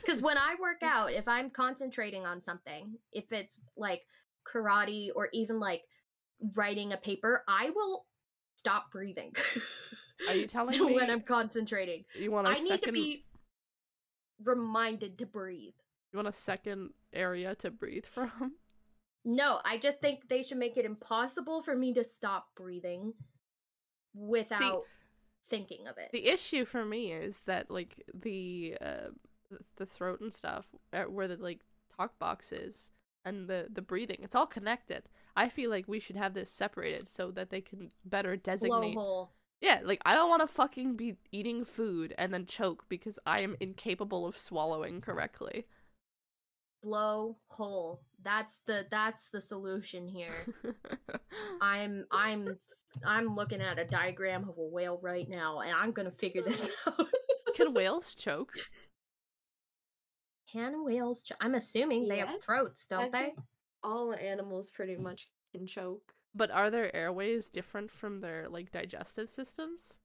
Because 0.01 0.21
when 0.21 0.37
I 0.37 0.55
work 0.61 0.83
out, 0.83 1.13
if 1.13 1.27
I'm 1.27 1.49
concentrating 1.49 2.27
on 2.27 2.43
something, 2.43 2.95
if 3.11 3.33
it's 3.33 3.63
like 3.77 4.03
karate 4.47 5.09
or 5.15 5.29
even 5.33 5.59
like 5.59 5.83
writing 6.55 6.93
a 6.93 6.97
paper, 6.97 7.43
I 7.49 7.71
will 7.71 8.07
stop 8.57 8.91
breathing. 8.91 9.35
Are 10.29 10.35
you 10.35 10.47
telling 10.49 10.79
when 10.79 10.89
me 10.89 10.95
when 10.95 11.11
I'm 11.11 11.23
concentrating? 11.23 12.05
you 12.19 12.31
want 12.31 12.47
a 12.47 12.51
I 12.51 12.61
need 12.61 12.83
to 12.83 12.93
be 12.93 13.25
reminded 14.43 15.19
to 15.19 15.27
breathe. 15.27 15.75
You 16.13 16.19
want 16.19 16.29
a 16.29 16.33
second 16.33 16.91
area 17.13 17.55
to 17.57 17.71
breathe 17.71 18.07
from? 18.11 18.53
No, 19.25 19.61
I 19.65 19.79
just 19.79 20.01
think 20.01 20.29
they 20.29 20.43
should 20.43 20.59
make 20.59 20.77
it 20.77 20.85
impossible 20.85 21.63
for 21.63 21.77
me 21.77 21.95
to 21.95 22.05
stop 22.05 22.47
breathing 22.57 23.15
without 24.15 24.83
thinking 25.49 25.87
of 25.87 25.97
it. 25.99 26.11
The 26.13 26.27
issue 26.27 26.65
for 26.65 26.85
me 26.85 27.13
is 27.13 27.41
that 27.47 27.71
like 27.71 28.03
the 28.13 28.77
uh 28.81 29.11
the 29.77 29.87
throat 29.87 30.21
and 30.21 30.33
stuff 30.33 30.67
uh, 30.93 31.03
where 31.05 31.29
the 31.29 31.37
like 31.37 31.61
talk 31.97 32.19
box 32.19 32.53
is 32.53 32.91
and 33.25 33.49
the 33.49 33.69
the 33.73 33.83
breathing 33.83 34.19
it's 34.23 34.35
all 34.35 34.47
connected. 34.47 35.05
I 35.37 35.49
feel 35.49 35.71
like 35.71 35.89
we 35.89 36.01
should 36.01 36.17
have 36.17 36.35
this 36.35 36.51
separated 36.51 37.09
so 37.09 37.31
that 37.33 37.51
they 37.51 37.61
can 37.61 37.89
better 38.05 38.37
designate. 38.37 38.97
Blowhole. 38.97 39.29
Yeah, 39.61 39.81
like 39.85 40.03
I 40.05 40.15
don't 40.15 40.29
want 40.29 40.43
to 40.43 40.49
fucking 40.49 40.97
be 40.97 41.17
eating 41.31 41.65
food 41.65 42.15
and 42.19 42.35
then 42.35 42.47
choke 42.47 42.85
because 42.89 43.19
I 43.25 43.41
am 43.41 43.57
incapable 43.61 44.27
of 44.27 44.37
swallowing 44.37 45.01
correctly. 45.01 45.67
Blow 46.83 47.37
hole. 47.47 48.03
That's 48.25 48.61
the 48.67 48.87
that's 48.91 49.29
the 49.29 49.41
solution 49.41 50.09
here. 50.09 50.47
I'm 51.63 52.05
I'm 52.11 52.59
I'm 53.07 53.37
looking 53.37 53.61
at 53.61 53.79
a 53.79 53.85
diagram 53.85 54.49
of 54.49 54.59
a 54.59 54.65
whale 54.65 54.99
right 55.01 55.29
now 55.29 55.61
and 55.61 55.73
I'm 55.73 55.93
gonna 55.93 56.11
figure 56.11 56.43
this 56.43 56.69
out. 56.87 57.07
Can 57.55 57.73
whales 57.73 58.17
choke? 58.17 58.53
Can 60.53 60.85
whales 60.85 61.23
ch- 61.23 61.33
I'm 61.41 61.55
assuming 61.55 62.09
they 62.09 62.19
have 62.19 62.43
throats, 62.43 62.87
don't 62.87 63.13
they? 63.13 63.35
all 63.85 64.15
animals 64.15 64.71
pretty 64.71 64.97
much 64.97 65.29
can 65.53 65.67
choke. 65.67 66.15
But 66.35 66.51
are 66.51 66.71
their 66.71 66.95
airways 66.95 67.49
different 67.49 67.91
from 67.91 68.21
their 68.21 68.49
like 68.49 68.71
digestive 68.71 69.31
systems? 69.31 69.99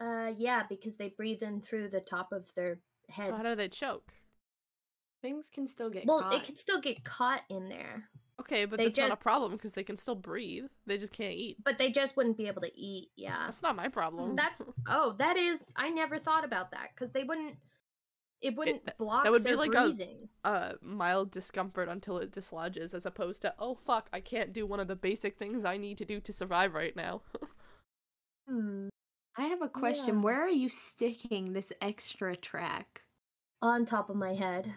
Uh 0.00 0.32
yeah, 0.36 0.62
because 0.68 0.96
they 0.96 1.08
breathe 1.08 1.42
in 1.42 1.60
through 1.60 1.88
the 1.90 2.00
top 2.00 2.32
of 2.32 2.46
their 2.54 2.80
heads. 3.08 3.28
So 3.28 3.34
how 3.34 3.42
do 3.42 3.54
they 3.54 3.68
choke? 3.68 4.12
Things 5.22 5.48
can 5.48 5.68
still 5.68 5.88
get 5.88 6.04
Well, 6.06 6.20
caught. 6.20 6.34
it 6.34 6.44
can 6.44 6.56
still 6.56 6.80
get 6.80 7.04
caught 7.04 7.42
in 7.48 7.68
there. 7.68 8.08
Okay, 8.40 8.64
but 8.64 8.78
They 8.78 8.86
that's 8.86 8.96
not 8.96 9.12
a 9.12 9.16
problem 9.22 9.52
because 9.52 9.74
they 9.74 9.84
can 9.84 9.96
still 9.96 10.16
breathe. 10.16 10.64
They 10.86 10.98
just 10.98 11.12
can't 11.12 11.34
eat. 11.34 11.58
But 11.62 11.78
they 11.78 11.92
just 11.92 12.16
wouldn't 12.16 12.36
be 12.36 12.48
able 12.48 12.62
to 12.62 12.76
eat. 12.76 13.10
Yeah. 13.14 13.44
That's 13.44 13.62
not 13.62 13.76
my 13.76 13.86
problem. 13.86 14.34
That's 14.34 14.60
oh, 14.88 15.14
that 15.18 15.36
is. 15.36 15.60
I 15.76 15.90
never 15.90 16.18
thought 16.18 16.44
about 16.44 16.72
that 16.72 16.88
because 16.94 17.12
they 17.12 17.22
wouldn't. 17.22 17.56
It 18.42 18.56
wouldn't 18.56 18.84
that- 18.86 18.98
block 18.98 19.24
would 19.24 19.44
be 19.44 19.50
their 19.50 19.56
like 19.56 19.74
a- 19.74 19.82
breathing. 19.84 20.28
uh 20.44 20.72
mild 20.82 21.30
discomfort 21.30 21.88
until 21.88 22.18
it 22.18 22.32
dislodges 22.32 22.92
as 22.94 23.06
opposed 23.06 23.42
to 23.42 23.54
oh 23.58 23.74
fuck 23.74 24.08
i 24.12 24.20
can't 24.20 24.52
do 24.52 24.66
one 24.66 24.80
of 24.80 24.88
the 24.88 24.96
basic 24.96 25.38
things 25.38 25.64
i 25.64 25.76
need 25.76 25.96
to 25.98 26.04
do 26.04 26.20
to 26.20 26.32
survive 26.32 26.74
right 26.74 26.96
now 26.96 27.22
Hmm. 28.48 28.88
I 29.38 29.44
have 29.44 29.62
a 29.62 29.68
question. 29.68 30.16
Yeah. 30.16 30.20
Where 30.20 30.42
are 30.44 30.48
you 30.48 30.68
sticking 30.68 31.52
this 31.52 31.72
extra 31.80 32.36
track? 32.36 33.02
On 33.62 33.86
top 33.86 34.10
of 34.10 34.16
my 34.16 34.34
head. 34.34 34.70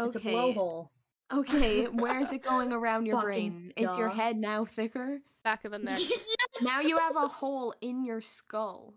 It's 0.00 0.16
a 0.16 0.18
Okay. 0.18 0.32
blowhole. 0.32 0.88
Okay, 1.32 1.84
where 1.86 2.18
is 2.18 2.32
it 2.32 2.42
going 2.42 2.72
around 2.72 3.06
your 3.06 3.16
Fucking 3.16 3.26
brain? 3.26 3.72
Is 3.76 3.96
your 3.96 4.08
head 4.08 4.36
now 4.36 4.64
thicker? 4.64 5.20
back 5.44 5.64
of 5.64 5.72
the 5.72 5.78
neck 5.78 5.98
Now 6.62 6.80
you 6.80 6.96
have 6.98 7.16
a 7.16 7.26
hole 7.28 7.74
in 7.80 8.04
your 8.04 8.20
skull. 8.20 8.94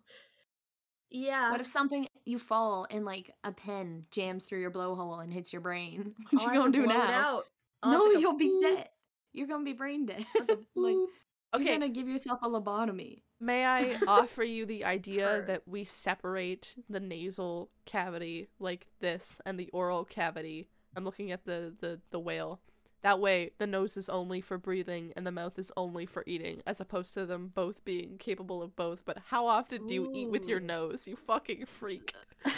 Yeah. 1.16 1.52
What 1.52 1.62
if 1.62 1.68
something 1.68 2.08
you 2.26 2.38
fall 2.38 2.88
and 2.90 3.06
like 3.06 3.32
a 3.44 3.54
pen 3.54 4.06
jams 4.12 4.46
through 4.46 4.60
your 4.60 4.72
blowhole 4.72 5.24
and 5.24 5.32
hits 5.32 5.54
your 5.54 5.62
brain? 5.62 6.14
What 6.32 6.44
oh, 6.44 6.48
I'll 6.48 6.54
you 6.54 6.60
gonna 6.60 6.72
do 6.72 6.86
now? 6.86 7.44
No, 7.86 8.12
you'll 8.12 8.38
be 8.38 8.60
dead. 8.62 8.90
You're 9.32 9.48
gonna 9.48 9.64
be 9.64 9.74
brain 9.74 10.06
dead. 10.06 10.26
like 10.76 10.96
okay 11.56 11.64
you're 11.64 11.76
gonna 11.76 11.90
give 11.90 12.10
yourself 12.10 12.40
a 12.42 12.50
lobotomy. 12.50 13.22
may 13.40 13.66
i 13.66 13.98
offer 14.08 14.44
you 14.44 14.66
the 14.66 14.84
idea 14.84 15.44
that 15.48 15.62
we 15.68 15.86
separate 15.86 16.76
the 16.90 17.00
nasal 17.00 17.70
cavity 17.86 18.50
like 18.60 18.88
this 19.00 19.40
and 19.46 19.60
the 19.60 19.70
oral 19.72 20.04
cavity 20.04 20.68
i'm 20.96 21.06
looking 21.06 21.32
at 21.32 21.46
the 21.46 21.74
the, 21.80 22.00
the 22.12 22.20
whale 22.20 22.60
that 23.06 23.20
way 23.20 23.52
the 23.60 23.68
nose 23.68 23.98
is 23.98 24.10
only 24.10 24.42
for 24.42 24.58
breathing 24.58 25.14
and 25.16 25.28
the 25.28 25.32
mouth 25.32 25.60
is 25.60 25.72
only 25.78 26.08
for 26.08 26.24
eating 26.26 26.64
as 26.66 26.82
opposed 26.82 27.14
to 27.14 27.24
them 27.24 27.52
both 27.54 27.86
being 27.86 28.18
capable 28.18 28.64
of 28.64 28.76
both 28.76 29.06
but 29.06 29.20
how 29.28 29.46
often 29.46 29.86
do 29.86 29.94
you 29.94 30.12
eat 30.12 30.30
with 30.32 30.50
your 30.50 30.60
nose 30.60 31.08
you 31.08 31.16
fucking 31.16 31.66
freak 31.66 32.16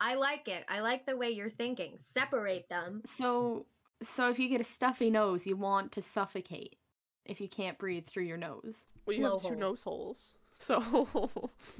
I 0.00 0.14
like 0.14 0.48
it. 0.48 0.64
I 0.68 0.80
like 0.80 1.06
the 1.06 1.16
way 1.16 1.30
you're 1.30 1.50
thinking. 1.50 1.94
Separate 1.98 2.68
them. 2.68 3.02
So 3.04 3.66
so 4.02 4.28
if 4.30 4.38
you 4.38 4.48
get 4.48 4.60
a 4.60 4.64
stuffy 4.64 5.10
nose, 5.10 5.46
you 5.46 5.56
want 5.56 5.92
to 5.92 6.02
suffocate 6.02 6.76
if 7.24 7.40
you 7.40 7.48
can't 7.48 7.78
breathe 7.78 8.06
through 8.06 8.24
your 8.24 8.36
nose. 8.36 8.88
well 9.06 9.16
you 9.16 9.24
have 9.24 9.40
two 9.40 9.48
Blowhole. 9.48 9.58
nose 9.58 9.82
holes 9.82 10.34
so 10.58 11.08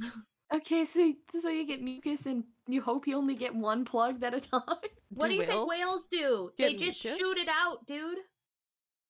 Okay, 0.55 0.84
so 0.84 1.12
so 1.40 1.48
you 1.48 1.66
get 1.66 1.82
mucus 1.82 2.26
and 2.26 2.44
you 2.68 2.82
hope 2.82 3.07
you 3.07 3.16
only 3.16 3.34
get 3.34 3.55
one 3.55 3.84
plugged 3.84 4.22
at 4.24 4.34
a 4.34 4.40
time. 4.40 4.62
What 5.11 5.28
do, 5.28 5.34
you 5.34 5.46
think 5.46 5.68
whales 5.68 6.07
do? 6.11 6.50
They 6.59 6.74
get 6.74 6.86
just 6.94 7.00
shoot 7.00 7.36
it 7.38 7.48
out, 7.48 7.86
dude. 7.86 8.18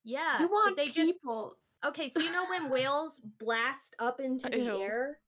Yeah. 0.04 0.40
you 0.40 0.48
want 0.48 0.76
they 0.76 0.86
just 0.86 1.12
people. 1.12 1.56
Okay, 1.84 2.08
so 2.10 2.20
you 2.20 2.32
know 2.32 2.44
when 2.48 2.70
whales 2.72 3.20
blast 3.38 3.94
up 3.98 4.20
into 4.20 4.48
the 4.48 4.58
Ew. 4.58 4.80
air? 4.82 5.18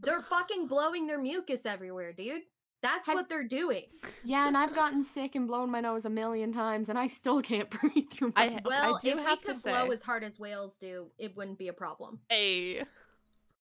They're 0.00 0.22
fucking 0.22 0.66
blowing 0.66 1.06
their 1.06 1.20
mucus 1.20 1.64
everywhere, 1.64 2.12
dude. 2.12 2.42
That's 2.82 3.06
Have- 3.06 3.14
what 3.14 3.28
they're 3.28 3.46
doing. 3.46 3.84
Yeah, 4.24 4.48
and 4.48 4.56
I've 4.56 4.74
gotten 4.74 5.02
sick 5.04 5.36
and 5.36 5.46
blown 5.46 5.70
my 5.70 5.80
nose 5.80 6.04
a 6.04 6.10
million 6.10 6.52
times, 6.52 6.88
and 6.88 6.98
I 6.98 7.06
still 7.06 7.40
can't 7.40 7.70
breathe 7.80 8.10
through 8.10 8.32
my 8.36 8.44
I- 8.44 8.48
nose. 8.48 8.60
Well, 8.64 8.98
do 9.00 9.10
if 9.10 9.16
we 9.16 9.22
have 9.22 9.40
to 9.42 9.52
blow 9.52 9.86
say- 9.88 9.88
as 9.94 10.02
hard 10.02 10.24
as 10.24 10.40
whales 10.40 10.76
do, 10.78 11.06
it 11.18 11.36
wouldn't 11.36 11.58
be 11.58 11.68
a 11.68 11.72
problem. 11.72 12.18
hey 12.28 12.82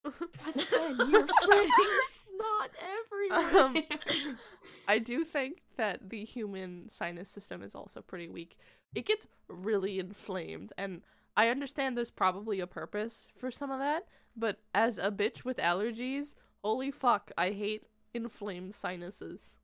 But 0.43 1.10
you're 1.10 1.28
spreading 1.28 1.70
snot 2.10 2.72
everywhere. 3.02 3.64
Um, 3.64 3.84
I 4.88 4.99
do 4.99 5.24
think 5.24 5.62
that 5.78 6.10
the 6.10 6.26
human 6.26 6.89
sinus 6.89 7.30
system 7.30 7.62
is 7.62 7.76
also 7.76 8.02
pretty 8.02 8.28
weak. 8.28 8.58
It 8.95 9.06
gets 9.06 9.28
really 9.47 9.99
inflamed, 9.99 10.74
and 10.78 11.02
I 11.38 11.49
understand 11.49 11.97
there's 11.97 12.10
probably 12.10 12.60
a 12.60 12.68
purpose 12.68 13.30
for 13.38 13.52
some 13.52 13.72
of 13.72 13.80
that, 13.80 14.06
but 14.36 14.58
as 14.74 14.97
a 14.97 15.12
bitch 15.12 15.45
with 15.45 15.58
allergies, 15.58 16.34
holy 16.64 16.91
fuck, 16.91 17.32
I 17.38 17.52
hate 17.52 17.84
inflamed 18.14 18.76
sinuses. 18.76 19.56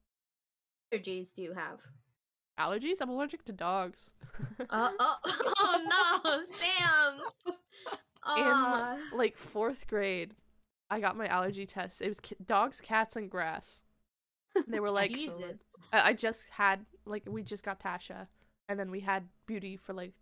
Allergies 0.94 1.34
do 1.34 1.42
you 1.42 1.54
have? 1.54 1.82
Allergies? 2.60 3.02
I'm 3.02 3.10
allergic 3.10 3.44
to 3.46 3.54
dogs. 3.54 4.12
Uh, 4.70 4.90
oh, 5.00 5.16
oh 5.60 6.12
no, 6.24 6.44
Sam. 6.58 7.56
Ah. 8.28 8.98
In 9.12 9.18
like 9.18 9.38
fourth 9.38 9.88
grade, 9.88 10.34
I 10.90 11.00
got 11.00 11.18
my 11.18 11.28
allergy 11.28 11.66
test. 11.66 12.02
It 12.02 12.10
was 12.10 12.20
ki- 12.20 12.36
dogs, 12.46 12.82
cats, 12.82 13.16
and 13.16 13.30
grass. 13.30 13.82
They 14.68 14.80
were 14.80 14.92
like, 15.02 15.14
Jesus. 15.14 15.62
I, 15.94 16.10
I 16.10 16.14
just 16.14 16.48
had 16.52 16.86
like 17.06 17.24
we 17.28 17.44
just 17.44 17.64
got 17.64 17.80
Tasha, 17.80 18.28
and 18.68 18.80
then 18.80 18.92
we 18.92 19.02
had 19.02 19.28
Beauty 19.46 19.78
for 19.78 19.94
like 19.94 20.14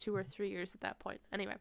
two 0.00 0.14
or 0.14 0.22
three 0.24 0.50
years 0.50 0.74
at 0.74 0.80
that 0.82 0.98
point. 0.98 1.20
Anyway, 1.32 1.54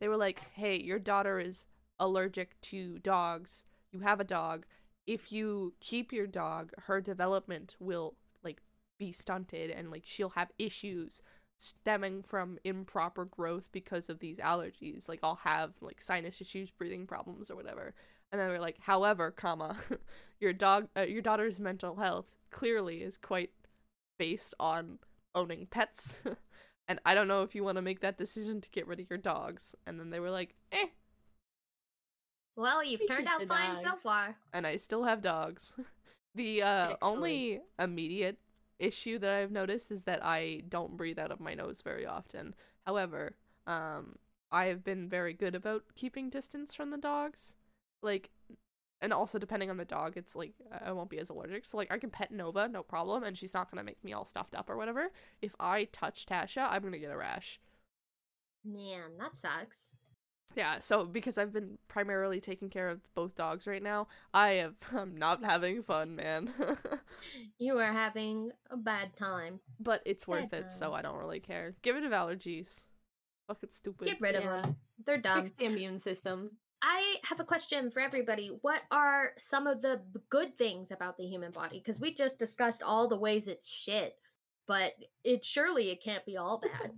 they 0.00 0.08
were 0.08 0.16
like, 0.16 0.40
"Hey, 0.54 0.76
your 0.80 0.98
daughter 0.98 1.38
is 1.38 1.64
allergic 1.98 2.60
to 2.62 2.98
dogs. 2.98 3.64
You 3.92 4.00
have 4.00 4.20
a 4.20 4.24
dog. 4.24 4.66
If 5.06 5.30
you 5.30 5.74
keep 5.80 6.12
your 6.12 6.26
dog, 6.26 6.72
her 6.86 7.00
development 7.00 7.76
will 7.78 8.16
like 8.42 8.60
be 8.98 9.12
stunted, 9.12 9.70
and 9.70 9.90
like 9.90 10.02
she'll 10.04 10.30
have 10.30 10.50
issues." 10.58 11.22
Stemming 11.58 12.22
from 12.22 12.58
improper 12.64 13.24
growth 13.24 13.68
because 13.72 14.08
of 14.08 14.18
these 14.18 14.38
allergies. 14.38 15.08
Like 15.08 15.20
i'll 15.22 15.36
have 15.36 15.72
like 15.80 16.00
sinus 16.00 16.40
issues 16.40 16.70
breathing 16.70 17.06
problems 17.06 17.50
or 17.50 17.56
whatever. 17.56 17.94
And 18.32 18.40
then 18.40 18.48
they're 18.48 18.60
like 18.60 18.78
however 18.80 19.30
comma 19.30 19.76
your 20.40 20.52
dog 20.52 20.88
uh, 20.96 21.02
your 21.02 21.22
daughter's 21.22 21.58
mental 21.60 21.96
health 21.96 22.26
clearly 22.50 23.02
is 23.02 23.16
quite 23.16 23.50
based 24.18 24.54
on 24.60 24.98
owning 25.34 25.66
pets. 25.70 26.18
And 26.88 27.00
i 27.04 27.14
don't 27.14 27.26
know 27.26 27.42
if 27.42 27.56
you 27.56 27.64
want 27.64 27.76
to 27.78 27.82
make 27.82 27.98
that 28.02 28.16
decision 28.16 28.60
to 28.60 28.70
get 28.70 28.86
rid 28.86 29.00
of 29.00 29.10
your 29.10 29.18
dogs. 29.18 29.74
And 29.88 29.98
then 29.98 30.10
they 30.10 30.20
were 30.20 30.30
like 30.30 30.54
eh. 30.70 30.86
Well, 32.56 32.82
you've 32.84 33.06
turned 33.08 33.26
out 33.26 33.40
the 33.40 33.46
fine 33.46 33.76
so 33.82 33.96
far. 33.96 34.36
and 34.52 34.66
i 34.66 34.76
still 34.76 35.04
have 35.04 35.20
dogs. 35.22 35.72
The 36.36 36.62
uh 36.62 36.96
only 37.00 37.60
immediate 37.78 38.36
issue 38.78 39.18
that 39.18 39.30
i've 39.30 39.50
noticed 39.50 39.90
is 39.90 40.02
that 40.02 40.24
i 40.24 40.62
don't 40.68 40.96
breathe 40.96 41.18
out 41.18 41.30
of 41.30 41.40
my 41.40 41.54
nose 41.54 41.80
very 41.82 42.06
often. 42.06 42.54
However 42.84 43.36
um 43.66 44.16
i 44.52 44.66
have 44.66 44.84
been 44.84 45.08
very 45.08 45.32
good 45.32 45.54
about 45.54 45.84
keeping 45.94 46.30
distance 46.30 46.74
from 46.74 46.90
the 46.90 46.98
dogs. 46.98 47.54
Like 48.02 48.30
and 49.02 49.12
also 49.12 49.38
depending 49.38 49.68
on 49.70 49.76
the 49.76 49.84
dog 49.84 50.16
it's 50.16 50.34
like 50.34 50.52
i 50.84 50.92
won't 50.92 51.10
be 51.10 51.18
as 51.18 51.30
allergic. 51.30 51.64
So 51.64 51.76
like 51.76 51.92
i 51.92 51.98
can 51.98 52.10
pet 52.10 52.30
nova 52.30 52.68
no 52.68 52.82
problem 52.82 53.22
and 53.24 53.36
she's 53.36 53.54
not 53.54 53.70
gonna 53.70 53.84
make 53.84 54.02
me 54.04 54.12
all 54.12 54.24
stuffed 54.24 54.54
up 54.54 54.68
or 54.70 54.76
whatever. 54.76 55.10
If 55.42 55.54
i 55.58 55.84
touch 55.84 56.26
tasha 56.26 56.66
i'm 56.70 56.82
gonna 56.82 56.98
get 56.98 57.12
a 57.12 57.16
rash. 57.16 57.60
Man, 58.64 59.16
that 59.18 59.36
sucks. 59.36 59.94
Yeah 60.54 60.78
so 60.78 61.04
because 61.04 61.36
i've 61.38 61.52
been 61.52 61.76
primarily 61.88 62.40
taking 62.40 62.70
care 62.70 62.88
of 62.88 63.00
both 63.14 63.34
dogs 63.34 63.66
right 63.66 63.82
now 63.82 64.06
i 64.32 64.50
have 64.50 64.74
i'm 64.96 65.16
not 65.16 65.42
having 65.44 65.82
fun 65.82 66.16
man 66.16 66.50
You 67.58 67.78
are 67.78 67.92
having 67.92 68.50
a 68.70 68.76
bad 68.76 69.16
time. 69.16 69.60
but 69.80 70.02
it's 70.06 70.26
worth 70.28 70.44
it 70.44 70.50
Bad 70.50 70.70
so 70.70 70.92
i 70.92 71.02
don't 71.02 71.18
really 71.18 71.40
care 71.40 71.74
get 71.82 71.94
rid 71.94 72.04
of 72.04 72.12
allergies 72.12 72.80
fucking 73.48 73.70
stupid 73.72 74.06
Get 74.08 74.20
rid 74.20 74.34
of 74.34 74.44
Yeah. 74.44 74.62
them. 74.62 74.76
They're 75.04 75.18
dumb. 75.18 75.38
Fix 75.44 75.50
the 75.52 75.66
immune 75.66 75.98
system. 76.00 76.50
I 76.82 77.16
have 77.22 77.38
a 77.38 77.44
question 77.44 77.90
for 77.92 78.00
everybody. 78.00 78.48
What 78.62 78.82
are 78.90 79.30
some 79.38 79.66
of 79.68 79.82
the 79.82 80.00
good 80.30 80.56
things 80.58 80.90
about 80.90 81.16
the 81.16 81.26
human 81.26 81.52
body? 81.52 81.78
Because 81.78 82.00
we 82.00 82.12
just 82.14 82.38
discussed 82.40 82.82
all 82.82 83.06
the 83.08 83.16
ways 83.18 83.46
it's 83.46 83.68
shit, 83.68 84.16
but 84.66 84.94
it 85.22 85.44
surely 85.44 85.90
it 85.90 86.02
can't 86.02 86.24
be 86.26 86.36
all 86.36 86.58
bad. 86.60 86.90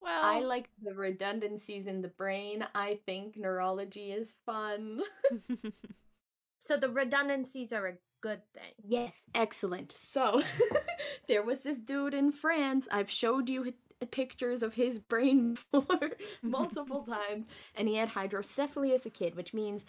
Well 0.00 0.24
I 0.24 0.40
like 0.40 0.68
the 0.82 0.94
redundancies 0.94 1.86
in 1.86 2.02
the 2.02 2.08
brain. 2.08 2.66
I 2.74 2.98
think 3.06 3.36
neurology 3.36 4.12
is 4.12 4.34
fun. 4.46 5.00
so 6.60 6.76
the 6.76 6.90
redundancies 6.90 7.72
are 7.72 7.86
a 7.86 7.94
good 8.20 8.40
thing. 8.52 8.72
Yes, 8.84 9.24
excellent. 9.34 9.92
So, 9.96 10.42
there 11.28 11.42
was 11.42 11.60
this 11.60 11.78
dude 11.78 12.14
in 12.14 12.32
France. 12.32 12.88
I've 12.90 13.10
showed 13.10 13.48
you 13.48 13.72
pictures 14.10 14.62
of 14.62 14.74
his 14.74 14.98
brain 14.98 15.56
before 15.72 16.10
multiple 16.42 17.02
times, 17.02 17.48
and 17.74 17.88
he 17.88 17.96
had 17.96 18.08
hydrocephaly 18.08 18.92
as 18.94 19.06
a 19.06 19.10
kid, 19.10 19.34
which 19.34 19.54
means 19.54 19.84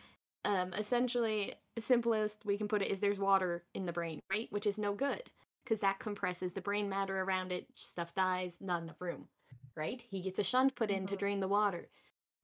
um 0.46 0.74
essentially 0.74 1.54
simplest 1.78 2.46
we 2.46 2.58
can 2.58 2.70
put 2.70 2.82
it 2.82 2.90
is 2.90 3.02
there's 3.02 3.20
water 3.20 3.64
in 3.74 3.86
the 3.86 3.94
brain, 3.94 4.22
right? 4.32 4.48
Which 4.52 4.66
is 4.66 4.78
no 4.78 4.94
good 4.94 5.24
because 5.64 5.82
that 5.82 6.00
compresses 6.00 6.54
the 6.54 6.62
brain 6.62 6.90
matter 6.90 7.22
around 7.22 7.52
it, 7.52 7.68
stuff 7.76 8.16
dies, 8.16 8.58
not 8.60 8.82
enough 8.82 9.00
room, 9.00 9.28
right? 9.76 10.02
He 10.02 10.22
gets 10.22 10.40
a 10.40 10.44
shunt 10.44 10.76
put 10.76 10.92
in 10.92 11.08
to 11.08 11.16
Mhm. 11.16 11.20
drain 11.20 11.40
the 11.40 11.48
water. 11.48 11.90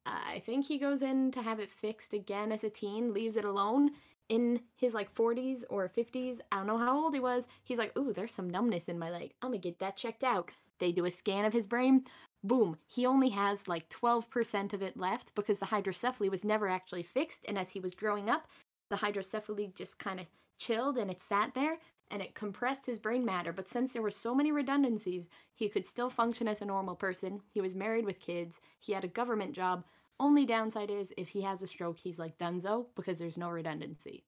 I 0.06 0.40
think 0.40 0.66
he 0.66 0.78
goes 0.80 1.02
in 1.02 1.32
to 1.32 1.42
have 1.42 1.60
it 1.60 1.72
fixed 1.72 2.14
again 2.14 2.52
as 2.52 2.64
a 2.64 2.70
teen, 2.70 3.14
leaves 3.14 3.38
it 3.38 3.46
alone, 3.46 3.92
in 4.30 4.62
his 4.76 4.94
like 4.94 5.10
40s 5.12 5.64
or 5.70 5.88
50s, 5.90 6.42
I 6.52 6.58
don't 6.58 6.68
know 6.68 6.78
how 6.78 6.98
old 6.98 7.14
he 7.14 7.20
was, 7.20 7.48
he's 7.64 7.78
like, 7.78 7.96
Ooh, 7.98 8.14
there's 8.14 8.34
some 8.34 8.50
numbness 8.50 8.90
in 8.90 9.00
my 9.00 9.12
leg. 9.12 9.34
I'm 9.42 9.50
gonna 9.50 9.60
get 9.60 9.80
that 9.80 9.98
checked 9.98 10.24
out. 10.24 10.52
They 10.80 10.92
do 10.92 11.06
a 11.06 11.12
scan 11.12 11.46
of 11.46 11.54
his 11.54 11.68
brain. 11.68 12.06
Boom, 12.44 12.78
he 12.88 13.06
only 13.06 13.30
has 13.30 13.68
like 13.68 13.90
12% 13.90 14.74
of 14.74 14.82
it 14.82 14.98
left 14.98 15.34
because 15.36 15.60
the 15.60 15.66
hydrocephaly 15.68 16.30
was 16.30 16.44
never 16.46 16.68
actually 16.68 17.04
fixed. 17.04 17.46
And 17.48 17.58
as 17.58 17.70
he 17.72 17.80
was 17.80 17.96
growing 17.96 18.30
up, 18.30 18.48
the 18.90 18.96
hydrocephaly 18.98 19.74
just 19.76 20.00
kind 20.00 20.20
of 20.20 20.28
chilled 20.58 20.98
and 20.98 21.10
it 21.12 21.22
sat 21.22 21.54
there. 21.54 21.78
and 22.12 22.22
it 22.22 22.36
compressed 22.36 22.86
his 22.86 23.00
brain 23.00 23.26
matter. 23.26 23.52
But 23.52 23.68
since 23.68 23.92
there 23.92 24.02
were 24.04 24.12
so 24.12 24.36
many 24.36 24.52
redundancies, 24.52 25.28
he 25.56 25.68
could 25.68 25.88
still 25.88 26.12
function 26.12 26.48
as 26.48 26.62
a 26.62 26.66
normal 26.66 26.96
person. 26.96 27.42
He 27.50 27.62
was 27.62 27.74
married 27.74 28.06
with 28.06 28.20
kids, 28.20 28.62
he 28.80 28.94
had 28.94 29.04
a 29.04 29.08
government 29.08 29.54
job. 29.56 29.84
Only 30.20 30.46
downside 30.46 30.92
is 30.92 31.12
if 31.18 31.30
he 31.30 31.42
has 31.42 31.64
a 31.64 31.68
stroke, 31.68 31.98
he's 31.98 32.20
like 32.20 32.38
Dunzo 32.38 32.86
because 32.96 33.18
there's 33.18 33.40
no 33.40 33.50
redundancy. 33.50 34.24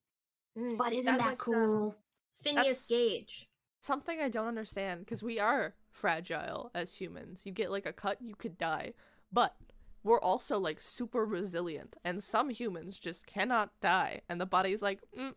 Mm, 0.57 0.75
But 0.75 0.91
isn't 0.91 1.17
that 1.17 1.23
that, 1.23 1.31
um, 1.33 1.37
cool? 1.37 1.95
Phineas 2.41 2.65
That's- 2.65 2.87
Gage. 2.87 3.47
Something 3.79 4.19
I 4.19 4.27
don't 4.29 4.47
understand 4.47 5.01
because 5.01 5.21
we 5.21 5.39
are 5.39 5.75
fragile 5.91 6.71
as 6.73 6.95
humans. 6.95 7.45
You 7.45 7.51
get 7.51 7.69
like 7.71 7.85
a 7.85 7.93
cut, 7.93 8.19
you 8.23 8.33
could 8.35 8.57
die. 8.57 8.93
But 9.31 9.55
we're 10.03 10.21
also 10.21 10.57
like 10.59 10.81
super 10.81 11.25
resilient, 11.25 11.95
and 12.03 12.23
some 12.23 12.49
humans 12.49 12.99
just 12.99 13.27
cannot 13.27 13.71
die, 13.81 14.21
and 14.29 14.39
the 14.39 14.45
body's 14.45 14.81
like, 14.81 15.01
mm, 15.17 15.33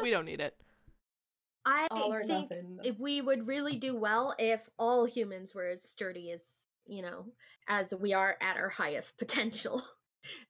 we 0.00 0.10
don't 0.10 0.24
need 0.24 0.40
it. 0.40 0.56
I 1.64 1.86
think 1.92 2.26
nothing. 2.26 2.78
if 2.82 2.98
we 2.98 3.20
would 3.20 3.46
really 3.46 3.76
do 3.76 3.94
well 3.96 4.34
if 4.38 4.60
all 4.78 5.04
humans 5.04 5.54
were 5.54 5.68
as 5.68 5.82
sturdy 5.88 6.32
as 6.32 6.42
you 6.86 7.02
know 7.02 7.26
as 7.68 7.94
we 7.94 8.12
are 8.12 8.36
at 8.40 8.56
our 8.56 8.68
highest 8.68 9.16
potential 9.18 9.80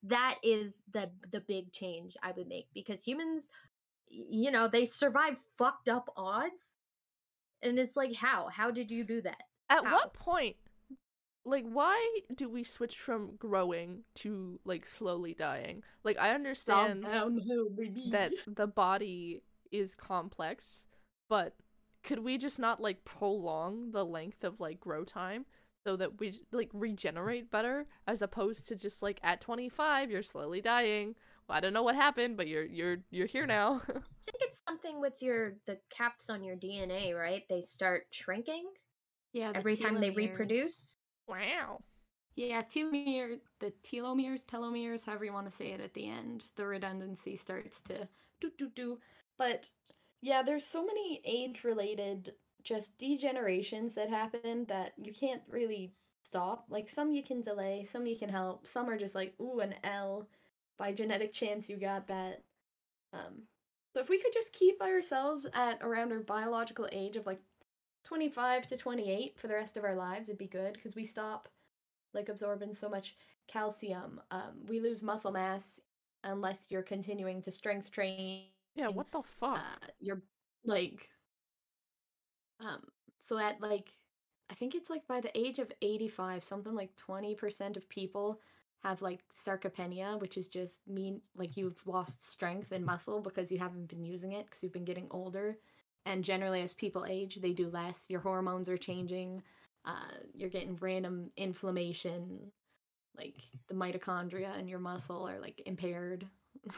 that 0.05 0.37
is 0.43 0.75
the 0.95 1.11
the 1.31 1.41
big 1.41 1.71
change 1.73 2.17
i 2.23 2.33
would 2.33 2.49
make 2.49 2.67
because 2.75 3.05
humans 3.05 3.51
you 4.09 4.51
know 4.51 4.69
they 4.69 4.87
survive 4.87 5.37
fucked 5.59 5.89
up 5.91 6.09
odds 6.17 6.63
and 7.63 7.79
it's 7.79 7.97
like 7.97 8.15
how 8.15 8.49
how 8.51 8.71
did 8.71 8.91
you 8.91 9.05
do 9.05 9.21
that 9.21 9.43
At 9.69 9.85
How? 9.85 9.93
what 9.93 10.15
point, 10.15 10.57
like, 11.45 11.65
why 11.65 12.21
do 12.35 12.49
we 12.49 12.65
switch 12.65 12.99
from 12.99 13.37
growing 13.39 14.05
to 14.17 14.61
like 14.65 14.87
slowly 14.87 15.35
dying? 15.35 15.83
Like, 16.05 16.19
I 16.19 16.35
understand 16.35 17.03
downhill, 17.03 17.69
that 18.11 18.33
the 18.47 18.67
body 18.67 19.43
is 19.71 19.95
complex, 19.95 20.87
but 21.29 21.55
could 22.05 22.21
we 22.21 22.39
just 22.39 22.59
not 22.59 22.81
like 22.81 23.05
prolong 23.05 23.93
the 23.93 24.05
length 24.05 24.45
of 24.45 24.61
like 24.61 24.81
grow 24.81 25.05
time 25.05 25.47
so 25.85 25.97
that 25.97 26.21
we 26.21 26.41
like 26.53 26.71
regenerate 26.73 27.51
better 27.51 27.87
as 28.07 28.23
opposed 28.23 28.69
to 28.69 28.77
just 28.77 29.03
like 29.03 29.19
at 29.23 29.41
25 29.41 30.11
you're 30.11 30.23
slowly 30.23 30.61
dying. 30.61 31.15
Well, 31.49 31.59
I 31.59 31.61
don't 31.61 31.73
know 31.73 31.83
what 31.83 31.97
happened, 31.97 32.37
but 32.37 32.47
you're 32.47 32.65
you're 32.65 32.99
you're 33.11 33.27
here 33.27 33.47
now. 33.47 33.83
i 33.89 34.31
think 34.31 34.43
it's 34.43 34.63
something 34.69 35.01
with 35.01 35.21
your 35.21 35.55
the 35.67 35.77
caps 35.91 36.31
on 36.31 36.45
your 36.45 36.55
dna 36.55 37.13
right 37.19 37.43
they 37.51 37.61
start 37.61 38.05
shrinking 38.13 38.65
yeah, 39.33 39.51
the 39.51 39.59
every 39.59 39.77
time 39.77 40.01
they 40.01 40.11
reproduce 40.11 40.97
wow. 41.29 41.81
Yeah, 42.35 42.63
telomere, 42.63 43.41
the 43.61 43.73
telomeres, 43.83 44.45
telomeres, 44.45 45.05
however 45.05 45.25
you 45.27 45.33
want 45.33 45.51
to 45.51 45.57
say 45.57 45.73
it 45.73 45.81
at 45.81 45.93
the 45.93 46.09
end, 46.09 46.45
the 46.57 46.67
redundancy 46.67 47.37
starts 47.37 47.83
to 47.83 48.09
do 48.41 48.51
do 48.57 48.71
do. 48.75 48.99
But 49.39 49.69
yeah, 50.23 50.43
there's 50.43 50.65
so 50.65 50.85
many 50.85 51.21
age-related 51.25 52.33
just 52.63 52.99
degenerations 52.99 53.95
that 53.95 54.09
happen 54.09 54.65
that 54.69 54.93
you 54.97 55.13
can't 55.13 55.43
really 55.49 55.93
stop. 56.23 56.65
Like 56.71 56.89
some 56.89 57.13
you 57.13 57.23
can 57.23 57.43
delay, 57.43 57.85
some 57.85 58.07
you 58.07 58.17
can 58.17 58.29
help, 58.29 58.67
some 58.67 58.89
are 58.89 58.97
just 58.97 59.15
like 59.15 59.35
ooh 59.41 59.61
an 59.61 59.75
L. 59.85 60.29
By 60.79 60.93
genetic 60.93 61.33
chance, 61.33 61.69
you 61.69 61.77
got 61.77 62.09
that. 62.09 62.43
Um, 63.13 63.43
so 63.93 64.01
if 64.01 64.09
we 64.09 64.19
could 64.19 64.33
just 64.33 64.55
keep 64.55 64.81
ourselves 64.81 65.47
at 65.53 65.79
around 65.83 66.13
our 66.13 66.21
biological 66.21 66.89
age 66.91 67.17
of 67.17 67.27
like 67.27 67.41
25 68.05 68.67
to 68.69 68.77
28 68.77 69.39
for 69.39 69.49
the 69.49 69.55
rest 69.55 69.77
of 69.77 69.85
our 69.85 69.95
lives, 69.95 70.29
it'd 70.29 70.39
be 70.39 70.47
good 70.47 70.75
because 70.75 70.95
we 70.95 71.05
stop 71.05 71.49
like 72.15 72.29
absorbing 72.29 72.75
so 72.75 72.89
much 72.89 73.17
calcium. 73.49 74.21
Um, 74.31 74.65
we 74.69 74.81
lose 74.81 75.03
muscle 75.03 75.33
mass 75.33 75.81
unless 76.25 76.67
you're 76.71 76.83
continuing 76.83 77.43
to 77.43 77.53
strength 77.53 77.91
train. 77.91 78.45
Yeah, 78.75 78.89
what 78.89 79.11
the 79.13 79.23
fuck? 79.23 79.59
Uh, 79.59 79.87
you're 80.01 80.23
like, 80.65 81.09
um, 82.61 82.83
so 83.19 83.39
at 83.39 83.61
like, 83.61 83.95
I 84.51 84.55
think 84.55 84.75
it's 84.75 84.91
like 84.91 85.07
by 85.07 85.21
the 85.21 85.37
age 85.39 85.59
of 85.59 85.73
85, 85.81 86.45
something 86.45 86.75
like 86.75 86.91
20% 86.97 87.77
of 87.77 87.89
people 87.89 88.41
have 88.83 89.01
like 89.01 89.23
sarcopenia, 89.33 90.21
which 90.21 90.37
is 90.37 90.49
just 90.49 90.87
mean 90.89 91.21
like 91.37 91.57
you've 91.57 91.87
lost 91.87 92.29
strength 92.29 92.73
and 92.73 92.85
muscle 92.85 93.21
because 93.21 93.53
you 93.53 93.59
haven't 93.59 93.89
been 93.89 94.05
using 94.05 94.33
it 94.33 94.47
because 94.47 94.63
you've 94.63 94.73
been 94.73 94.85
getting 94.85 95.07
older. 95.11 95.57
And 96.05 96.25
generally, 96.25 96.63
as 96.63 96.75
people 96.75 97.07
age, 97.09 97.39
they 97.41 97.53
do 97.53 97.69
less. 97.71 98.07
Your 98.11 98.21
hormones 98.21 98.69
are 98.69 98.77
changing. 98.77 99.43
Uh, 99.85 100.15
you're 100.35 100.51
getting 100.51 100.77
random 100.77 101.31
inflammation, 101.37 102.39
like 103.17 103.35
the 103.69 103.75
mitochondria 103.75 104.59
in 104.59 104.69
your 104.69 104.79
muscle 104.79 105.29
are 105.29 105.41
like 105.41 105.63
impaired. 105.67 106.27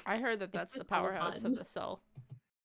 I 0.06 0.18
heard 0.18 0.40
that 0.40 0.52
that's 0.52 0.72
the 0.72 0.78
just 0.80 0.88
powerhouse 0.88 1.42
fun. 1.42 1.52
of 1.52 1.58
the 1.58 1.64
cell. 1.64 2.02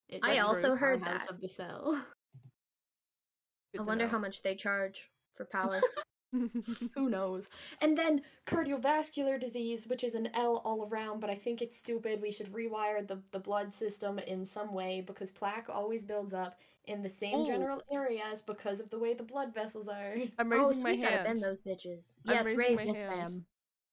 It 0.08 0.22
I 0.24 0.40
also 0.40 0.72
the 0.72 0.76
heard 0.78 1.04
that. 1.04 1.30
of 1.30 1.40
the 1.42 1.50
cell. 1.50 1.94
Good 3.74 3.82
i 3.82 3.84
wonder 3.84 4.06
know. 4.06 4.12
how 4.12 4.18
much 4.20 4.42
they 4.42 4.56
charge 4.56 5.04
for 5.36 5.46
power 5.46 5.80
Who 6.32 7.10
knows? 7.10 7.50
And 7.82 7.98
then 7.98 8.22
cardiovascular 8.46 9.40
disease, 9.40 9.88
which 9.88 10.04
is 10.04 10.16
an 10.16 10.30
L 10.34 10.62
all 10.66 10.88
around, 10.90 11.20
but 11.20 11.30
I 11.30 11.36
think 11.36 11.62
it's 11.62 11.78
stupid. 11.78 12.22
We 12.22 12.32
should 12.32 12.52
rewire 12.54 13.06
the, 13.08 13.20
the 13.32 13.40
blood 13.40 13.74
system 13.74 14.20
in 14.20 14.46
some 14.46 14.74
way 14.74 15.02
because 15.06 15.32
plaque 15.32 15.68
always 15.70 16.04
builds 16.04 16.34
up 16.34 16.60
in 16.86 17.02
the 17.02 17.10
same 17.10 17.36
Oh. 17.36 17.46
general 17.46 17.82
areas 17.92 18.42
because 18.42 18.80
of 18.80 18.90
the 18.90 18.98
way 19.00 19.14
the 19.14 19.24
blood 19.24 19.54
vessels 19.54 19.88
are. 19.88 20.16
I'm 20.38 20.52
oh, 20.54 20.58
raising 20.58 20.74
so 20.78 20.84
my 20.84 20.92
we 20.92 20.98
gotta 20.98 21.24
bend 21.24 21.42
those 21.42 21.62
bitches. 21.62 22.04
I'm 22.28 22.36
yes, 22.36 22.46
raise 22.46 22.78
my 22.78 22.84
yes, 22.84 22.98
hand. 22.98 23.10
ma'am. 23.18 23.46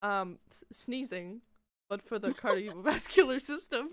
Um, 0.03 0.39
s- 0.51 0.65
sneezing, 0.73 1.41
but 1.89 2.03
for 2.03 2.19
the 2.19 2.31
cardiovascular 2.31 3.41
system. 3.53 3.89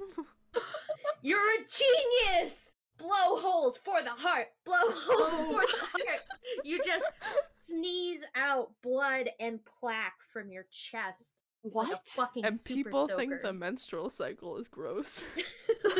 You're 1.21 1.39
a 1.39 1.57
genius! 1.69 2.71
Blow 2.97 3.37
holes 3.37 3.77
for 3.77 4.01
the 4.03 4.11
heart. 4.11 4.47
Blow 4.65 4.75
holes 4.77 5.33
Oh. 5.33 5.45
for 5.45 5.61
the 5.65 5.85
heart. 6.09 6.21
You 6.63 6.79
just 6.83 7.03
sneeze 7.63 8.21
out 8.35 8.71
blood 8.81 9.29
and 9.39 9.59
plaque 9.65 10.21
from 10.31 10.51
your 10.51 10.65
chest. 10.71 11.43
like 11.63 11.87
a 11.87 11.91
What? 11.91 12.07
fucking 12.07 12.45
and 12.45 12.59
super 12.59 12.89
people 12.89 13.07
think 13.07 13.41
the 13.41 13.53
menstrual 13.53 14.09
cycle 14.09 14.57
is 14.57 14.67
gross. 14.67 15.23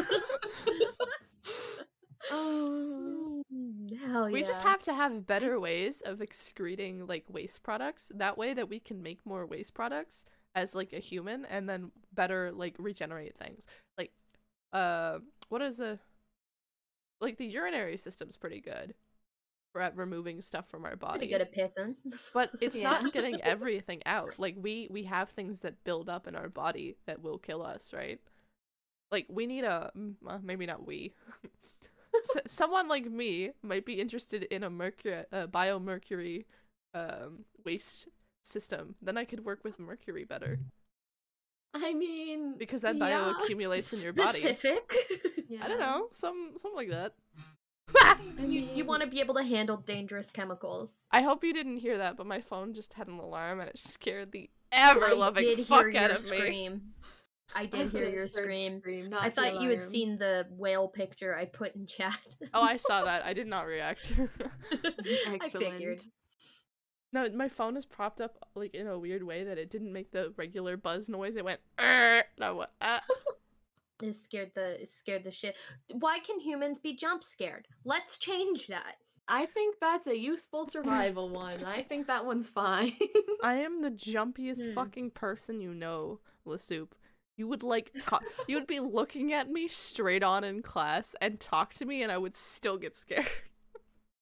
Oh. 2.31 3.43
Mm, 3.53 3.99
Hell 3.99 4.29
We 4.29 4.43
just 4.43 4.63
have 4.63 4.81
to 4.83 4.93
have 4.93 5.27
better 5.27 5.59
ways 5.59 6.01
of 6.01 6.21
excreting 6.21 7.05
like 7.05 7.25
waste 7.29 7.63
products. 7.63 8.11
That 8.15 8.37
way 8.37 8.53
that 8.53 8.69
we 8.69 8.79
can 8.79 9.03
make 9.03 9.25
more 9.25 9.45
waste 9.45 9.73
products 9.73 10.25
as 10.55 10.73
like 10.73 10.93
a 10.93 10.99
human 10.99 11.45
and 11.45 11.67
then 11.67 11.91
better 12.13 12.51
like 12.51 12.75
regenerate 12.79 13.35
things. 13.37 13.67
Like 13.97 14.11
uh 14.71 15.19
what 15.49 15.61
is 15.61 15.79
a 15.79 15.99
like 17.19 17.37
the 17.37 17.45
urinary 17.45 17.97
system's 17.97 18.37
pretty 18.37 18.61
good 18.61 18.95
for 18.95 19.02
at 19.81 19.95
removing 19.97 20.41
stuff 20.41 20.67
from 20.69 20.85
our 20.85 20.95
body. 20.95 21.19
pretty 21.19 21.31
good 21.33 21.41
at 21.41 21.53
pissing. 21.53 21.95
but 22.33 22.51
it's 22.61 22.75
Yeah. 22.75 22.91
not 22.91 23.13
getting 23.13 23.41
everything 23.41 24.01
out. 24.05 24.37
Like 24.39 24.55
we 24.59 24.87
we 24.91 25.03
have 25.03 25.29
things 25.29 25.59
that 25.61 25.83
build 25.83 26.09
up 26.09 26.27
in 26.27 26.35
our 26.35 26.49
body 26.49 26.97
that 27.05 27.21
will 27.21 27.37
kill 27.37 27.61
us, 27.63 27.93
right? 27.93 28.19
Like 29.11 29.25
we 29.29 29.45
need 29.47 29.63
a 29.63 29.91
well, 30.21 30.41
maybe 30.43 30.65
not 30.65 30.85
we. 30.85 31.13
S- 32.15 32.41
someone 32.51 32.87
like 32.87 33.09
me 33.09 33.51
might 33.63 33.85
be 33.85 33.99
interested 33.99 34.43
in 34.43 34.63
a 34.63 34.69
mercury 34.69 35.23
uh, 35.31 35.47
biomercury 35.47 36.45
um 36.93 37.45
waste 37.65 38.07
system. 38.43 38.95
Then 39.01 39.17
I 39.17 39.25
could 39.25 39.43
work 39.45 39.63
with 39.63 39.79
mercury 39.79 40.23
better 40.23 40.59
I 41.75 41.93
mean, 41.95 42.55
because 42.57 42.81
that 42.81 42.97
yeah. 42.97 43.33
bioaccumulates 43.33 43.93
in 43.95 44.01
your 44.01 44.13
body. 44.13 44.27
Specific. 44.37 44.93
I 45.61 45.67
don't 45.67 45.79
know, 45.79 46.07
some 46.11 46.51
something 46.57 46.75
like 46.75 46.89
that. 46.91 47.13
I 47.95 48.15
you 48.39 48.67
you 48.73 48.85
want 48.85 49.01
to 49.01 49.07
be 49.07 49.19
able 49.19 49.35
to 49.35 49.43
handle 49.43 49.77
dangerous 49.77 50.31
chemicals. 50.31 51.01
I 51.11 51.21
hope 51.21 51.43
you 51.43 51.53
didn't 51.53 51.77
hear 51.77 51.97
that, 51.97 52.17
but 52.17 52.25
my 52.25 52.41
phone 52.41 52.73
just 52.73 52.93
had 52.93 53.07
an 53.07 53.19
alarm 53.19 53.59
and 53.59 53.69
it 53.69 53.79
scared 53.79 54.31
the 54.31 54.49
ever 54.71 55.13
loving 55.15 55.63
fuck 55.63 55.93
out 55.95 56.09
your 56.09 56.11
of 56.11 56.29
me. 56.29 56.37
scream. 56.37 56.81
I 57.55 57.65
did 57.65 57.91
hear 57.91 58.09
your 58.09 58.23
just 58.25 58.35
heard 58.37 58.45
scream. 58.81 59.13
I 59.15 59.29
thought 59.29 59.61
you 59.61 59.69
had 59.69 59.83
seen 59.83 60.17
the 60.17 60.47
whale 60.51 60.87
picture 60.87 61.35
I 61.35 61.45
put 61.45 61.75
in 61.75 61.85
chat. 61.85 62.17
Oh, 62.53 62.61
I 62.63 62.77
saw 62.77 63.03
that. 63.05 63.23
I 63.25 63.33
did 63.33 63.47
not 63.47 63.67
react. 63.67 64.11
I 65.29 65.49
figured. 65.49 66.01
No, 67.11 67.29
my 67.29 67.47
phone 67.47 67.77
is 67.77 67.85
propped 67.85 68.21
up 68.21 68.39
like 68.55 68.73
in 68.73 68.87
a 68.87 68.97
weird 68.97 69.21
way 69.21 69.43
that 69.43 69.59
it 69.59 69.69
didn't 69.69 69.93
make 69.93 70.11
the 70.11 70.33
regular 70.35 70.77
buzz 70.77 71.09
noise. 71.09 71.35
It 71.35 71.45
went. 71.45 71.59
"Er," 71.79 72.23
and 72.35 72.43
I 72.43 72.51
went, 72.51 72.71
"Ah." 72.81 73.01
It 74.03 74.15
scared 74.15 74.51
the 74.55 74.81
it 74.81 74.89
scared 74.89 75.23
the 75.23 75.31
shit. 75.31 75.55
Why 75.91 76.19
can 76.19 76.39
humans 76.39 76.79
be 76.79 76.95
jump 76.95 77.23
scared? 77.23 77.67
Let's 77.85 78.17
change 78.17 78.67
that. 78.67 78.95
I 79.27 79.45
think 79.45 79.77
that's 79.79 80.07
a 80.07 80.17
useful 80.17 80.67
survival 80.67 81.29
one. 81.29 81.63
I 81.63 81.83
think 81.83 82.07
that 82.07 82.25
one's 82.25 82.49
fine. 82.49 82.93
I 83.41 83.55
am 83.59 83.81
the 83.81 83.91
jumpiest 83.91 84.61
Hmm. 84.69 84.73
fucking 84.73 85.11
person 85.11 85.61
you 85.61 85.73
know, 85.73 86.19
LeSoupe. 86.45 86.91
You 87.37 87.47
would 87.47 87.63
like 87.63 87.91
talk. 88.03 88.23
you 88.47 88.55
would 88.55 88.67
be 88.67 88.79
looking 88.79 89.33
at 89.33 89.49
me 89.49 89.67
straight 89.67 90.21
on 90.23 90.43
in 90.43 90.61
class 90.61 91.15
and 91.21 91.39
talk 91.39 91.73
to 91.75 91.85
me, 91.85 92.03
and 92.03 92.11
I 92.11 92.17
would 92.17 92.35
still 92.35 92.77
get 92.77 92.95
scared. 92.95 93.25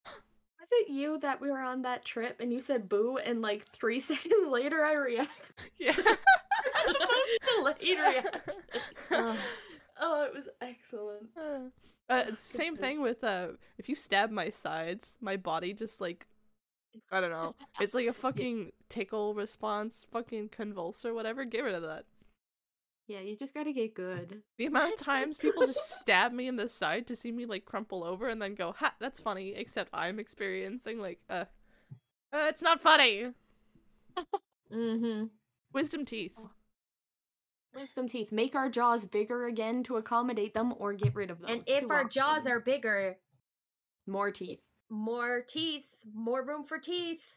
Was 0.05 0.69
it 0.71 0.89
you 0.89 1.17
that 1.19 1.41
we 1.41 1.49
were 1.51 1.59
on 1.59 1.81
that 1.81 2.05
trip 2.05 2.37
and 2.39 2.53
you 2.53 2.61
said 2.61 2.87
boo 2.87 3.17
and 3.17 3.41
like 3.41 3.67
three 3.73 3.99
seconds 4.11 4.47
later 4.47 4.85
I 4.85 4.93
react? 4.93 5.53
Yeah. 5.79 5.93
the 5.95 6.97
most 6.99 7.79
Delayed 7.81 7.99
reaction. 7.99 8.61
Ugh. 9.09 9.37
Oh, 10.03 10.23
it 10.23 10.33
was 10.33 10.49
excellent. 10.59 11.29
Uh, 11.37 11.69
uh, 12.09 12.23
it's 12.27 12.41
same 12.41 12.75
thing 12.75 13.01
with 13.01 13.23
uh, 13.23 13.49
if 13.77 13.87
you 13.87 13.95
stab 13.95 14.31
my 14.31 14.49
sides, 14.49 15.17
my 15.21 15.37
body 15.37 15.73
just 15.73 16.01
like, 16.01 16.25
I 17.11 17.21
don't 17.21 17.29
know, 17.29 17.55
it's 17.79 17.93
like 17.93 18.07
a 18.07 18.13
fucking 18.25 18.71
tickle 18.89 19.35
response, 19.35 20.05
fucking 20.11 20.49
convulse 20.49 21.05
or 21.05 21.13
whatever. 21.13 21.45
Get 21.45 21.63
rid 21.63 21.75
of 21.75 21.83
that. 21.83 22.05
Yeah, 23.07 23.19
you 23.19 23.35
just 23.35 23.53
gotta 23.53 23.73
get 23.73 23.93
good. 23.93 24.41
The 24.57 24.65
amount 24.65 24.93
of 24.93 24.99
times 24.99 25.37
people 25.37 25.65
just 25.67 25.99
stab 25.99 26.33
me 26.33 26.47
in 26.47 26.55
the 26.55 26.69
side 26.69 27.07
to 27.07 27.15
see 27.15 27.31
me 27.31 27.45
like 27.45 27.65
crumple 27.65 28.03
over 28.03 28.27
and 28.27 28.41
then 28.41 28.55
go, 28.55 28.73
"Ha, 28.79 28.95
that's 28.99 29.19
funny." 29.19 29.53
Except 29.55 29.89
I'm 29.93 30.17
experiencing 30.17 30.99
like, 30.99 31.19
uh, 31.29 31.45
uh 32.33 32.47
it's 32.49 32.61
not 32.61 32.81
funny. 32.81 33.27
Mm-hmm. 34.73 35.25
Wisdom 35.73 36.05
teeth. 36.05 36.31
Wisdom 37.73 38.07
teeth. 38.07 38.31
Make 38.31 38.55
our 38.55 38.69
jaws 38.69 39.05
bigger 39.05 39.45
again 39.45 39.83
to 39.83 39.97
accommodate 39.97 40.53
them, 40.53 40.73
or 40.77 40.93
get 40.93 41.15
rid 41.15 41.31
of 41.31 41.39
them. 41.39 41.49
And 41.49 41.63
if 41.67 41.81
Two 41.81 41.89
our 41.89 42.03
jaws 42.03 42.45
are 42.45 42.59
bigger, 42.59 43.17
more 44.05 44.31
teeth, 44.31 44.59
more 44.89 45.41
teeth, 45.47 45.85
more 46.13 46.43
room 46.43 46.63
for 46.63 46.77
teeth. 46.77 47.33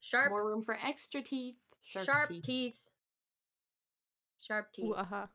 Sharp, 0.00 0.30
more 0.30 0.46
room 0.46 0.62
for 0.62 0.78
extra 0.84 1.20
teeth. 1.22 1.56
Sharp, 1.82 2.06
sharp 2.06 2.28
teeth. 2.28 2.44
teeth. 2.44 2.82
Sharp 4.40 4.72
teeth. 4.72 4.84
Ooh, 4.90 4.94
uh-huh. 4.94 5.26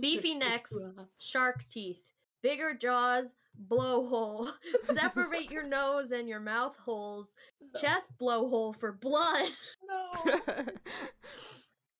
Beefy 0.00 0.34
necks, 0.34 0.74
shark 1.18 1.64
teeth, 1.70 2.00
bigger 2.42 2.74
jaws, 2.74 3.34
blowhole. 3.68 4.50
Separate 4.82 5.50
your 5.50 5.66
nose 5.66 6.10
and 6.10 6.28
your 6.28 6.40
mouth 6.40 6.76
holes. 6.76 7.34
Chest 7.80 8.18
blowhole 8.20 8.74
for 8.76 8.92
blood. 8.92 9.50
No. 9.88 10.34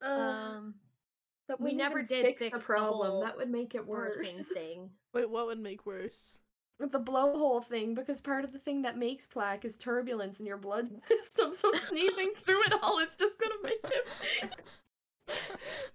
Uh, 0.06 0.10
Um, 0.56 0.74
that 1.48 1.60
we 1.60 1.64
wouldn't 1.64 1.78
never 1.78 2.02
did 2.02 2.24
fix 2.26 2.42
fix 2.44 2.52
the 2.52 2.58
the 2.58 2.64
problem. 2.64 3.10
whole 3.10 3.20
that 3.24 3.36
would 3.36 3.50
make 3.50 3.74
it 3.74 3.86
worse. 3.86 4.36
thing. 4.54 4.90
Wait, 5.14 5.28
what 5.30 5.46
would 5.46 5.60
make 5.60 5.86
worse? 5.86 6.38
The 6.78 7.00
blowhole 7.00 7.64
thing, 7.64 7.94
because 7.94 8.20
part 8.20 8.44
of 8.44 8.52
the 8.52 8.58
thing 8.58 8.82
that 8.82 8.98
makes 8.98 9.26
plaque 9.26 9.64
is 9.64 9.78
turbulence 9.78 10.40
in 10.40 10.46
your 10.46 10.58
blood 10.58 10.90
system. 11.08 11.54
So 11.54 11.70
sneezing 11.72 12.32
through 12.36 12.62
it 12.64 12.74
all 12.82 12.98
is 12.98 13.16
just 13.16 13.38
gonna 13.40 13.54
make 13.62 13.80
it. 13.84 14.54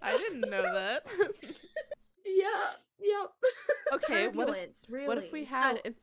I 0.01 0.17
didn't 0.17 0.41
know 0.49 0.61
that. 0.73 1.05
yeah. 2.25 2.71
Yep. 2.99 3.31
okay, 3.93 4.27
what 4.27 4.49
if 4.49 4.85
really. 4.89 5.07
what 5.07 5.17
if 5.17 5.31
we 5.31 5.43
had 5.45 5.75
So- 5.77 5.81
in- 5.85 5.95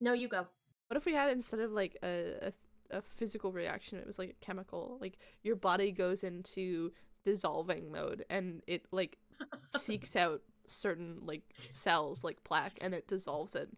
no, 0.00 0.12
you 0.14 0.28
go. 0.28 0.46
what 0.88 0.96
if 0.96 1.04
we 1.04 1.14
had 1.14 1.30
instead 1.30 1.60
of 1.60 1.72
like 1.72 1.96
a, 2.02 2.48
a 2.48 2.52
a 2.90 3.02
physical 3.02 3.52
reaction, 3.52 3.98
it 3.98 4.06
was 4.06 4.18
like 4.18 4.30
a 4.30 4.44
chemical. 4.44 4.98
Like 5.00 5.18
your 5.42 5.56
body 5.56 5.92
goes 5.92 6.24
into 6.24 6.92
dissolving 7.24 7.90
mode 7.92 8.24
and 8.30 8.62
it 8.66 8.86
like 8.90 9.18
seeks 9.76 10.16
out 10.16 10.42
certain 10.68 11.18
like 11.22 11.42
cells 11.72 12.22
like 12.24 12.42
plaque 12.44 12.78
and 12.80 12.94
it 12.94 13.08
dissolves 13.08 13.54
it. 13.54 13.68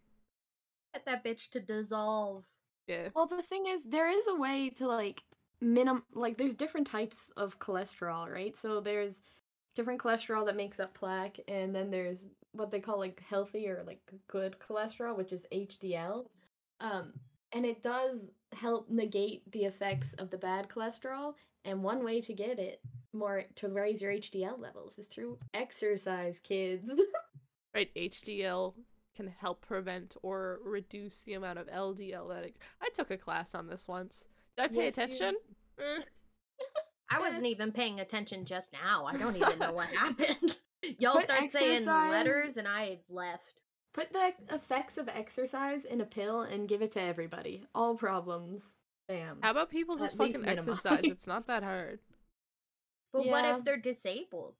Get 0.93 1.05
that 1.05 1.23
bitch 1.23 1.49
to 1.51 1.59
dissolve. 1.59 2.43
Yeah. 2.87 3.09
Well, 3.15 3.25
the 3.25 3.41
thing 3.41 3.65
is, 3.67 3.83
there 3.83 4.09
is 4.09 4.27
a 4.27 4.35
way 4.35 4.69
to 4.75 4.87
like 4.87 5.23
minim 5.61 6.03
like 6.13 6.37
there's 6.37 6.55
different 6.55 6.87
types 6.87 7.31
of 7.37 7.57
cholesterol, 7.59 8.31
right? 8.31 8.55
So 8.55 8.81
there's 8.81 9.21
different 9.75 10.01
cholesterol 10.01 10.45
that 10.45 10.55
makes 10.55 10.79
up 10.79 10.93
plaque, 10.93 11.39
and 11.47 11.73
then 11.73 11.89
there's 11.89 12.27
what 12.51 12.71
they 12.71 12.79
call 12.79 12.99
like 12.99 13.21
healthy 13.27 13.67
or 13.67 13.83
like 13.85 14.01
good 14.27 14.57
cholesterol, 14.59 15.17
which 15.17 15.31
is 15.31 15.47
HDL. 15.51 16.25
Um, 16.79 17.13
and 17.53 17.65
it 17.65 17.81
does 17.81 18.31
help 18.53 18.89
negate 18.89 19.49
the 19.51 19.65
effects 19.65 20.13
of 20.13 20.29
the 20.29 20.37
bad 20.37 20.67
cholesterol. 20.69 21.33
And 21.65 21.81
one 21.83 22.03
way 22.03 22.19
to 22.21 22.33
get 22.33 22.59
it 22.59 22.81
more 23.13 23.43
to 23.55 23.69
raise 23.69 24.01
your 24.01 24.11
HDL 24.11 24.59
levels 24.59 24.97
is 24.99 25.07
through 25.07 25.37
exercise, 25.53 26.39
kids. 26.39 26.89
Right, 27.75 27.89
HDL 27.95 28.75
can 29.15 29.27
help 29.27 29.65
prevent 29.65 30.15
or 30.21 30.59
reduce 30.63 31.23
the 31.23 31.33
amount 31.33 31.57
of 31.57 31.65
LDL 31.65 32.29
that 32.29 32.45
it... 32.45 32.55
I 32.79 32.89
took 32.93 33.09
a 33.09 33.17
class 33.17 33.55
on 33.55 33.65
this 33.65 33.87
once. 33.87 34.27
Did 34.55 34.63
I 34.65 34.67
pay 34.67 34.75
Yes, 34.75 34.97
you- 34.97 35.03
attention? 35.03 35.35
Eh. 35.79 36.01
I 37.09 37.19
wasn't 37.19 37.47
even 37.47 37.71
paying 37.71 37.99
attention 37.99 38.45
just 38.45 38.73
now. 38.73 39.05
I 39.05 39.17
don't 39.17 39.35
even 39.35 39.57
know 39.57 39.73
what 39.73 39.87
happened. 39.95 40.57
Y'all 40.99 41.15
But 41.15 41.23
start 41.23 41.51
saying 41.51 41.85
letters 41.87 42.57
and 42.57 42.67
I 42.67 42.99
left. 43.09 43.62
Put 43.93 44.11
the 44.11 44.33
effects 44.49 44.97
of 44.97 45.07
exercise 45.07 45.85
in 45.85 46.01
a 46.01 46.05
pill 46.05 46.41
and 46.41 46.67
give 46.67 46.81
it 46.81 46.91
to 46.93 47.01
everybody. 47.01 47.65
All 47.75 47.95
problems. 47.95 48.77
Bam. 49.07 49.37
How 49.41 49.51
about 49.51 49.69
people 49.69 49.97
just 49.97 50.13
At 50.13 50.17
fucking 50.17 50.47
exercise? 50.47 51.01
It's 51.03 51.27
not 51.27 51.45
that 51.47 51.61
hard. 51.63 51.99
But 53.11 53.27
what 53.27 53.45
if 53.45 53.63
they're 53.63 53.77
disabled? 53.77 54.55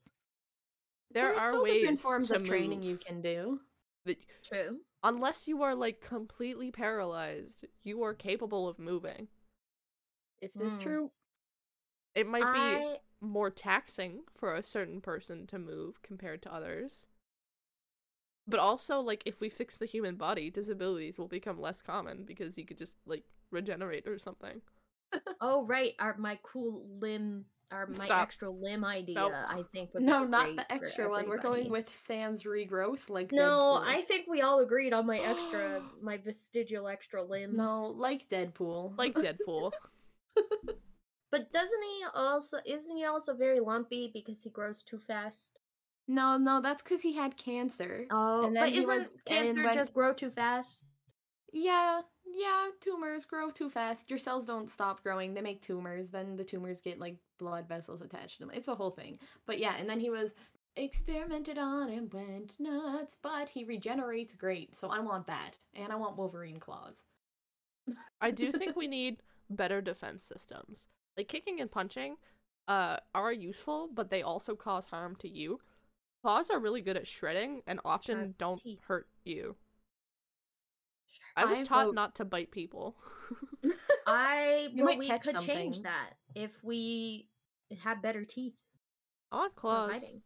There, 1.12 1.34
are 1.36 1.56
are 1.56 1.64
ways 1.64 1.80
different 1.82 2.00
forms 2.00 2.28
to 2.30 2.36
of 2.36 2.46
training 2.46 2.84
you 2.84 2.98
can 2.98 3.22
do. 3.22 3.62
that- 4.06 4.18
True. 4.44 4.82
unless 5.04 5.48
you 5.48 5.62
are 5.64 5.74
like 5.74 6.02
completely 6.02 6.70
paralyzed, 6.72 7.66
you 7.84 8.04
are 8.04 8.14
capable 8.14 8.68
of 8.68 8.78
moving. 8.78 9.28
Is 10.42 10.54
this 10.56 10.76
Mm. 10.76 10.82
true? 10.82 11.12
It 12.14 12.28
might 12.28 12.54
be 12.54 13.00
more 13.22 13.50
taxing 13.50 14.26
for 14.36 14.54
a 14.54 14.62
certain 14.62 15.02
person 15.02 15.48
to 15.48 15.58
move 15.58 16.02
compared 16.04 16.42
to 16.44 16.54
others. 16.54 17.08
But 18.48 18.60
also, 18.60 19.00
like, 19.00 19.24
if 19.26 19.40
we 19.40 19.50
fix 19.50 19.78
the 19.78 19.86
human 19.86 20.16
body, 20.16 20.50
disabilities 20.50 21.18
will 21.18 21.28
become 21.30 21.60
less 21.62 21.82
common 21.82 22.24
because 22.26 22.58
you 22.58 22.66
could 22.66 22.78
just, 22.78 22.96
like, 23.06 23.24
regenerate 23.52 24.08
or 24.08 24.20
something. 24.20 24.62
oh 25.42 25.66
right, 25.66 25.94
our 26.00 26.18
my 26.18 26.40
cool 26.44 26.86
limb 27.00 27.46
our 27.72 27.88
my 27.88 28.06
Stop. 28.06 28.24
extra 28.24 28.50
limb 28.50 28.84
idea 28.84 29.16
Nope. 29.16 29.34
I 29.48 29.64
think 29.74 29.94
would 29.94 30.04
No, 30.04 30.26
be 30.26 30.30
not 30.32 30.56
the 30.56 30.72
extra 30.72 31.10
one. 31.10 31.28
We're 31.28 31.38
going 31.38 31.70
with 31.70 31.94
Sam's 31.96 32.44
regrowth, 32.44 33.10
like 33.10 33.32
No, 33.32 33.82
Deadpool. 33.82 33.84
I 33.88 34.02
think 34.02 34.28
we 34.28 34.42
all 34.42 34.60
agreed 34.60 34.94
on 34.94 35.06
my 35.08 35.20
extra 35.20 35.82
my 36.02 36.18
vestigial 36.18 36.88
extra 36.88 37.24
limbs. 37.24 37.56
no, 37.58 37.88
like 37.88 38.28
Deadpool. 38.30 38.98
Like 38.98 39.16
Deadpool. 39.16 39.72
But 41.32 41.52
doesn't 41.52 41.82
he 41.82 42.06
also 42.14 42.60
isn't 42.66 42.96
he 42.96 43.06
also 43.06 43.34
very 43.36 43.60
lumpy 43.60 44.12
because 44.14 44.44
he 44.44 44.50
grows 44.52 44.84
too 44.84 45.00
fast? 45.00 45.53
No, 46.08 46.38
no, 46.38 46.62
that's 46.62 46.84
because 46.84 47.02
he 47.02 47.14
had 47.14 47.38
cancer. 47.38 48.06
Oh, 48.12 48.46
And 48.46 48.56
then 48.56 48.64
but 48.64 48.74
isn't 48.74 48.88
was- 48.96 49.16
cancer 49.26 49.64
went- 49.64 49.74
just 49.76 49.94
grow 49.94 50.14
too 50.14 50.30
fast? 50.30 50.84
Yeah, 51.56 52.02
yeah, 52.26 52.70
tumors 52.82 53.26
grow 53.26 53.52
too 53.52 53.70
fast. 53.70 54.10
Your 54.10 54.18
cells 54.18 54.48
don't 54.48 54.70
stop 54.70 55.04
growing. 55.04 55.34
They 55.36 55.42
make 55.42 55.62
tumors. 55.62 56.10
Then 56.10 56.36
the 56.36 56.44
tumors 56.44 56.82
get 56.82 56.98
like 57.00 57.18
blood 57.38 57.68
vessels 57.68 58.02
attached 58.02 58.38
to 58.38 58.40
them. 58.40 58.52
It's 58.56 58.68
a 58.68 58.74
whole 58.76 58.90
thing. 58.92 59.18
But 59.46 59.60
yeah, 59.60 59.76
and 59.78 59.88
then 59.88 60.00
he 60.00 60.10
was 60.10 60.34
experimented 60.76 61.60
on 61.60 61.90
and 61.92 62.12
went 62.12 62.56
nuts, 62.60 63.18
but 63.22 63.50
he 63.50 63.64
regenerates 63.66 64.34
great. 64.34 64.76
So 64.76 64.90
I 64.90 65.00
want 65.00 65.28
that. 65.28 65.58
And 65.76 65.94
I 65.94 65.96
want 65.96 66.18
Wolverine 66.18 66.60
claws. 66.60 67.04
I 68.20 68.32
do 68.32 68.52
think 68.52 68.76
we 68.76 68.88
need 68.88 69.18
better 69.50 69.80
defense 69.82 70.24
systems. 70.24 70.88
Like, 71.16 71.28
kicking 71.28 71.62
and 71.62 71.70
punching 71.70 72.16
uh, 72.68 72.98
are 73.14 73.32
useful, 73.32 73.90
but 73.94 74.10
they 74.10 74.24
also 74.24 74.56
cause 74.56 74.86
harm 74.86 75.16
to 75.18 75.30
you. 75.30 75.60
Claws 76.24 76.50
are 76.50 76.60
really 76.60 76.82
good 76.82 76.96
at 76.98 77.06
shredding 77.08 77.62
and 77.68 77.80
often 77.84 78.18
Sharp 78.18 78.38
don't 78.38 78.62
teeth. 78.64 78.80
hurt 78.88 79.08
you. 79.26 79.56
I 81.36 81.46
was 81.46 81.60
I 81.60 81.64
taught 81.64 81.86
vote- 81.88 81.96
not 81.96 82.16
to 82.16 82.26
bite 82.26 82.50
people. 82.52 82.96
I 84.08 84.70
You 84.74 84.86
well, 84.86 84.94
might 84.94 85.00
we 85.00 85.08
catch 85.08 85.24
could 85.24 85.40
change 85.42 85.82
that 85.82 86.12
if 86.36 86.52
we 86.64 87.28
had 87.84 88.02
better 88.02 88.24
teeth. 88.24 88.54
I 89.32 89.38
want 89.38 89.54
for 89.54 89.60
claws. 89.60 89.92
hiding. 89.92 90.22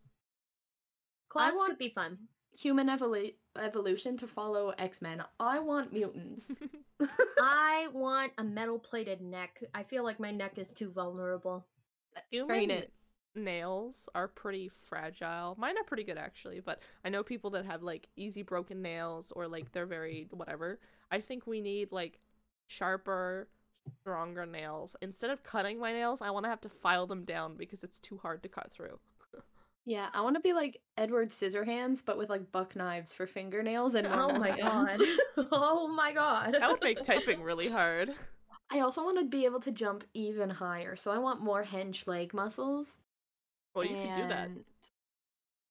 Claws 1.29 1.53
want- 1.55 1.69
could 1.71 1.79
be 1.79 1.89
fun. 1.89 2.17
Human 2.59 2.87
evolu- 2.89 3.35
evolution 3.57 4.17
to 4.17 4.27
follow 4.27 4.73
X 4.77 5.01
Men. 5.01 5.23
I 5.39 5.59
want 5.59 5.93
mutants. 5.93 6.61
I 7.41 7.87
want 7.93 8.33
a 8.39 8.43
metal 8.43 8.79
plated 8.79 9.21
neck. 9.21 9.61
I 9.73 9.83
feel 9.83 10.03
like 10.03 10.19
my 10.19 10.31
neck 10.31 10.57
is 10.57 10.73
too 10.73 10.91
vulnerable. 10.91 11.65
Human 12.31 12.71
it. 12.71 12.91
Nails 13.37 14.09
are 14.15 14.27
pretty 14.27 14.69
fragile. 14.69 15.55
Mine 15.57 15.77
are 15.77 15.83
pretty 15.83 16.03
good 16.03 16.17
actually, 16.17 16.59
but 16.59 16.81
I 17.05 17.09
know 17.09 17.23
people 17.23 17.49
that 17.51 17.65
have 17.65 17.83
like 17.83 18.07
easy 18.15 18.41
broken 18.41 18.81
nails 18.81 19.31
or 19.35 19.47
like 19.47 19.71
they're 19.71 19.85
very 19.85 20.27
whatever. 20.31 20.79
I 21.11 21.21
think 21.21 21.47
we 21.47 21.61
need 21.61 21.91
like 21.91 22.19
sharper, 22.67 23.47
stronger 24.01 24.45
nails. 24.45 24.95
Instead 25.01 25.29
of 25.29 25.43
cutting 25.43 25.79
my 25.79 25.93
nails, 25.93 26.21
I 26.21 26.31
want 26.31 26.45
to 26.45 26.49
have 26.49 26.61
to 26.61 26.69
file 26.69 27.07
them 27.07 27.23
down 27.23 27.55
because 27.55 27.83
it's 27.83 27.99
too 27.99 28.17
hard 28.17 28.43
to 28.43 28.49
cut 28.49 28.71
through. 28.71 28.99
yeah, 29.85 30.07
I 30.13 30.21
want 30.21 30.35
to 30.35 30.41
be 30.41 30.53
like 30.53 30.81
Edward 30.97 31.29
Scissorhands, 31.29 32.03
but 32.05 32.17
with 32.17 32.29
like 32.29 32.51
buck 32.51 32.75
knives 32.75 33.13
for 33.13 33.27
fingernails 33.27 33.95
and 33.95 34.07
Oh 34.07 34.37
my 34.37 34.57
god. 34.57 35.01
oh 35.51 35.87
my 35.87 36.11
god. 36.11 36.53
That 36.53 36.69
would 36.69 36.83
make 36.83 37.03
typing 37.03 37.41
really 37.41 37.69
hard. 37.69 38.13
I 38.69 38.81
also 38.81 39.03
want 39.03 39.17
to 39.19 39.25
be 39.25 39.45
able 39.45 39.61
to 39.61 39.71
jump 39.71 40.03
even 40.13 40.49
higher, 40.49 40.97
so 40.97 41.11
I 41.11 41.19
want 41.19 41.41
more 41.41 41.63
hench 41.63 42.05
leg 42.05 42.33
muscles. 42.33 42.97
Well, 43.77 43.85
you 43.85 43.95
can 43.95 44.21
do 44.21 44.27
that. 44.27 44.49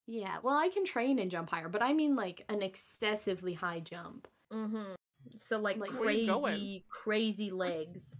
Yeah, 0.06 0.36
well, 0.42 0.54
I 0.56 0.68
can 0.68 0.84
train 0.84 1.18
and 1.18 1.30
jump 1.30 1.50
higher, 1.50 1.68
but 1.68 1.82
I 1.82 1.92
mean 1.92 2.14
like 2.14 2.44
an 2.48 2.62
excessively 2.62 3.54
high 3.54 3.80
jump. 3.80 4.28
Mm-hmm. 4.52 4.94
So 5.36 5.58
like, 5.58 5.78
Like, 5.78 5.90
where 5.98 6.10
you 6.10 6.26
going? 6.28 6.52
crazy, 6.52 6.84
crazy 6.88 7.50
legs. 7.50 8.16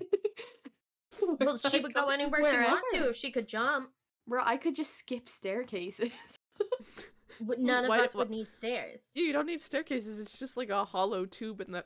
well, 1.40 1.56
she 1.58 1.80
would 1.80 1.94
go 1.94 2.02
Go 2.06 2.08
anywhere 2.10 2.42
she 2.44 2.56
wanted 2.56 2.98
to 2.98 3.10
if 3.10 3.16
she 3.16 3.30
could 3.30 3.46
jump. 3.48 3.90
Bro, 4.26 4.42
I 4.44 4.56
could 4.56 4.74
just 4.74 4.96
skip 4.96 5.28
staircases. 5.28 6.10
W- 7.40 7.64
None 7.64 7.84
of 7.84 7.88
Why- 7.90 8.00
us 8.00 8.14
wha- 8.14 8.20
would 8.20 8.30
need 8.30 8.50
stairs. 8.52 8.98
You 9.14 9.32
don't 9.32 9.46
need 9.46 9.60
staircases. 9.60 10.18
It's 10.18 10.36
just 10.38 10.56
like 10.56 10.70
a 10.70 10.84
hollow 10.84 11.24
tube 11.26 11.60
in 11.60 11.70
the 11.70 11.84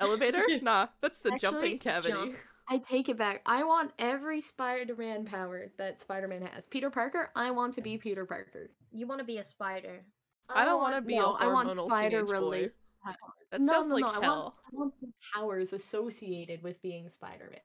elevator. 0.00 0.42
nah, 0.62 0.88
that's 1.00 1.20
the 1.20 1.38
jumping 1.38 1.78
cavity. 1.78 2.12
jump. 2.12 2.34
I 2.68 2.78
take 2.78 3.08
it 3.08 3.16
back. 3.16 3.42
I 3.46 3.62
want 3.62 3.92
every 3.98 4.40
Spider-Man 4.40 5.24
power 5.24 5.70
that 5.78 6.00
Spider-Man 6.00 6.42
has. 6.42 6.66
Peter 6.66 6.90
Parker, 6.90 7.30
I 7.36 7.50
want 7.50 7.74
to 7.74 7.80
be 7.80 7.96
Peter 7.96 8.26
Parker. 8.26 8.70
You 8.92 9.06
want 9.06 9.20
to 9.20 9.24
be 9.24 9.38
a 9.38 9.44
spider. 9.44 10.04
I 10.48 10.64
don't 10.64 10.80
want 10.80 10.94
to 10.94 11.00
be 11.00 11.16
no, 11.16 11.34
a 11.34 11.34
I 11.34 11.46
want 11.46 11.68
hormonal 11.70 11.86
spider 11.86 12.20
teenage 12.20 12.26
boy. 12.26 12.32
related. 12.32 12.72
That 13.52 13.60
no, 13.60 13.72
sounds 13.72 13.90
no, 13.90 13.94
like 13.96 14.02
no. 14.02 14.20
I 14.20 14.24
hell. 14.24 14.42
want, 14.42 14.54
I 14.66 14.76
want 14.76 14.94
the 15.00 15.08
powers 15.34 15.72
associated 15.72 16.62
with 16.62 16.80
being 16.82 17.08
Spider-Man. 17.08 17.60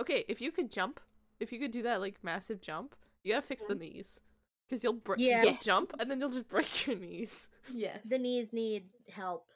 Okay, 0.00 0.24
if 0.28 0.40
you 0.40 0.52
could 0.52 0.70
jump, 0.70 1.00
if 1.40 1.52
you 1.52 1.58
could 1.58 1.72
do 1.72 1.82
that 1.82 2.00
like 2.00 2.16
massive 2.22 2.60
jump, 2.60 2.94
you 3.22 3.32
gotta 3.32 3.46
fix 3.46 3.64
the 3.64 3.74
knees, 3.74 4.20
because 4.68 4.84
you'll 4.84 4.92
break. 4.92 5.18
Yeah. 5.20 5.42
You'll 5.42 5.58
jump 5.60 5.92
and 5.98 6.10
then 6.10 6.20
you'll 6.20 6.30
just 6.30 6.48
break 6.48 6.86
your 6.86 6.96
knees. 6.96 7.48
Yes. 7.72 8.00
The 8.08 8.18
knees 8.18 8.52
need 8.52 8.84
help. 9.10 9.46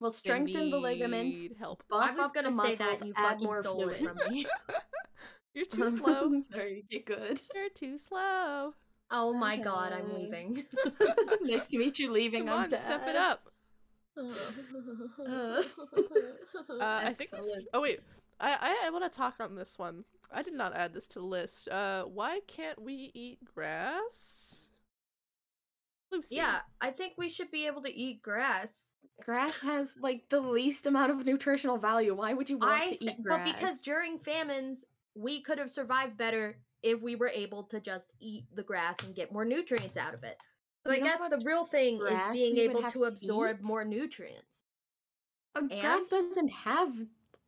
We'll 0.00 0.12
strengthen 0.12 0.70
the 0.70 0.76
ligaments, 0.78 1.38
help. 1.58 1.82
buff 1.88 2.10
I 2.10 2.20
was 2.20 2.30
gonna 2.32 2.50
say 2.52 2.56
muscles, 2.56 3.00
that 3.00 3.06
you 3.06 3.12
add 3.16 3.40
more 3.40 3.62
stole 3.62 3.80
fluid. 3.80 4.02
from 4.02 4.18
me. 4.28 4.46
You're 5.54 5.64
too 5.70 5.90
slow. 5.90 6.38
Sorry, 6.52 6.84
get 6.90 7.06
good. 7.06 7.40
You're 7.54 7.70
too 7.70 7.96
slow. 7.98 8.74
Oh 9.10 9.32
my 9.32 9.56
god, 9.56 9.92
I'm 9.92 10.12
leaving. 10.14 10.64
nice 11.42 11.66
to 11.68 11.78
meet 11.78 11.98
you. 11.98 12.12
Leaving. 12.12 12.46
Come 12.46 12.58
I'm 12.58 12.64
on, 12.64 12.70
step 12.78 13.06
it 13.06 13.16
up. 13.16 13.48
Uh, 14.18 15.62
I 16.80 17.14
think. 17.14 17.30
Oh 17.72 17.80
wait, 17.80 18.00
I 18.40 18.52
I, 18.52 18.86
I 18.86 18.90
want 18.90 19.10
to 19.10 19.16
talk 19.16 19.36
on 19.40 19.54
this 19.54 19.78
one. 19.78 20.04
I 20.32 20.42
did 20.42 20.54
not 20.54 20.74
add 20.76 20.92
this 20.92 21.06
to 21.08 21.20
the 21.20 21.24
list. 21.24 21.68
Uh, 21.68 22.04
why 22.04 22.40
can't 22.46 22.80
we 22.82 23.10
eat 23.14 23.38
grass? 23.54 24.68
Lucy. 26.12 26.36
yeah, 26.36 26.60
I 26.80 26.90
think 26.90 27.14
we 27.16 27.28
should 27.28 27.50
be 27.50 27.66
able 27.66 27.82
to 27.82 27.92
eat 27.92 28.22
grass. 28.22 28.86
Grass 29.24 29.58
has 29.60 29.94
like 30.00 30.28
the 30.28 30.40
least 30.40 30.86
amount 30.86 31.10
of 31.10 31.24
nutritional 31.24 31.78
value. 31.78 32.14
Why 32.14 32.32
would 32.34 32.48
you 32.50 32.58
want 32.58 32.80
I 32.82 32.86
to 32.86 33.04
eat 33.04 33.22
grass? 33.22 33.38
but 33.46 33.54
because 33.58 33.80
during 33.80 34.18
famines, 34.18 34.84
we 35.14 35.40
could 35.42 35.58
have 35.58 35.70
survived 35.70 36.16
better 36.16 36.58
if 36.82 37.00
we 37.00 37.16
were 37.16 37.28
able 37.28 37.64
to 37.64 37.80
just 37.80 38.12
eat 38.20 38.44
the 38.54 38.62
grass 38.62 38.96
and 39.02 39.14
get 39.14 39.32
more 39.32 39.44
nutrients 39.44 39.96
out 39.96 40.14
of 40.14 40.22
it. 40.22 40.36
So 40.86 40.92
You 40.92 41.00
I 41.00 41.04
guess 41.04 41.18
the 41.30 41.42
real 41.44 41.64
thing 41.64 42.00
is 42.00 42.20
being 42.32 42.58
able 42.58 42.82
to 42.82 42.90
to 42.92 43.04
absorb 43.04 43.58
more 43.62 43.84
nutrients. 43.84 44.64
Uh, 45.56 45.62
grass 45.62 46.08
doesn't 46.08 46.50
have 46.50 46.92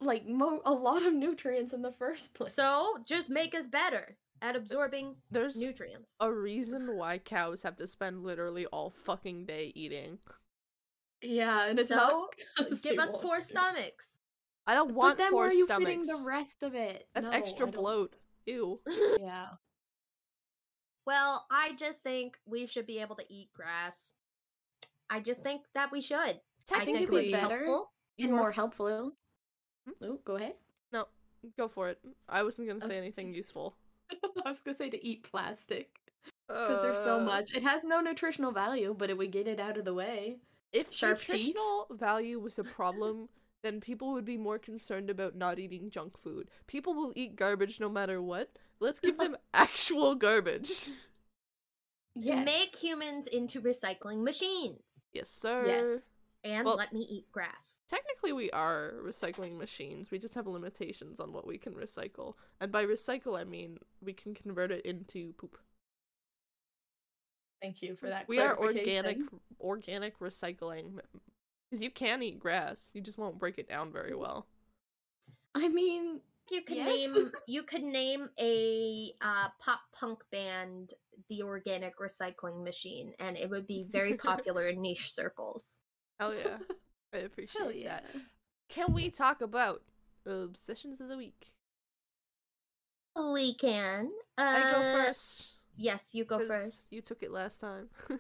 like 0.01 0.27
mo- 0.27 0.63
a 0.65 0.73
lot 0.73 1.05
of 1.05 1.13
nutrients 1.13 1.73
in 1.73 1.83
the 1.83 1.93
first 1.93 2.35
place. 2.35 2.55
So 2.55 2.99
just 3.05 3.29
make 3.29 3.55
us 3.55 3.67
better 3.67 4.17
at 4.41 4.57
absorbing 4.57 5.17
There's 5.31 5.57
nutrients. 5.57 6.15
a 6.21 6.33
reason 6.33 6.97
why 6.97 7.19
cows 7.19 7.63
have 7.63 7.77
to 7.77 7.87
spend 7.87 8.25
literally 8.25 8.67
all 8.67 8.91
fucking 8.91 9.47
day 9.47 9.73
eating. 9.75 10.19
Yeah, 11.23 11.67
and 11.67 11.79
it's 11.79 11.89
So, 11.91 11.97
not 11.97 12.31
'cause 12.69 12.81
Give 12.81 12.99
us 12.99 13.17
four 13.23 13.37
to. 13.37 13.43
stomachs. 13.43 14.21
I 14.67 14.75
don't 14.75 14.93
want 14.93 14.95
But 14.95 15.01
want 15.01 15.19
then 15.19 15.31
four 15.31 15.41
where 15.43 15.49
are 15.51 15.53
you 15.53 15.65
stomachs. 15.65 15.85
fitting 15.91 16.07
the 16.07 16.25
rest 16.27 16.63
of 16.63 16.75
it? 16.75 17.09
That's 17.15 17.31
No, 17.31 17.37
extra 17.37 17.67
bloat. 17.67 18.15
Ew. 18.47 18.81
Yeah. 19.19 19.47
Well, 21.07 21.47
I 21.51 21.73
just 21.75 22.03
think 22.03 22.37
we 22.47 22.67
should 22.67 22.87
be 22.87 22.99
able 22.99 23.17
to 23.17 23.25
eat 23.33 23.51
grass. 23.55 24.15
I 25.11 25.21
just 25.21 25.43
think 25.43 25.63
that 25.75 25.91
we 25.91 26.01
should. 26.03 26.19
I 26.71 26.85
think 26.85 26.99
Technically 26.99 27.03
it 27.03 27.11
would 27.11 27.23
be 27.25 27.33
better. 27.33 27.65
helpful. 27.65 27.93
And 28.19 28.33
more 28.33 28.51
f- 28.51 28.55
helpful. 28.57 29.13
Hmm? 29.87 29.93
Oh, 30.05 30.19
go 30.25 30.37
ahead. 30.37 30.55
No, 30.93 31.07
go 31.57 31.69
for 31.69 31.89
it. 31.89 31.99
I 32.29 32.43
wasn't 32.43 32.69
gonna 32.69 32.81
I 32.81 32.85
was 32.85 32.91
say 32.93 32.97
gonna 32.97 33.03
anything 33.07 33.33
useful. 33.33 33.75
I 34.45 34.49
was 34.51 34.61
gonna 34.61 34.75
say 34.75 34.91
to 34.91 35.03
eat 35.07 35.23
plastic 35.23 35.89
because 36.47 36.83
there's 36.83 37.03
so 37.03 37.21
Uh, 37.21 37.25
much. 37.25 37.55
It 37.55 37.63
has 37.63 37.85
no 37.85 38.01
nutritional 38.01 38.53
value, 38.53 38.95
but 38.99 39.09
it 39.09 39.17
would 39.17 39.31
get 39.33 39.49
it 39.49 39.61
out 39.61 39.79
of 39.79 39.87
the 39.87 39.95
way. 39.95 40.41
If 40.73 40.93
Sharp 40.93 41.19
teeth? 41.19 41.29
nutritional 41.29 41.87
value 41.91 42.39
was 42.39 42.59
a 42.59 42.65
problem, 42.65 43.29
then 43.63 43.81
people 43.81 44.13
would 44.13 44.25
be 44.25 44.37
more 44.37 44.59
concerned 44.59 45.11
about 45.11 45.35
not 45.35 45.59
eating 45.59 45.91
junk 45.91 46.19
food. 46.23 46.49
People 46.67 46.95
will 46.95 47.13
eat 47.17 47.37
garbage 47.37 47.81
no 47.81 47.89
matter 47.89 48.21
what. 48.21 48.51
Let's 48.81 49.01
give 49.01 49.19
them 49.19 49.37
actual 49.55 50.15
garbage. 50.15 50.89
Yes. 52.15 52.45
Make 52.45 52.75
humans 52.77 53.27
into 53.29 53.61
recycling 53.61 54.23
machines. 54.23 54.81
Yes, 55.13 55.31
sir. 55.31 55.65
Yes. 55.67 56.11
And 56.45 56.65
Well- 56.65 56.77
let 56.77 56.93
me 56.93 57.01
eat 57.11 57.31
grass. 57.33 57.81
Technically, 57.89 58.35
we 58.35 58.51
are 58.51 58.93
recycling 59.03 59.57
machines. 59.57 60.11
We 60.11 60.19
just 60.19 60.35
have 60.35 60.47
limitations 60.47 61.21
on 61.21 61.33
what 61.33 61.47
we 61.47 61.57
can 61.57 61.73
recycle. 61.73 62.35
And 62.61 62.71
by 62.71 62.85
recycle, 62.85 63.39
I 63.39 63.45
mean 63.45 63.79
we 64.03 64.13
can 64.13 64.35
convert 64.35 64.71
it 64.71 64.85
into 64.85 65.33
poop. 65.39 65.57
Thank 67.61 67.83
you 67.83 67.97
for 67.97 68.09
that. 68.09 68.29
We 68.29 68.39
are 68.39 68.57
organic, 68.59 69.19
organic 69.61 70.19
recycling. 70.21 71.01
Because 71.71 71.83
you 71.83 71.91
can 71.91 72.23
eat 72.23 72.39
grass, 72.39 72.91
you 72.95 73.01
just 73.01 73.19
won't 73.19 73.39
break 73.39 73.59
it 73.59 73.69
down 73.69 73.93
very 73.93 74.15
well. 74.15 74.47
I 75.55 75.69
mean, 75.69 76.21
You 76.51 76.63
could 76.63 76.77
Yes. 76.79 77.13
name 77.15 77.31
you 77.47 77.63
could 77.63 77.83
name 77.83 78.29
a 78.41 79.13
uh, 79.21 79.49
pop 79.59 79.81
punk 79.93 80.21
band 80.33 80.95
the 81.29 81.43
organic 81.43 81.99
recycling 81.99 82.65
machine, 82.65 83.13
and 83.19 83.37
it 83.37 83.51
would 83.51 83.67
be 83.67 83.87
very 83.91 84.15
popular 84.15 84.69
in 84.69 84.81
niche 84.83 85.13
circles. 85.13 85.81
Hell 86.19 86.35
yeah, 86.35 86.57
I 87.15 87.19
appreciate 87.19 87.61
hell 87.61 87.73
yeah. 87.73 88.01
that. 88.01 88.05
Can 88.71 88.95
we 88.95 89.11
talk 89.11 89.43
about 89.43 89.83
obsessions 90.25 91.01
of 91.01 91.09
the 91.09 91.17
week? 91.19 91.53
We 93.17 93.55
can. 93.55 94.11
Uh, 94.39 94.43
I 94.43 94.71
go 94.71 94.81
first. 95.05 95.58
Yes, 95.79 96.11
you 96.15 96.25
go 96.25 96.39
first. 96.41 96.93
You 96.93 97.01
took 97.01 97.23
it 97.23 97.31
last 97.31 97.61
time. 97.61 97.89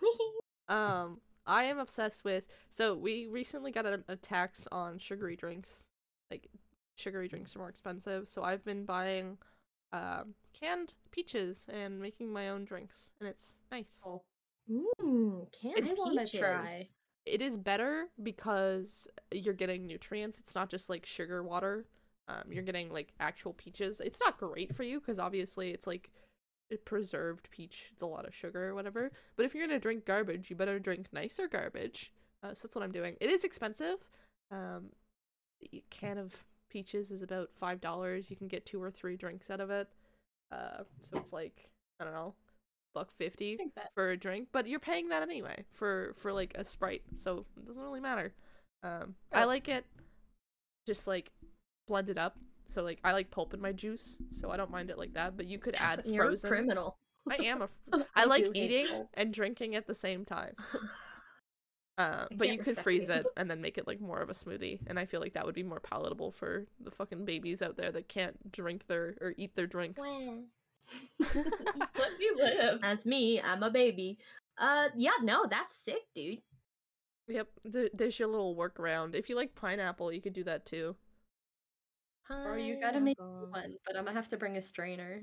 um, 0.68 1.18
I 1.46 1.64
am 1.64 1.78
obsessed 1.78 2.24
with. 2.24 2.44
So 2.70 2.94
we 2.94 3.26
recently 3.26 3.70
got 3.70 3.86
a, 3.86 4.02
a 4.08 4.16
tax 4.16 4.66
on 4.72 4.98
sugary 4.98 5.36
drinks. 5.36 5.84
Like 6.30 6.48
sugary 6.96 7.28
drinks 7.28 7.54
are 7.54 7.60
more 7.60 7.68
expensive, 7.68 8.28
so 8.28 8.42
I've 8.42 8.64
been 8.64 8.84
buying 8.84 9.38
um 9.92 10.34
canned 10.58 10.94
peaches 11.12 11.62
and 11.72 12.00
making 12.00 12.32
my 12.32 12.48
own 12.48 12.64
drinks, 12.64 13.12
and 13.20 13.28
it's 13.28 13.54
nice. 13.70 14.00
Oh, 14.04 14.22
Mmm, 14.70 15.46
canned 15.52 15.88
I 15.88 15.94
wanna 15.96 16.22
peaches. 16.22 16.40
try. 16.40 16.88
It 17.24 17.42
is 17.42 17.56
better 17.56 18.06
because 18.22 19.08
you're 19.32 19.54
getting 19.54 19.86
nutrients. 19.86 20.38
It's 20.38 20.54
not 20.54 20.68
just 20.70 20.88
like 20.88 21.06
sugar 21.06 21.42
water. 21.42 21.84
Um, 22.28 22.50
you're 22.50 22.64
getting 22.64 22.92
like 22.92 23.12
actual 23.20 23.52
peaches. 23.52 24.00
It's 24.00 24.18
not 24.20 24.38
great 24.38 24.74
for 24.74 24.82
you 24.82 24.98
because 25.00 25.18
obviously 25.18 25.70
it's 25.70 25.86
like 25.86 26.10
preserved 26.84 27.48
peach. 27.50 27.90
It's 27.92 28.02
a 28.02 28.06
lot 28.06 28.26
of 28.26 28.34
sugar 28.34 28.68
or 28.68 28.74
whatever. 28.74 29.10
But 29.36 29.46
if 29.46 29.54
you're 29.54 29.66
gonna 29.66 29.78
drink 29.78 30.04
garbage, 30.04 30.50
you 30.50 30.56
better 30.56 30.78
drink 30.78 31.06
nicer 31.12 31.46
garbage. 31.48 32.12
Uh, 32.42 32.54
so 32.54 32.66
that's 32.66 32.74
what 32.76 32.82
I'm 32.84 32.92
doing. 32.92 33.16
It 33.20 33.30
is 33.30 33.44
expensive. 33.44 33.98
Um, 34.50 34.90
a 35.72 35.82
can 35.90 36.18
of 36.18 36.34
peaches 36.70 37.10
is 37.10 37.22
about 37.22 37.50
five 37.54 37.80
dollars. 37.80 38.30
You 38.30 38.36
can 38.36 38.48
get 38.48 38.66
two 38.66 38.82
or 38.82 38.90
three 38.90 39.16
drinks 39.16 39.50
out 39.50 39.60
of 39.60 39.70
it. 39.70 39.88
Uh, 40.52 40.82
so 41.00 41.18
it's 41.18 41.32
like 41.32 41.68
I 42.00 42.04
don't 42.04 42.14
know, 42.14 42.34
buck 42.94 43.10
fifty 43.18 43.58
I 43.76 43.82
for 43.94 44.10
a 44.10 44.16
drink, 44.16 44.48
but 44.52 44.66
you're 44.66 44.80
paying 44.80 45.08
that 45.08 45.22
anyway 45.22 45.64
for 45.72 46.14
for 46.16 46.32
like 46.32 46.52
a 46.56 46.64
sprite, 46.64 47.02
so 47.16 47.44
it 47.56 47.64
doesn't 47.64 47.82
really 47.82 48.00
matter. 48.00 48.32
Um, 48.82 49.14
I 49.32 49.44
Oh. 49.44 49.46
like 49.46 49.68
it 49.68 49.84
just 50.86 51.06
like 51.06 51.30
blended 51.88 52.18
up. 52.18 52.36
So 52.68 52.82
like 52.82 52.98
I 53.04 53.12
like 53.12 53.30
pulp 53.30 53.54
in 53.54 53.60
my 53.60 53.72
juice, 53.72 54.18
so 54.32 54.50
I 54.50 54.56
don't 54.56 54.70
mind 54.70 54.90
it 54.90 54.98
like 54.98 55.14
that. 55.14 55.36
But 55.36 55.46
you 55.46 55.58
could 55.58 55.74
add 55.78 56.02
You're 56.04 56.24
a 56.24 56.28
frozen. 56.28 56.50
criminal. 56.50 56.98
I 57.30 57.36
am 57.44 57.62
a. 57.62 57.68
Fr- 57.68 58.02
I 58.14 58.24
like 58.24 58.46
eating 58.54 58.88
pulp. 58.88 59.08
and 59.14 59.32
drinking 59.32 59.74
at 59.74 59.86
the 59.86 59.94
same 59.94 60.24
time. 60.24 60.54
Uh, 61.98 62.26
but 62.32 62.48
you 62.52 62.58
could 62.58 62.78
freeze 62.78 63.08
you. 63.08 63.14
it 63.14 63.26
and 63.38 63.50
then 63.50 63.62
make 63.62 63.78
it 63.78 63.86
like 63.86 64.02
more 64.02 64.18
of 64.18 64.28
a 64.28 64.34
smoothie, 64.34 64.78
and 64.86 64.98
I 64.98 65.06
feel 65.06 65.18
like 65.18 65.32
that 65.32 65.46
would 65.46 65.54
be 65.54 65.62
more 65.62 65.80
palatable 65.80 66.30
for 66.30 66.66
the 66.78 66.90
fucking 66.90 67.24
babies 67.24 67.62
out 67.62 67.78
there 67.78 67.90
that 67.90 68.06
can't 68.06 68.52
drink 68.52 68.86
their 68.86 69.14
or 69.22 69.32
eat 69.38 69.56
their 69.56 69.66
drinks. 69.66 70.02
Let 71.18 71.32
me 72.18 72.28
live. 72.36 72.80
As 72.82 73.06
me, 73.06 73.40
I'm 73.40 73.62
a 73.62 73.70
baby. 73.70 74.18
Uh, 74.58 74.88
yeah, 74.94 75.12
no, 75.22 75.46
that's 75.48 75.74
sick, 75.74 76.02
dude. 76.14 76.40
Yep, 77.28 77.48
there's 77.94 78.18
your 78.18 78.28
little 78.28 78.54
workaround. 78.54 79.14
If 79.14 79.30
you 79.30 79.34
like 79.34 79.54
pineapple, 79.54 80.12
you 80.12 80.20
could 80.20 80.34
do 80.34 80.44
that 80.44 80.66
too. 80.66 80.96
Or 82.30 82.58
you 82.58 82.78
gotta 82.80 83.00
make 83.00 83.18
one, 83.18 83.74
but 83.86 83.96
I'm 83.96 84.04
gonna 84.04 84.16
have 84.16 84.28
to 84.30 84.36
bring 84.36 84.56
a 84.56 84.62
strainer. 84.62 85.20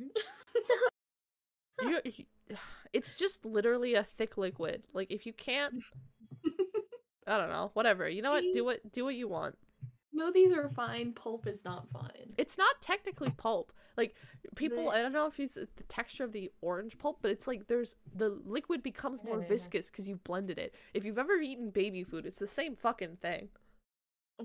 You, 1.81 1.99
you- 2.05 2.25
it's 2.93 3.17
just 3.17 3.45
literally 3.45 3.93
a 3.95 4.03
thick 4.03 4.37
liquid. 4.37 4.83
Like 4.93 5.11
if 5.11 5.25
you 5.25 5.33
can't, 5.33 5.73
I 7.27 7.37
don't 7.37 7.49
know, 7.49 7.71
whatever. 7.73 8.07
You 8.07 8.21
know 8.21 8.31
what? 8.31 8.43
Do 8.53 8.63
what 8.65 8.91
do 8.91 9.05
what 9.05 9.15
you 9.15 9.27
want. 9.27 9.57
Smoothies 10.15 10.55
are 10.55 10.69
fine. 10.69 11.11
Pulp 11.13 11.47
is 11.47 11.65
not 11.65 11.87
fine. 11.91 12.33
It's 12.37 12.57
not 12.57 12.79
technically 12.81 13.31
pulp. 13.31 13.71
Like 13.97 14.15
people. 14.55 14.89
I 14.89 15.01
don't 15.01 15.11
know 15.13 15.27
if 15.27 15.39
it's 15.39 15.57
uh, 15.57 15.65
the 15.75 15.83
texture 15.83 16.23
of 16.23 16.31
the 16.31 16.51
orange 16.61 16.97
pulp, 16.99 17.19
but 17.21 17.31
it's 17.31 17.47
like 17.47 17.67
there's 17.67 17.95
the 18.15 18.29
liquid 18.45 18.83
becomes 18.83 19.23
more 19.23 19.37
viscous 19.49 19.89
because 19.89 20.07
you 20.07 20.17
blended 20.23 20.57
it. 20.59 20.73
If 20.93 21.03
you've 21.05 21.17
ever 21.17 21.33
eaten 21.35 21.69
baby 21.71 22.03
food, 22.03 22.25
it's 22.25 22.39
the 22.39 22.47
same 22.47 22.75
fucking 22.75 23.17
thing. 23.21 23.49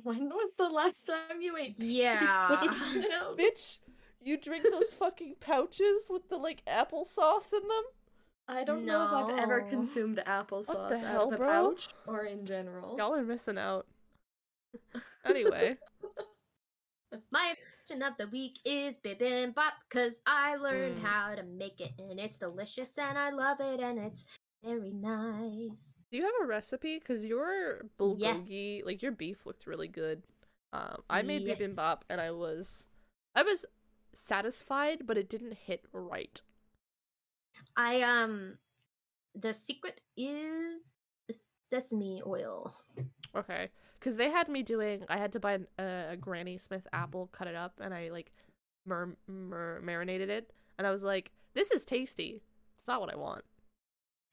When 0.02 0.28
was 0.28 0.54
the 0.56 0.68
last 0.68 1.06
time 1.06 1.40
you 1.40 1.56
ate? 1.56 1.78
Yeah. 1.78 2.48
Bitch. 3.38 3.80
You 4.20 4.36
drink 4.36 4.64
those 4.64 4.92
fucking 4.92 5.36
pouches 5.40 6.06
with 6.10 6.28
the 6.28 6.36
like 6.38 6.64
applesauce 6.66 7.52
in 7.52 7.62
them? 7.62 7.84
I 8.48 8.64
don't 8.64 8.84
know 8.84 9.04
if 9.04 9.12
I've 9.12 9.38
ever 9.38 9.60
No. 9.62 9.68
consumed 9.68 10.22
applesauce 10.26 10.92
out 10.92 11.04
hell, 11.04 11.28
of 11.28 11.34
a 11.34 11.36
bro? 11.38 11.46
pouch 11.46 11.88
or 12.06 12.24
in 12.24 12.44
general. 12.44 12.96
Y'all 12.98 13.14
are 13.14 13.22
missing 13.22 13.58
out. 13.58 13.86
Anyway, 15.24 15.76
My 17.30 17.54
option 17.82 18.02
of 18.02 18.14
the 18.18 18.26
week 18.28 18.58
is 18.64 18.96
bibimbap 19.04 19.72
because 19.88 20.20
I 20.26 20.56
learned 20.56 20.98
Mm. 20.98 21.02
how 21.02 21.34
to 21.34 21.42
make 21.42 21.80
it 21.80 21.92
and 21.98 22.18
it's 22.18 22.38
delicious 22.38 22.96
and 22.98 23.18
I 23.18 23.30
love 23.30 23.60
it 23.60 23.80
and 23.80 23.98
it's 23.98 24.24
very 24.64 24.90
nice. 24.90 25.92
do 26.10 26.16
you 26.18 26.24
have 26.24 26.34
a 26.42 26.46
recipe? 26.46 26.98
Because 26.98 27.24
your 27.26 27.82
bulgogi, 27.98 28.84
like 28.84 29.02
your 29.02 29.12
beef, 29.12 29.44
looked 29.46 29.66
really 29.66 29.88
good. 29.88 30.22
Um, 30.72 31.02
I 31.08 31.22
made 31.22 31.42
Yes. 31.46 31.58
bibimbap 31.60 32.00
and 32.10 32.20
I 32.20 32.30
was, 32.30 32.86
I 33.34 33.42
was 33.42 33.64
satisfied, 34.14 35.06
but 35.06 35.16
it 35.18 35.28
didn't 35.28 35.54
hit 35.54 35.84
right. 35.92 36.40
I 37.76 38.02
um 38.02 38.58
the 39.34 39.52
secret 39.54 40.00
is 40.16 40.82
sesame 41.70 42.22
oil. 42.26 42.74
Okay, 43.36 43.68
because 43.98 44.16
they 44.16 44.30
had 44.30 44.48
me 44.48 44.62
doing. 44.62 45.04
I 45.08 45.18
had 45.18 45.32
to 45.32 45.40
buy 45.40 45.52
an, 45.52 45.66
a, 45.78 46.06
a 46.12 46.16
Granny 46.16 46.56
Smith 46.58 46.86
apple, 46.92 47.28
cut 47.32 47.46
it 47.46 47.54
up, 47.54 47.74
and 47.80 47.92
I 47.92 48.08
like 48.10 48.32
mer- 48.86 49.16
mer- 49.26 49.80
marinated 49.82 50.30
it, 50.30 50.50
and 50.78 50.86
I 50.86 50.90
was 50.90 51.04
like, 51.04 51.30
"This 51.54 51.70
is 51.70 51.84
tasty." 51.84 52.42
It's 52.78 52.88
not 52.88 53.00
what 53.00 53.12
I 53.12 53.16
want. 53.16 53.44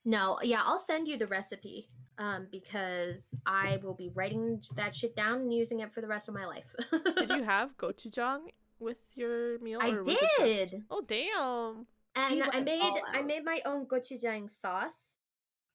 No, 0.06 0.38
yeah, 0.43 0.62
I'll 0.64 0.78
send 0.78 1.08
you 1.08 1.18
the 1.18 1.28
recipe 1.28 1.89
um 2.18 2.47
because 2.49 3.36
I 3.45 3.78
will 3.84 3.93
be 3.93 4.10
writing 4.14 4.62
that 4.78 4.95
shit 4.95 5.16
down 5.18 5.41
and 5.41 5.53
using 5.53 5.82
it 5.82 5.93
for 5.93 5.99
the 6.01 6.08
rest 6.08 6.30
of 6.30 6.34
my 6.34 6.45
life. 6.45 6.74
Did 7.18 7.30
you 7.32 7.43
have 7.56 7.76
gochujang 7.78 8.51
with 8.80 8.97
your 9.16 9.60
meal? 9.60 9.80
I 9.82 9.89
or 9.89 9.99
was 9.99 10.08
it 10.08 10.20
just- 10.20 10.38
did. 10.72 10.84
Oh 10.89 11.01
damn! 11.06 11.88
and 12.16 12.43
I 12.53 12.62
made 12.62 13.01
I 13.14 13.22
made 13.22 13.43
my 13.43 13.60
own 13.66 13.86
gochujang 13.88 14.49
sauce. 14.49 15.20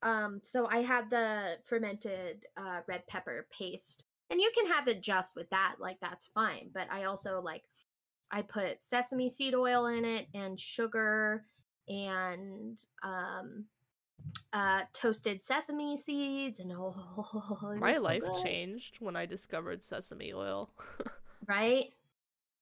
Um, 0.02 0.40
so 0.42 0.66
I 0.70 0.78
have 0.78 1.10
the 1.10 1.56
fermented 1.64 2.46
uh, 2.56 2.80
red 2.86 3.06
pepper 3.06 3.46
paste, 3.50 4.04
and 4.30 4.40
you 4.40 4.50
can 4.54 4.66
have 4.66 4.88
it 4.88 5.02
just 5.02 5.36
with 5.36 5.50
that, 5.50 5.74
like 5.78 5.98
that's 6.00 6.28
fine. 6.28 6.70
But 6.72 6.86
I 6.90 7.04
also 7.04 7.42
like 7.42 7.64
I 8.30 8.40
put 8.40 8.80
sesame 8.80 9.28
seed 9.28 9.54
oil 9.54 9.86
in 9.86 10.06
it 10.06 10.28
and 10.32 10.58
sugar 10.58 11.44
and 11.88 12.80
um 13.02 13.64
uh 14.52 14.82
toasted 14.92 15.40
sesame 15.40 15.96
seeds 15.96 16.58
and 16.58 16.72
oh 16.76 17.58
My 17.76 17.92
so 17.94 18.02
life 18.02 18.22
good, 18.22 18.42
changed 18.42 18.96
when 19.00 19.16
I 19.16 19.26
discovered 19.26 19.82
sesame 19.84 20.32
oil. 20.32 20.70
right 21.48 21.92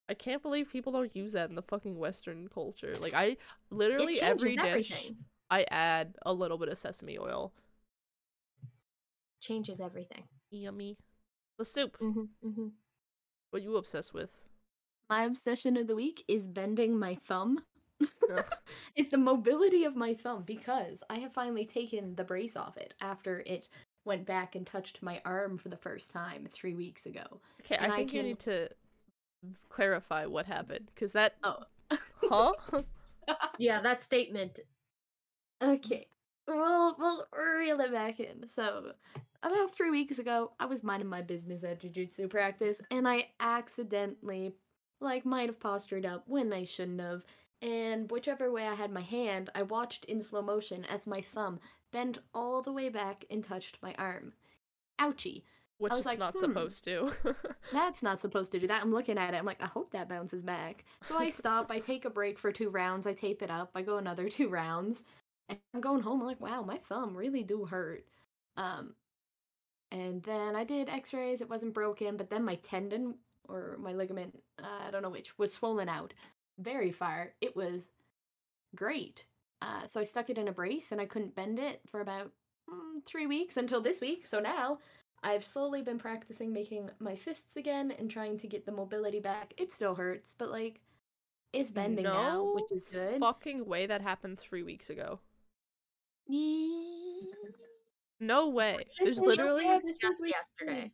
I 0.09 0.15
can't 0.15 0.43
believe 0.43 0.73
people 0.73 0.93
don't 0.93 1.15
use 1.15 1.33
that 1.33 1.51
in 1.51 1.55
the 1.55 1.63
fucking 1.63 1.99
Western 1.99 2.49
culture. 2.49 2.95
Like 3.01 3.15
I 3.15 3.37
literally 3.71 4.21
every 4.21 4.57
dish 4.57 4.91
everything 4.91 5.17
I 5.51 5.67
add 5.71 6.15
a 6.25 6.33
little 6.33 6.59
bit 6.59 6.69
of 6.69 6.79
sesame 6.79 7.19
oil. 7.19 7.53
changes 9.41 9.81
everything 9.81 10.25
Yummy. 10.51 10.97
The 11.59 11.65
soup. 11.65 11.97
hmm 11.99 12.25
hmm 12.43 12.69
What 13.51 13.63
you 13.63 13.77
obsessed 13.77 14.15
with? 14.15 14.31
My 15.11 15.25
obsession 15.25 15.77
of 15.77 15.87
the 15.87 15.95
week 15.97 16.23
is 16.29 16.47
bending 16.47 16.99
my 16.99 17.17
thumb. 17.27 17.61
Ugh. 18.01 18.45
it's 18.97 19.11
the 19.11 19.19
mobility 19.19 19.85
of 19.85 19.97
my 19.97 20.15
thumb 20.15 20.43
because 20.47 21.03
I 21.11 21.19
have 21.19 21.33
finally 21.33 21.65
taken 21.65 22.15
the 22.15 22.25
brace 22.25 22.57
off 22.57 22.77
it 22.77 22.95
after 23.01 23.43
it 23.47 23.69
went 24.05 24.27
back 24.27 24.55
and 24.55 24.67
touched 24.67 25.03
my 25.03 25.21
arm 25.25 25.59
for 25.59 25.69
the 25.69 25.77
first 25.77 26.13
time 26.13 26.47
three 26.51 26.75
weeks 26.75 27.07
ago. 27.07 27.41
Okay, 27.61 27.77
And 27.77 27.93
I 27.93 27.95
I 27.95 27.99
think 27.99 28.15
you 28.15 28.23
need 28.23 28.39
to 28.41 28.71
clarify 29.69 30.27
what 30.27 30.47
happened 30.47 30.91
because 30.95 31.13
that. 31.13 31.35
Oh. 31.43 31.65
Huh? 32.23 32.53
yeah 33.59 33.81
that 33.81 34.03
statement 34.03 34.61
Okay. 35.63 36.07
We'll 36.47 36.97
we'll 36.99 37.27
reel 37.33 37.81
it 37.81 37.93
back 37.93 38.21
in. 38.21 38.47
So 38.47 38.93
about 39.43 39.73
three 39.73 39.91
weeks 39.91 40.19
ago, 40.19 40.53
I 40.59 40.67
was 40.67 40.83
minding 40.83 41.09
my 41.09 41.23
business 41.23 41.65
at 41.65 41.81
jujitsu 41.83 42.31
practice, 42.31 42.81
and 42.91 43.07
I 43.07 43.29
accidentally, 43.41 44.55
like, 45.01 45.27
might 45.27 45.49
have 45.49 45.61
postured 45.61 46.07
up 46.07 46.25
when 46.27 46.53
I 46.53 46.65
shouldn't 46.65 47.01
have. 47.01 47.25
And 47.61 48.11
whichever 48.11 48.53
way 48.53 48.67
I 48.67 48.75
had 48.75 48.93
my 48.93 49.01
hand, 49.01 49.51
I 49.55 49.63
watched 49.63 50.05
in 50.05 50.21
slow 50.21 50.43
motion 50.43 50.85
as 50.85 51.07
my 51.07 51.21
thumb 51.21 51.59
bent 51.93 52.19
all 52.33 52.63
the 52.63 52.73
way 52.73 52.89
back 52.89 53.25
and 53.31 53.43
touched 53.43 53.79
my 53.83 53.95
arm. 53.99 54.33
Ouchie. 55.01 55.43
Which 55.79 55.93
it's 55.93 56.07
like, 56.07 56.19
not 56.19 56.35
hmm. 56.35 56.41
supposed 56.41 56.85
to. 56.85 57.13
That's 57.73 58.03
not 58.03 58.21
supposed 58.21 58.53
to 58.53 58.59
do 58.59 58.67
that. 58.67 58.83
I'm 58.83 58.93
looking 58.93 59.19
at 59.19 59.35
it. 59.35 59.37
I'm 59.37 59.47
like, 59.47 59.63
I 59.63 59.67
hope 59.67 59.93
that 59.93 60.09
bounces 60.09 60.43
back. 60.43 60.85
So 61.03 61.17
I 61.17 61.31
stop. 61.31 61.71
I 61.71 61.79
take 61.79 62.05
a 62.05 62.11
break 62.11 62.39
for 62.39 62.53
two 62.53 62.69
rounds. 62.69 63.07
I 63.07 63.13
tape 63.13 63.43
it 63.43 63.51
up. 63.51 63.71
I 63.75 63.83
go 63.83 63.99
another 63.99 64.29
two 64.29 64.49
rounds. 64.49 65.05
And 65.49 65.59
I'm 65.75 65.81
going 65.81 66.03
home. 66.03 66.21
I'm 66.21 66.27
like, 66.27 66.41
wow, 66.41 66.63
my 66.63 66.79
thumb 66.89 67.17
really 67.17 67.43
do 67.43 67.65
hurt. 67.65 68.05
Um, 68.57 68.95
and 69.91 70.23
then 70.25 70.57
I 70.57 70.65
did 70.65 70.89
X-rays. 70.89 71.41
It 71.41 71.49
wasn't 71.49 71.75
broken, 71.75 72.17
but 72.17 72.29
then 72.29 72.45
my 72.45 72.57
tendon 72.57 73.15
or 73.49 73.77
my 73.81 73.93
ligament, 73.93 74.39
uh, 74.63 74.87
I 74.87 74.91
don't 74.91 75.03
know 75.03 75.09
which, 75.09 75.39
was 75.39 75.53
swollen 75.53 75.89
out 75.89 76.13
very 76.59 76.93
far. 76.93 77.33
It 77.41 77.57
was 77.57 77.89
great. 78.75 79.25
Uh, 79.63 79.87
so 79.87 80.01
I 80.01 80.05
stuck 80.05 80.31
it 80.31 80.39
in 80.39 80.49
a 80.49 80.53
brace, 80.53 80.93
and 80.93 81.01
I 81.01 81.07
couldn't 81.07 81.35
bend 81.35 81.59
it 81.59 81.81
for 81.87 82.01
about 82.01 82.31
mm, 82.71 83.05
three 83.07 83.27
weeks 83.27 83.57
until 83.57 83.81
this 83.81 84.01
week. 84.01 84.27
So 84.27 84.41
now 84.41 84.79
I've 85.23 85.45
slowly 85.45 85.83
been 85.83 85.99
practicing 85.99 86.53
making 86.53 86.91
my 87.01 87.17
fists 87.17 87.57
again 87.57 87.93
and 87.99 88.11
trying 88.11 88.39
to 88.39 88.47
get 88.47 88.65
the 88.65 88.73
mobility 88.73 89.21
back. 89.21 89.55
It 89.57 89.73
still 89.73 89.95
hurts, 89.95 90.35
but 90.39 90.51
like 90.51 90.81
it's 91.53 91.71
bending 91.71 92.05
no 92.05 92.13
now, 92.13 92.53
which 92.55 92.71
is 92.71 92.85
good. 92.85 93.21
Fucking 93.21 93.67
way 93.67 93.87
that 93.87 94.01
happened 94.01 94.39
three 94.39 94.63
weeks 94.63 94.91
ago. 94.91 95.19
No 98.21 98.49
way. 98.49 98.85
There's 99.03 99.19
literally. 99.19 99.65
is 99.65 99.99
yesterday 100.03 100.93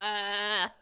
Ah. 0.00 0.72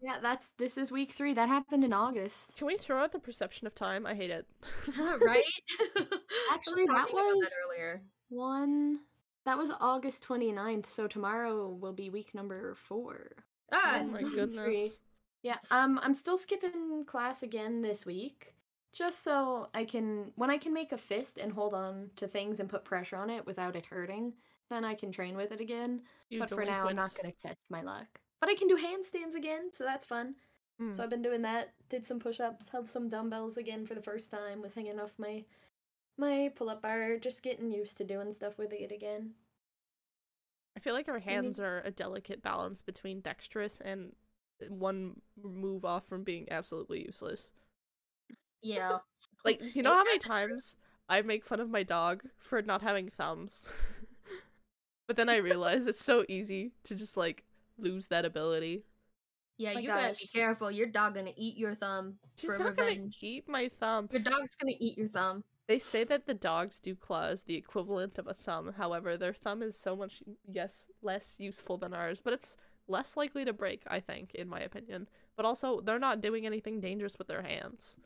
Yeah, 0.00 0.16
that's 0.22 0.50
this 0.58 0.78
is 0.78 0.92
week 0.92 1.12
three. 1.12 1.34
That 1.34 1.48
happened 1.48 1.84
in 1.84 1.92
August. 1.92 2.54
Can 2.56 2.66
we 2.66 2.76
throw 2.76 3.02
out 3.02 3.12
the 3.12 3.18
perception 3.18 3.66
of 3.66 3.74
time? 3.74 4.06
I 4.06 4.14
hate 4.14 4.30
it. 4.30 4.46
right 4.98 5.42
Actually, 6.52 6.86
that 6.86 6.92
talking 6.94 7.14
about 7.18 7.36
was- 7.36 7.52
earlier 7.66 8.02
One 8.28 9.00
that 9.44 9.56
was 9.58 9.70
August 9.80 10.26
29th, 10.28 10.88
so 10.90 11.06
tomorrow 11.06 11.70
will 11.70 11.92
be 11.94 12.10
week 12.10 12.34
number 12.34 12.74
four. 12.74 13.30
ah 13.72 14.00
oh 14.00 14.04
my 14.04 14.18
Three. 14.20 14.30
goodness. 14.34 15.00
Yeah, 15.42 15.56
um, 15.70 15.98
I'm 16.02 16.14
still 16.14 16.36
skipping 16.36 17.04
class 17.06 17.42
again 17.42 17.80
this 17.80 18.04
week, 18.04 18.54
just 18.92 19.22
so 19.24 19.68
I 19.72 19.84
can 19.84 20.32
when 20.36 20.50
I 20.50 20.58
can 20.58 20.72
make 20.74 20.92
a 20.92 20.98
fist 20.98 21.38
and 21.38 21.52
hold 21.52 21.72
on 21.74 22.10
to 22.16 22.28
things 22.28 22.60
and 22.60 22.68
put 22.68 22.84
pressure 22.84 23.16
on 23.16 23.30
it 23.30 23.46
without 23.46 23.74
it 23.76 23.86
hurting, 23.86 24.34
then 24.70 24.84
I 24.84 24.94
can 24.94 25.10
train 25.10 25.36
with 25.36 25.50
it 25.52 25.60
again. 25.60 26.02
You 26.28 26.40
but 26.40 26.50
for 26.50 26.64
now, 26.64 26.86
I'm 26.88 26.96
not 26.96 27.14
gonna 27.14 27.32
test 27.42 27.64
my 27.70 27.82
luck. 27.82 28.20
But 28.40 28.50
I 28.50 28.54
can 28.54 28.68
do 28.68 28.76
handstands 28.76 29.34
again, 29.34 29.70
so 29.72 29.84
that's 29.84 30.04
fun. 30.04 30.34
Hmm. 30.78 30.92
So 30.92 31.02
I've 31.02 31.10
been 31.10 31.22
doing 31.22 31.42
that. 31.42 31.72
Did 31.88 32.04
some 32.04 32.20
push-ups, 32.20 32.68
held 32.68 32.88
some 32.88 33.08
dumbbells 33.08 33.56
again 33.56 33.84
for 33.84 33.94
the 33.94 34.02
first 34.02 34.30
time. 34.30 34.62
Was 34.62 34.74
hanging 34.74 35.00
off 35.00 35.14
my 35.18 35.44
my 36.16 36.50
pull-up 36.56 36.82
bar, 36.82 37.16
just 37.18 37.42
getting 37.42 37.70
used 37.70 37.96
to 37.98 38.04
doing 38.04 38.32
stuff 38.32 38.58
with 38.58 38.72
it 38.72 38.92
again. 38.92 39.32
I 40.76 40.80
feel 40.80 40.94
like 40.94 41.08
our 41.08 41.18
hands 41.18 41.58
are 41.58 41.82
a 41.84 41.90
delicate 41.90 42.42
balance 42.42 42.82
between 42.82 43.20
dexterous 43.20 43.80
and 43.80 44.12
one 44.68 45.20
move 45.42 45.84
off 45.84 46.08
from 46.08 46.24
being 46.24 46.46
absolutely 46.50 47.04
useless. 47.04 47.50
yeah 48.62 48.98
Like, 49.44 49.60
you 49.74 49.82
know 49.82 49.94
how 49.94 50.04
many 50.04 50.18
times 50.18 50.76
I 51.08 51.22
make 51.22 51.44
fun 51.46 51.60
of 51.60 51.70
my 51.70 51.84
dog 51.84 52.24
for 52.38 52.60
not 52.60 52.82
having 52.82 53.08
thumbs? 53.08 53.66
but 55.08 55.16
then 55.16 55.28
I 55.28 55.36
realize 55.36 55.86
it's 55.86 56.02
so 56.02 56.24
easy 56.28 56.72
to 56.84 56.94
just 56.94 57.16
like 57.16 57.44
lose 57.78 58.06
that 58.08 58.24
ability. 58.24 58.84
yeah 59.56 59.74
My 59.74 59.80
you 59.80 59.86
gotta 59.88 60.14
be 60.18 60.26
careful 60.28 60.70
your 60.70 60.86
dog 60.86 61.14
gonna 61.14 61.32
eat 61.36 61.56
your 61.56 61.74
thumb 61.74 62.18
She's 62.36 62.50
for 62.50 62.58
not 62.58 62.76
gonna 62.76 62.96
eat 63.20 63.48
my 63.48 63.68
thumb. 63.68 64.08
your 64.12 64.22
dog's 64.22 64.54
gonna 64.60 64.76
eat 64.78 64.98
your 64.98 65.08
thumb 65.08 65.44
They 65.68 65.78
say 65.78 66.04
that 66.04 66.26
the 66.26 66.34
dog's 66.34 66.80
do 66.80 66.94
claws, 66.94 67.42
the 67.42 67.56
equivalent 67.56 68.18
of 68.18 68.26
a 68.26 68.34
thumb. 68.34 68.72
However, 68.76 69.16
their 69.16 69.34
thumb 69.34 69.62
is 69.62 69.78
so 69.78 69.94
much 69.96 70.22
yes 70.50 70.86
less 71.02 71.36
useful 71.38 71.76
than 71.78 71.92
ours, 71.94 72.20
but 72.22 72.32
it's 72.32 72.56
less 72.86 73.16
likely 73.16 73.44
to 73.44 73.52
break. 73.52 73.82
I 73.86 74.00
think, 74.00 74.34
in 74.34 74.48
my 74.48 74.60
opinion. 74.60 75.08
But 75.36 75.44
also, 75.44 75.80
they're 75.82 75.98
not 75.98 76.22
doing 76.22 76.46
anything 76.46 76.80
dangerous 76.80 77.18
with 77.18 77.28
their 77.28 77.42
hands. 77.42 77.96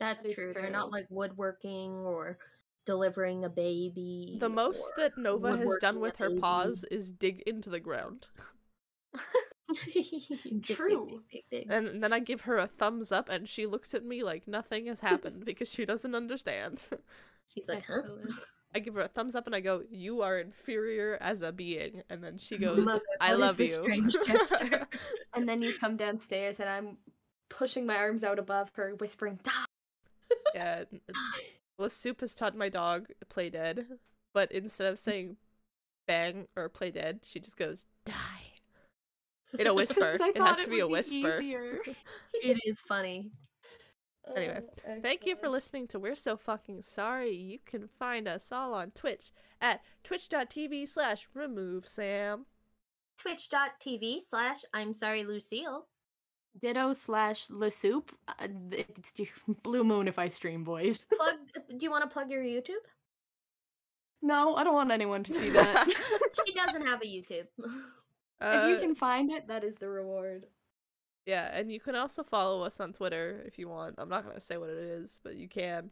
that's 0.00 0.22
That 0.22 0.30
is 0.30 0.36
true 0.36 0.52
they're 0.54 0.70
not 0.70 0.90
like 0.92 1.06
woodworking 1.10 1.92
or 2.06 2.38
delivering 2.86 3.44
a 3.44 3.50
baby 3.50 4.36
The 4.40 4.48
most 4.48 4.82
that 4.96 5.16
Nova 5.18 5.56
has 5.56 5.76
done 5.78 6.00
with 6.00 6.16
her 6.16 6.28
baby. 6.30 6.40
paws 6.40 6.84
is 6.90 7.10
dig 7.10 7.42
into 7.46 7.68
the 7.70 7.80
ground. 7.80 8.28
Dig, 9.86 10.04
dig, 10.42 10.62
True. 10.62 11.22
And 11.70 12.02
then 12.02 12.12
I 12.12 12.20
give 12.20 12.42
her 12.42 12.58
a 12.58 12.66
thumbs 12.66 13.10
up, 13.10 13.28
and 13.30 13.48
she 13.48 13.64
looks 13.66 13.94
at 13.94 14.04
me 14.04 14.22
like 14.22 14.46
nothing 14.46 14.86
has 14.86 15.00
happened 15.00 15.44
because 15.44 15.70
she 15.70 15.84
doesn't 15.86 16.14
understand. 16.14 16.80
she's 17.48 17.68
like 17.68 17.84
huh 17.86 18.02
I 18.74 18.80
give 18.80 18.94
her 18.94 19.02
a 19.02 19.08
thumbs 19.08 19.36
up 19.36 19.46
and 19.46 19.54
I 19.54 19.60
go, 19.60 19.82
You 19.88 20.22
are 20.22 20.38
inferior 20.38 21.16
as 21.20 21.42
a 21.42 21.52
being. 21.52 22.02
And 22.10 22.24
then 22.24 22.38
she 22.38 22.58
goes, 22.58 22.84
Mother, 22.84 23.00
I 23.20 23.34
love 23.34 23.60
you. 23.60 23.68
strange 23.68 24.16
gesture? 24.26 24.88
And 25.32 25.48
then 25.48 25.62
you 25.62 25.74
come 25.78 25.96
downstairs 25.96 26.58
and 26.58 26.68
I'm 26.68 26.96
pushing 27.48 27.86
my 27.86 27.96
arms 27.96 28.24
out 28.24 28.40
above 28.40 28.70
her, 28.74 28.94
whispering, 28.98 29.38
"Da, 29.44 29.52
Yeah. 30.54 30.84
Well, 31.78 31.88
Soup 31.88 32.20
has 32.20 32.34
taught 32.34 32.56
my 32.56 32.68
dog 32.68 33.08
play 33.28 33.48
dead, 33.48 33.86
but 34.32 34.50
instead 34.50 34.92
of 34.92 34.98
saying 34.98 35.36
bang 36.06 36.48
or 36.56 36.68
play 36.68 36.90
dead, 36.90 37.20
she 37.22 37.40
just 37.40 37.56
goes 37.56 37.86
die. 38.04 38.43
In 39.58 39.66
a 39.66 39.74
whisper. 39.80 40.16
It 40.20 40.36
has 40.38 40.58
to 40.58 40.68
be 40.68 40.80
a 40.80 40.88
whisper. 40.88 41.14
easier. 41.38 41.78
it 42.34 42.58
is 42.66 42.80
funny. 42.80 43.30
Anyway, 44.36 44.60
Uh, 44.88 44.92
Thank 45.02 45.26
you 45.26 45.36
for 45.36 45.48
listening 45.48 45.86
to 45.88 45.98
We're 45.98 46.14
So 46.16 46.36
Fucking 46.36 46.80
Sorry. 46.82 47.34
You 47.34 47.58
can 47.66 47.88
find 47.98 48.26
us 48.26 48.50
all 48.50 48.72
on 48.72 48.90
Twitch 48.92 49.32
at 49.60 49.82
twitch.tv 50.02 50.88
slash 50.88 51.28
remove 51.34 51.86
Sam. 51.86 52.46
Twitch.tv 53.18 54.20
slash 54.20 54.58
I'm 54.72 54.92
sorry 54.94 55.24
Lucille. 55.24 55.86
Ditto 56.60 56.92
slash 56.94 57.50
Le 57.50 57.70
Soup. 57.70 58.10
Uh, 58.28 58.48
it's 58.72 59.12
Blue 59.62 59.84
Moon 59.84 60.08
if 60.08 60.18
I 60.18 60.28
stream, 60.28 60.64
boys. 60.64 61.02
Plug 61.14 61.34
do 61.68 61.76
you 61.84 61.90
want 61.90 62.02
to 62.08 62.12
plug 62.12 62.30
your 62.30 62.42
YouTube? 62.42 62.82
No, 64.22 64.54
I 64.56 64.64
don't 64.64 64.74
want 64.74 64.90
anyone 64.90 65.22
to 65.24 65.32
see 65.32 65.50
that. 65.50 65.86
She 66.46 66.54
doesn't 66.54 66.86
have 66.86 67.02
a 67.02 67.06
YouTube. 67.06 67.46
If 68.52 68.68
you 68.68 68.76
Uh, 68.76 68.80
can 68.80 68.94
find 68.94 69.30
it, 69.30 69.46
that 69.48 69.64
is 69.64 69.78
the 69.78 69.88
reward. 69.88 70.46
Yeah, 71.26 71.50
and 71.58 71.72
you 71.72 71.80
can 71.80 71.94
also 71.94 72.22
follow 72.22 72.62
us 72.62 72.80
on 72.80 72.92
Twitter 72.92 73.42
if 73.46 73.58
you 73.58 73.68
want. 73.68 73.94
I'm 73.98 74.08
not 74.10 74.24
gonna 74.26 74.40
say 74.40 74.56
what 74.58 74.68
it 74.68 74.78
is, 74.78 75.20
but 75.22 75.36
you 75.36 75.48
can. 75.48 75.90